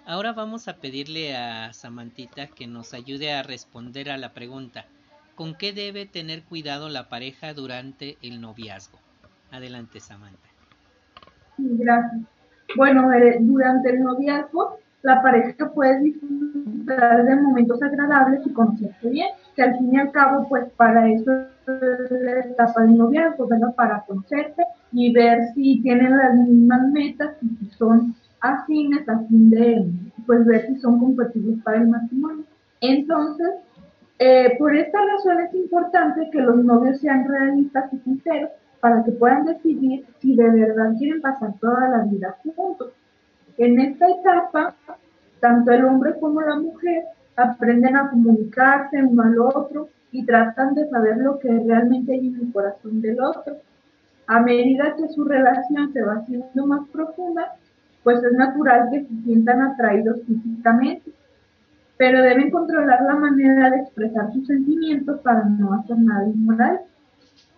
Ahora 0.06 0.32
vamos 0.32 0.68
a 0.68 0.76
pedirle 0.76 1.36
a 1.36 1.72
Samantita 1.72 2.46
que 2.46 2.68
nos 2.68 2.94
ayude 2.94 3.32
a 3.32 3.42
responder 3.42 4.08
a 4.08 4.16
la 4.16 4.32
pregunta, 4.32 4.86
¿con 5.34 5.56
qué 5.56 5.72
debe 5.72 6.06
tener 6.06 6.44
cuidado 6.44 6.88
la 6.88 7.08
pareja 7.08 7.54
durante 7.54 8.16
el 8.22 8.40
noviazgo? 8.40 9.00
Adelante, 9.50 10.00
Samantha. 10.00 10.48
Gracias. 11.58 12.22
Bueno, 12.76 13.12
eh, 13.12 13.38
durante 13.40 13.90
el 13.90 14.00
noviazgo, 14.02 14.78
la 15.02 15.22
pareja 15.22 15.70
puede 15.70 16.00
disfrutar 16.00 17.24
de 17.24 17.36
momentos 17.36 17.80
agradables 17.82 18.40
y 18.44 18.52
conocerse 18.52 19.08
bien, 19.08 19.28
que 19.54 19.62
al 19.62 19.78
fin 19.78 19.94
y 19.94 19.98
al 19.98 20.10
cabo, 20.10 20.48
pues 20.48 20.64
para 20.76 21.08
eso 21.08 21.32
es 21.32 22.10
la 22.10 22.40
etapa 22.40 22.82
del 22.82 22.98
noviazgo, 22.98 23.46
¿verdad? 23.46 23.74
Para 23.74 24.00
conocerse 24.00 24.62
y 24.92 25.12
ver 25.12 25.52
si 25.54 25.80
tienen 25.82 26.16
las 26.16 26.34
mismas 26.34 26.88
metas 26.88 27.36
si 27.40 27.70
son 27.70 28.14
afines 28.40 29.08
a 29.08 29.18
fin 29.20 29.50
de 29.50 29.86
pues 30.26 30.44
ver 30.44 30.66
si 30.66 30.76
son 30.80 30.98
compatibles 30.98 31.62
para 31.62 31.78
el 31.78 31.88
matrimonio. 31.88 32.44
Entonces, 32.80 33.48
eh, 34.18 34.56
por 34.58 34.74
esta 34.74 34.98
razón 34.98 35.40
es 35.40 35.54
importante 35.54 36.28
que 36.32 36.40
los 36.40 36.56
novios 36.64 37.00
sean 37.00 37.28
realistas 37.28 37.92
y 37.92 37.98
sinceros 37.98 38.50
para 38.86 39.02
que 39.02 39.10
puedan 39.10 39.44
decidir 39.44 40.06
si 40.20 40.36
de 40.36 40.48
verdad 40.48 40.92
quieren 40.96 41.20
pasar 41.20 41.54
toda 41.60 41.88
la 41.88 42.04
vida 42.04 42.36
juntos. 42.44 42.92
En 43.58 43.80
esta 43.80 44.06
etapa, 44.08 44.76
tanto 45.40 45.72
el 45.72 45.84
hombre 45.86 46.14
como 46.20 46.40
la 46.40 46.54
mujer 46.54 47.02
aprenden 47.34 47.96
a 47.96 48.08
comunicarse 48.08 49.02
uno 49.02 49.24
al 49.24 49.40
otro 49.40 49.88
y 50.12 50.24
tratan 50.24 50.76
de 50.76 50.88
saber 50.88 51.16
lo 51.16 51.36
que 51.40 51.48
realmente 51.48 52.12
hay 52.12 52.28
en 52.28 52.36
el 52.36 52.52
corazón 52.52 53.00
del 53.00 53.20
otro. 53.20 53.56
A 54.28 54.38
medida 54.38 54.94
que 54.94 55.08
su 55.08 55.24
relación 55.24 55.92
se 55.92 56.04
va 56.04 56.18
haciendo 56.18 56.66
más 56.68 56.86
profunda, 56.90 57.56
pues 58.04 58.22
es 58.22 58.34
natural 58.34 58.88
que 58.92 59.00
se 59.00 59.22
sientan 59.24 59.62
atraídos 59.62 60.22
físicamente, 60.28 61.10
pero 61.96 62.22
deben 62.22 62.52
controlar 62.52 63.02
la 63.02 63.16
manera 63.16 63.68
de 63.68 63.78
expresar 63.78 64.32
sus 64.32 64.46
sentimientos 64.46 65.18
para 65.22 65.42
no 65.44 65.74
hacer 65.74 65.98
nada 65.98 66.28
inmoral. 66.28 66.82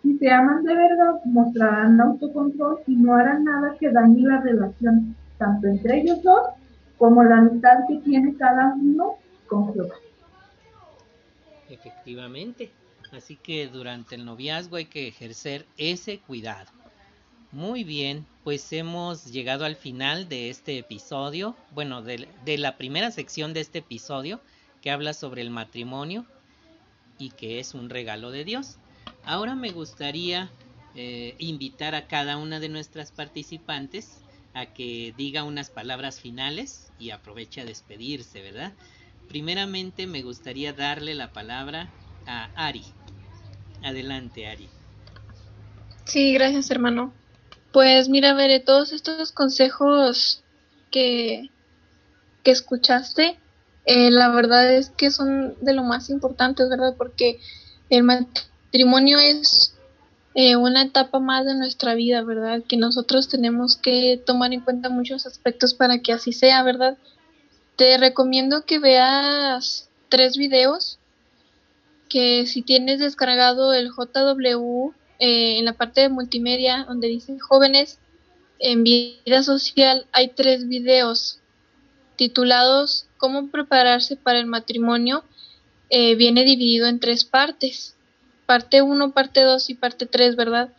Si 0.09 0.17
se 0.17 0.31
aman 0.31 0.65
de 0.65 0.75
verdad, 0.75 1.23
mostrarán 1.27 2.01
autocontrol 2.01 2.79
y 2.87 2.97
no 2.97 3.15
harán 3.15 3.45
nada 3.45 3.77
que 3.79 3.91
dañe 3.91 4.23
la 4.23 4.41
relación, 4.41 5.15
tanto 5.37 5.67
entre 5.67 6.01
ellos 6.01 6.23
dos 6.23 6.49
como 6.97 7.23
la 7.23 7.37
amistad 7.37 7.81
que 7.87 7.99
tiene 7.99 8.35
cada 8.39 8.73
uno 8.73 9.17
con 9.47 9.71
Dios. 9.75 9.91
Efectivamente. 11.69 12.71
Así 13.13 13.37
que 13.37 13.69
durante 13.69 14.15
el 14.15 14.25
noviazgo 14.25 14.77
hay 14.77 14.87
que 14.87 15.09
ejercer 15.09 15.67
ese 15.77 16.21
cuidado. 16.21 16.71
Muy 17.53 17.85
bien, 17.85 18.25
pues 18.45 18.73
hemos 18.73 19.27
llegado 19.27 19.67
al 19.67 19.77
final 19.77 20.27
de 20.31 20.49
este 20.49 20.79
episodio, 20.79 21.55
bueno, 21.75 22.01
de, 22.01 22.27
la 22.57 22.79
primera 22.79 23.11
sección 23.11 23.53
de 23.53 23.61
este 23.61 23.81
episodio 23.81 24.41
que 24.81 24.91
habla 24.91 25.13
sobre 25.13 25.43
el 25.43 25.51
matrimonio 25.51 26.25
y 27.19 27.29
que 27.29 27.61
es 27.61 27.75
un 27.75 27.91
regalo 27.91 28.31
de 28.31 28.45
Dios. 28.45 28.79
Ahora 29.29 29.55
me 29.55 29.73
gustaría 29.73 30.51
eh, 30.95 31.35
invitar 31.39 31.95
a 31.95 32.07
cada 32.07 32.39
una 32.39 32.61
de 32.61 32.71
nuestras 32.71 33.13
participantes 33.13 34.23
a 34.55 34.65
que 34.65 35.13
diga 35.19 35.45
unas 35.45 35.69
palabras 35.69 36.19
finales 36.19 36.91
y 36.99 37.11
aproveche 37.11 37.61
a 37.61 37.67
despedirse, 37.67 38.41
¿verdad? 38.41 38.73
Primeramente 39.29 40.07
me 40.07 40.23
gustaría 40.23 40.73
darle 40.73 41.15
la 41.15 41.31
palabra 41.35 41.91
a 42.27 42.49
Ari. 42.57 42.87
Adelante, 43.83 44.47
Ari. 44.47 44.67
Sí, 46.07 46.33
gracias, 46.33 46.71
hermano. 46.71 47.13
Pues 47.71 48.09
mira, 48.09 48.33
veré 48.33 48.61
todos 48.61 48.95
estos 48.95 49.33
consejos 49.33 50.43
que, 50.91 51.51
que 52.43 52.51
escuchaste, 52.51 53.39
eh, 53.85 54.11
la 54.11 54.31
verdad 54.31 54.73
es 54.73 54.89
que 54.89 55.11
son 55.11 55.55
de 55.61 55.75
lo 55.75 55.83
más 55.83 56.09
importante, 56.09 56.67
¿verdad? 56.67 56.95
Porque 56.97 57.39
el 57.91 58.05
matrimonio 58.05 58.48
es 58.73 59.75
eh, 60.35 60.57
una 60.57 60.83
etapa 60.83 61.19
más 61.19 61.45
de 61.47 61.55
nuestra 61.55 61.95
vida, 61.95 62.23
¿verdad? 62.23 62.63
Que 62.67 62.77
nosotros 62.77 63.29
tenemos 63.29 63.77
que 63.77 64.23
tomar 64.25 64.53
en 64.53 64.61
cuenta 64.61 64.89
muchos 64.89 65.27
aspectos 65.27 65.75
para 65.75 66.01
que 66.01 66.13
así 66.13 66.33
sea, 66.33 66.63
¿verdad? 66.63 66.97
Te 67.77 67.97
recomiendo 67.99 68.65
que 68.65 68.79
veas 68.79 69.89
tres 70.09 70.37
videos 70.37 70.99
que 72.09 72.47
si 72.47 72.63
tienes 72.63 73.01
descargado 73.01 73.75
el 73.75 73.91
JW 73.91 74.93
eh, 75.19 75.59
en 75.59 75.65
la 75.65 75.75
parte 75.75 76.01
de 76.01 76.09
multimedia 76.09 76.85
donde 76.85 77.09
dice 77.09 77.39
jóvenes 77.39 77.99
en 78.59 78.83
vida 78.83 79.43
social 79.43 80.07
hay 80.13 80.29
tres 80.29 80.67
videos 80.69 81.41
titulados 82.17 83.07
cómo 83.19 83.49
prepararse 83.49 84.17
para 84.17 84.39
el 84.39 84.47
matrimonio 84.47 85.23
eh, 85.91 86.15
viene 86.15 86.45
dividido 86.45 86.87
en 86.87 86.99
tres 86.99 87.25
partes 87.25 87.95
parte 88.49 88.81
1 88.81 89.13
parte 89.13 89.43
2 89.43 89.69
y 89.69 89.75
parte 89.75 90.07
3 90.07 90.37
verdad 90.37 90.71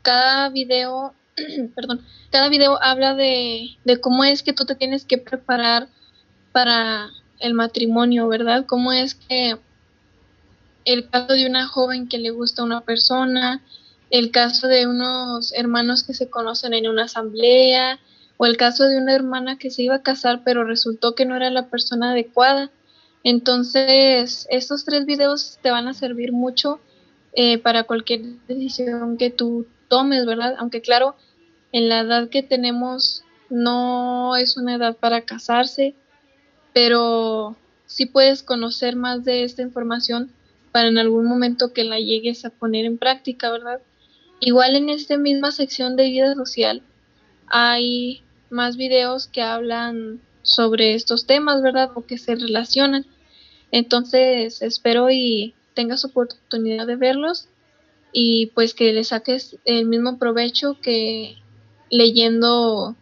cada 0.00 0.48
video 0.48 1.12
perdón 1.76 2.00
cada 2.30 2.48
video 2.48 2.82
habla 2.82 3.14
de, 3.14 3.76
de 3.84 4.00
cómo 4.00 4.24
es 4.24 4.42
que 4.42 4.54
tú 4.54 4.64
te 4.64 4.74
tienes 4.74 5.04
que 5.04 5.18
preparar 5.18 5.88
para 6.52 7.10
el 7.38 7.52
matrimonio 7.52 8.28
verdad 8.28 8.64
cómo 8.66 8.92
es 8.92 9.14
que 9.14 9.58
el 10.86 11.10
caso 11.10 11.34
de 11.34 11.46
una 11.46 11.66
joven 11.66 12.08
que 12.08 12.16
le 12.16 12.30
gusta 12.30 12.62
a 12.62 12.64
una 12.64 12.80
persona 12.80 13.62
el 14.10 14.30
caso 14.30 14.68
de 14.68 14.86
unos 14.86 15.52
hermanos 15.52 16.02
que 16.02 16.14
se 16.14 16.30
conocen 16.30 16.72
en 16.72 16.88
una 16.88 17.04
asamblea, 17.04 18.00
o 18.38 18.46
el 18.46 18.56
caso 18.56 18.84
de 18.84 18.96
una 18.96 19.14
hermana 19.14 19.58
que 19.58 19.70
se 19.70 19.82
iba 19.82 19.96
a 19.96 20.02
casar 20.02 20.42
pero 20.44 20.64
resultó 20.64 21.14
que 21.14 21.26
no 21.26 21.36
era 21.36 21.50
la 21.50 21.66
persona 21.66 22.12
adecuada. 22.12 22.70
Entonces, 23.24 24.46
estos 24.48 24.84
tres 24.84 25.04
videos 25.04 25.58
te 25.60 25.70
van 25.70 25.88
a 25.88 25.94
servir 25.94 26.32
mucho 26.32 26.80
eh, 27.40 27.58
para 27.58 27.84
cualquier 27.84 28.22
decisión 28.48 29.16
que 29.16 29.30
tú 29.30 29.64
tomes, 29.86 30.26
¿verdad? 30.26 30.56
Aunque 30.58 30.80
claro, 30.80 31.14
en 31.70 31.88
la 31.88 32.00
edad 32.00 32.28
que 32.30 32.42
tenemos 32.42 33.22
no 33.48 34.34
es 34.34 34.56
una 34.56 34.74
edad 34.74 34.96
para 34.96 35.20
casarse, 35.20 35.94
pero 36.74 37.56
sí 37.86 38.06
puedes 38.06 38.42
conocer 38.42 38.96
más 38.96 39.24
de 39.24 39.44
esta 39.44 39.62
información 39.62 40.32
para 40.72 40.88
en 40.88 40.98
algún 40.98 41.26
momento 41.26 41.72
que 41.72 41.84
la 41.84 42.00
llegues 42.00 42.44
a 42.44 42.50
poner 42.50 42.84
en 42.84 42.98
práctica, 42.98 43.52
¿verdad? 43.52 43.80
Igual 44.40 44.74
en 44.74 44.88
esta 44.88 45.16
misma 45.16 45.52
sección 45.52 45.94
de 45.94 46.10
vida 46.10 46.34
social 46.34 46.82
hay 47.46 48.20
más 48.50 48.76
videos 48.76 49.28
que 49.28 49.42
hablan 49.42 50.20
sobre 50.42 50.94
estos 50.94 51.24
temas, 51.24 51.62
¿verdad? 51.62 51.92
O 51.94 52.04
que 52.04 52.18
se 52.18 52.34
relacionan. 52.34 53.06
Entonces 53.70 54.60
espero 54.60 55.08
y 55.08 55.54
tengas 55.78 56.04
oportunidad 56.04 56.88
de 56.88 56.96
verlos 56.96 57.46
y 58.12 58.46
pues 58.46 58.74
que 58.74 58.92
le 58.92 59.04
saques 59.04 59.58
el 59.64 59.86
mismo 59.86 60.18
provecho 60.18 60.76
que 60.82 61.36
leyendo 61.88 62.96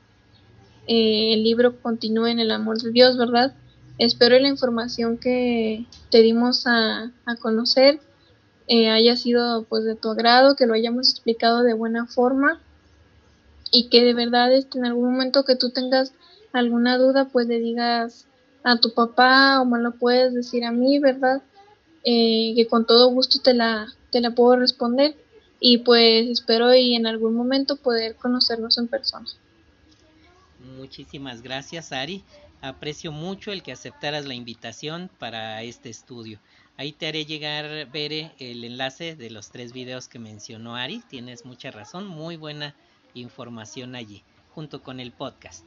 eh, 0.86 1.32
el 1.32 1.42
libro 1.42 1.80
Continúe 1.80 2.26
en 2.26 2.38
el 2.38 2.50
amor 2.50 2.76
de 2.82 2.90
Dios, 2.90 3.16
¿verdad? 3.16 3.54
Espero 3.96 4.38
la 4.38 4.48
información 4.48 5.16
que 5.16 5.86
te 6.10 6.20
dimos 6.20 6.66
a, 6.66 7.12
conocer 7.40 7.98
eh, 8.68 8.90
haya 8.90 9.16
sido 9.16 9.62
pues 9.62 9.84
de 9.84 9.94
tu 9.94 10.10
agrado, 10.10 10.54
que 10.54 10.66
lo 10.66 10.74
hayamos 10.74 11.10
explicado 11.10 11.62
de 11.62 11.72
buena 11.72 12.04
forma 12.04 12.60
y 13.72 13.88
que 13.88 14.04
de 14.04 14.12
verdad 14.12 14.52
este, 14.52 14.76
en 14.76 14.84
algún 14.84 15.12
momento 15.12 15.46
que 15.46 15.56
tú 15.56 15.70
tengas 15.70 16.12
alguna 16.52 16.98
duda 16.98 17.24
pues 17.24 17.46
le 17.46 17.58
digas 17.58 18.26
a 18.64 18.76
tu 18.76 18.92
papá 18.92 19.62
o 19.62 19.64
me 19.64 19.80
lo 19.80 19.92
puedes 19.92 20.34
decir 20.34 20.62
a 20.66 20.72
mí, 20.72 20.98
¿verdad? 20.98 21.40
Eh, 22.08 22.52
que 22.54 22.68
con 22.68 22.86
todo 22.86 23.08
gusto 23.08 23.40
te 23.40 23.52
la, 23.52 23.92
te 24.12 24.20
la 24.20 24.30
puedo 24.30 24.54
responder 24.54 25.16
y 25.58 25.78
pues 25.78 26.28
espero 26.28 26.72
y 26.72 26.94
en 26.94 27.04
algún 27.04 27.34
momento 27.34 27.74
poder 27.74 28.14
conocernos 28.14 28.78
en 28.78 28.86
persona. 28.86 29.26
Muchísimas 30.76 31.42
gracias 31.42 31.90
Ari, 31.90 32.22
aprecio 32.60 33.10
mucho 33.10 33.50
el 33.50 33.64
que 33.64 33.72
aceptaras 33.72 34.24
la 34.24 34.34
invitación 34.34 35.10
para 35.18 35.60
este 35.64 35.90
estudio. 35.90 36.38
Ahí 36.76 36.92
te 36.92 37.08
haré 37.08 37.24
llegar, 37.24 37.90
Bere, 37.90 38.30
el 38.38 38.62
enlace 38.62 39.16
de 39.16 39.30
los 39.30 39.50
tres 39.50 39.72
videos 39.72 40.06
que 40.06 40.20
mencionó 40.20 40.76
Ari. 40.76 41.02
Tienes 41.08 41.44
mucha 41.44 41.72
razón, 41.72 42.06
muy 42.06 42.36
buena 42.36 42.76
información 43.14 43.96
allí, 43.96 44.22
junto 44.54 44.80
con 44.80 45.00
el 45.00 45.10
podcast. 45.10 45.64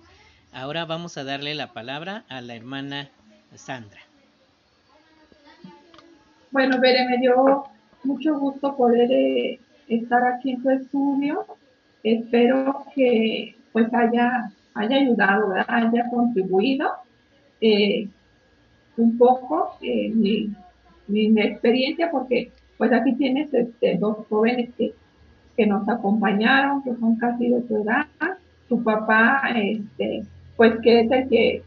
Ahora 0.54 0.86
vamos 0.86 1.18
a 1.18 1.26
darle 1.26 1.54
la 1.54 1.74
palabra 1.74 2.24
a 2.30 2.40
la 2.40 2.56
hermana 2.56 3.10
Sandra. 3.56 4.09
Bueno, 6.52 6.80
Bere, 6.80 7.08
me 7.08 7.20
dio 7.20 7.64
mucho 8.04 8.40
gusto 8.40 8.76
poder 8.76 9.12
eh, 9.12 9.60
estar 9.88 10.24
aquí 10.26 10.52
en 10.52 10.64
tu 10.64 10.70
estudio. 10.72 11.46
Espero 12.04 12.86
que 12.96 13.56
pues 13.72 13.94
haya, 13.94 14.52
haya 14.74 14.96
ayudado, 14.96 15.54
haya 15.68 16.10
contribuido 16.10 16.90
eh, 17.62 18.08
un 18.98 19.16
poco. 19.18 19.78
Eh, 19.82 20.12
mi, 20.12 20.56
experiencia, 21.42 22.10
porque 22.12 22.52
pues 22.78 22.92
aquí 22.94 23.14
tienes 23.14 23.54
este, 23.54 23.98
dos 23.98 24.26
jóvenes 24.28 24.70
que, 24.76 24.94
que 25.56 25.68
nos 25.68 25.88
acompañaron, 25.88 26.84
que 26.84 26.96
son 26.96 27.16
casi 27.18 27.50
de 27.50 27.62
tu 27.62 27.84
edad, 27.84 28.08
tu 28.68 28.84
papá, 28.84 29.42
este, 29.56 30.24
pues 30.56 30.80
que 30.82 31.02
es 31.02 31.12
el 31.12 31.30
que 31.30 31.64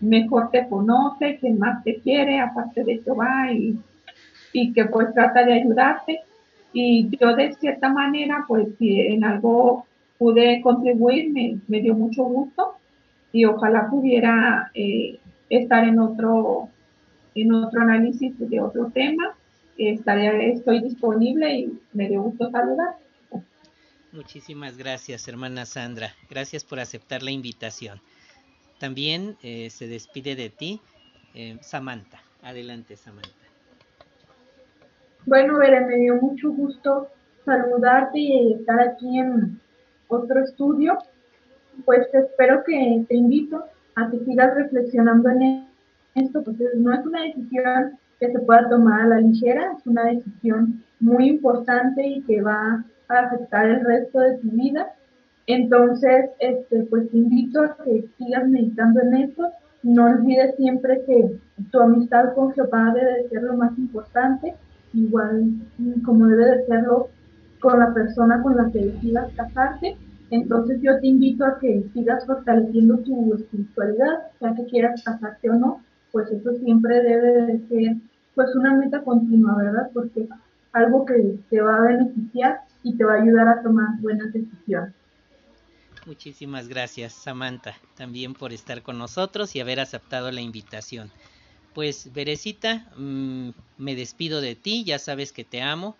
mejor 0.00 0.50
te 0.50 0.68
conoce, 0.68 1.38
que 1.38 1.50
más 1.52 1.82
te 1.84 1.96
quiere, 1.96 2.40
aparte 2.40 2.84
de 2.84 2.98
Jehová, 2.98 3.50
y, 3.52 3.78
y 4.52 4.72
que 4.72 4.84
pues 4.86 5.12
trata 5.14 5.44
de 5.44 5.54
ayudarte. 5.54 6.20
Y 6.72 7.08
yo 7.18 7.34
de 7.36 7.52
cierta 7.54 7.88
manera, 7.90 8.44
pues 8.48 8.68
si 8.78 9.00
en 9.00 9.24
algo 9.24 9.86
pude 10.18 10.60
contribuir, 10.62 11.30
me, 11.66 11.80
dio 11.80 11.94
mucho 11.94 12.24
gusto 12.24 12.74
y 13.32 13.44
ojalá 13.44 13.88
pudiera 13.90 14.70
eh, 14.74 15.18
estar 15.50 15.84
en 15.84 15.98
otro 15.98 16.68
en 17.34 17.52
otro 17.52 17.80
análisis 17.80 18.32
de 18.38 18.60
otro 18.60 18.90
tema. 18.92 19.34
Estaré, 19.78 20.52
estoy 20.52 20.80
disponible 20.80 21.54
y 21.54 21.80
me 21.92 22.08
dio 22.08 22.22
gusto 22.22 22.50
saludar. 22.50 22.96
Muchísimas 24.12 24.76
gracias, 24.76 25.26
hermana 25.28 25.64
Sandra. 25.64 26.12
Gracias 26.28 26.64
por 26.64 26.78
aceptar 26.78 27.22
la 27.22 27.30
invitación. 27.30 28.00
También 28.78 29.36
eh, 29.42 29.70
se 29.70 29.86
despide 29.86 30.36
de 30.36 30.50
ti 30.50 30.80
eh, 31.34 31.56
Samantha. 31.62 32.22
Adelante, 32.42 32.96
Samantha. 32.96 33.41
Bueno, 35.24 35.58
Bere, 35.58 35.86
me 35.86 35.98
dio 35.98 36.16
mucho 36.16 36.50
gusto 36.50 37.08
saludarte 37.44 38.18
y 38.18 38.54
estar 38.54 38.80
aquí 38.80 39.20
en 39.20 39.60
otro 40.08 40.40
estudio. 40.42 40.98
Pues 41.84 42.08
espero 42.12 42.64
que 42.64 43.04
te 43.08 43.14
invito 43.14 43.64
a 43.94 44.10
que 44.10 44.18
sigas 44.24 44.52
reflexionando 44.56 45.30
en 45.30 45.68
esto, 46.16 46.42
pues 46.42 46.56
no 46.74 46.92
es 46.92 47.06
una 47.06 47.22
decisión 47.22 47.98
que 48.18 48.32
se 48.32 48.38
pueda 48.40 48.68
tomar 48.68 49.02
a 49.02 49.06
la 49.06 49.20
ligera, 49.20 49.72
es 49.78 49.86
una 49.86 50.06
decisión 50.06 50.82
muy 50.98 51.28
importante 51.28 52.04
y 52.04 52.22
que 52.22 52.42
va 52.42 52.84
a 53.08 53.18
afectar 53.18 53.68
el 53.68 53.84
resto 53.84 54.18
de 54.18 54.38
tu 54.38 54.50
vida. 54.50 54.92
Entonces, 55.46 56.30
este, 56.40 56.82
pues 56.90 57.08
te 57.10 57.18
invito 57.18 57.62
a 57.62 57.76
que 57.76 58.08
sigas 58.18 58.48
meditando 58.48 59.00
en 59.00 59.14
esto. 59.14 59.50
No 59.84 60.06
olvides 60.06 60.56
siempre 60.56 61.02
que 61.06 61.36
tu 61.70 61.80
amistad 61.80 62.34
con 62.34 62.52
Jehová 62.54 62.92
debe 62.92 63.22
de 63.22 63.28
ser 63.28 63.42
lo 63.42 63.54
más 63.54 63.76
importante, 63.78 64.54
igual 64.92 65.54
como 66.04 66.26
debe 66.26 66.44
de 66.44 66.66
serlo 66.66 67.08
con 67.60 67.78
la 67.78 67.94
persona 67.94 68.42
con 68.42 68.56
la 68.56 68.70
que 68.70 68.86
decidas 68.86 69.32
casarte. 69.34 69.96
Entonces 70.30 70.80
yo 70.82 70.98
te 71.00 71.06
invito 71.06 71.44
a 71.44 71.58
que 71.58 71.84
sigas 71.92 72.26
fortaleciendo 72.26 72.98
tu 72.98 73.34
espiritualidad, 73.34 74.28
ya 74.40 74.54
que 74.54 74.64
quieras 74.66 75.02
casarte 75.04 75.50
o 75.50 75.54
no, 75.54 75.80
pues 76.10 76.30
eso 76.30 76.52
siempre 76.56 77.02
debe 77.02 77.46
de 77.46 77.68
ser 77.68 77.96
pues 78.34 78.54
una 78.54 78.74
meta 78.74 79.02
continua, 79.02 79.56
¿verdad? 79.56 79.90
Porque 79.92 80.28
algo 80.72 81.04
que 81.04 81.38
te 81.50 81.60
va 81.60 81.76
a 81.76 81.82
beneficiar 81.82 82.60
y 82.82 82.96
te 82.96 83.04
va 83.04 83.14
a 83.14 83.22
ayudar 83.22 83.48
a 83.48 83.62
tomar 83.62 84.00
buenas 84.00 84.32
decisiones. 84.32 84.94
Muchísimas 86.06 86.66
gracias, 86.68 87.12
Samantha, 87.12 87.74
también 87.96 88.34
por 88.34 88.52
estar 88.52 88.82
con 88.82 88.98
nosotros 88.98 89.54
y 89.54 89.60
haber 89.60 89.78
aceptado 89.78 90.32
la 90.32 90.40
invitación. 90.40 91.10
Pues, 91.74 92.12
Berecita, 92.12 92.86
mm, 92.96 93.50
me 93.78 93.94
despido 93.94 94.40
de 94.40 94.54
ti, 94.54 94.84
ya 94.84 94.98
sabes 94.98 95.32
que 95.32 95.44
te 95.44 95.62
amo. 95.62 95.96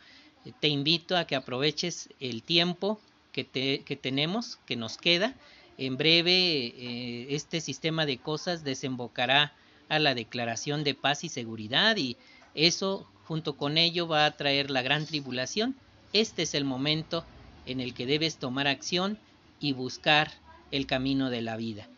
Te 0.61 0.69
invito 0.69 1.17
a 1.17 1.27
que 1.27 1.37
aproveches 1.37 2.09
el 2.21 2.43
tiempo 2.43 3.01
que, 3.33 3.45
te, 3.45 3.81
que 3.81 3.97
tenemos, 3.97 4.59
que 4.67 4.77
nos 4.77 4.99
queda. 4.99 5.35
En 5.79 5.97
breve, 5.97 6.33
eh, 6.33 7.27
este 7.31 7.61
sistema 7.61 8.07
de 8.07 8.19
cosas 8.19 8.65
desembocará 8.65 9.55
a 9.89 9.99
la 9.99 10.15
declaración 10.15 10.85
de 10.85 10.95
paz 10.95 11.25
y 11.25 11.29
seguridad 11.29 11.97
y 11.97 12.17
eso 12.55 13.07
junto 13.25 13.57
con 13.57 13.79
ello 13.79 14.07
va 14.07 14.27
a 14.27 14.37
traer 14.37 14.71
la 14.71 14.83
gran 14.83 15.07
tribulación. 15.07 15.75
Este 16.13 16.43
es 16.43 16.55
el 16.55 16.65
momento 16.65 17.25
en 17.67 17.81
el 17.81 17.95
que 17.95 18.07
debes 18.07 18.37
tomar 18.37 18.67
acción 18.67 19.19
y 19.61 19.73
buscar 19.73 20.33
el 20.71 20.87
camino 20.87 21.31
de 21.31 21.41
la 21.41 21.57
vida. 21.57 21.89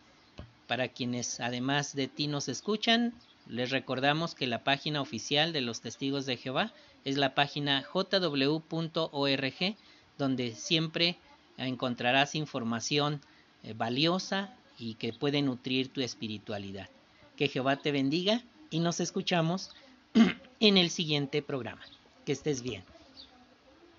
Para 0.67 0.87
quienes 0.87 1.39
además 1.39 1.95
de 1.95 2.07
ti 2.07 2.27
nos 2.27 2.47
escuchan, 2.47 3.13
les 3.47 3.69
recordamos 3.69 4.35
que 4.35 4.47
la 4.47 4.63
página 4.63 5.01
oficial 5.01 5.53
de 5.53 5.61
los 5.61 5.81
testigos 5.81 6.25
de 6.25 6.37
Jehová 6.37 6.73
es 7.03 7.17
la 7.17 7.35
página 7.35 7.83
jw.org, 7.83 9.75
donde 10.17 10.55
siempre 10.55 11.17
encontrarás 11.57 12.35
información 12.35 13.21
eh, 13.63 13.73
valiosa 13.73 14.55
y 14.79 14.95
que 14.95 15.13
puede 15.13 15.41
nutrir 15.41 15.89
tu 15.89 16.01
espiritualidad. 16.01 16.89
Que 17.37 17.47
Jehová 17.47 17.77
te 17.77 17.91
bendiga 17.91 18.43
y 18.69 18.79
nos 18.79 18.99
escuchamos 18.99 19.71
en 20.59 20.77
el 20.77 20.89
siguiente 20.89 21.41
programa. 21.41 21.81
Que 22.25 22.31
estés 22.31 22.61
bien. 22.61 22.83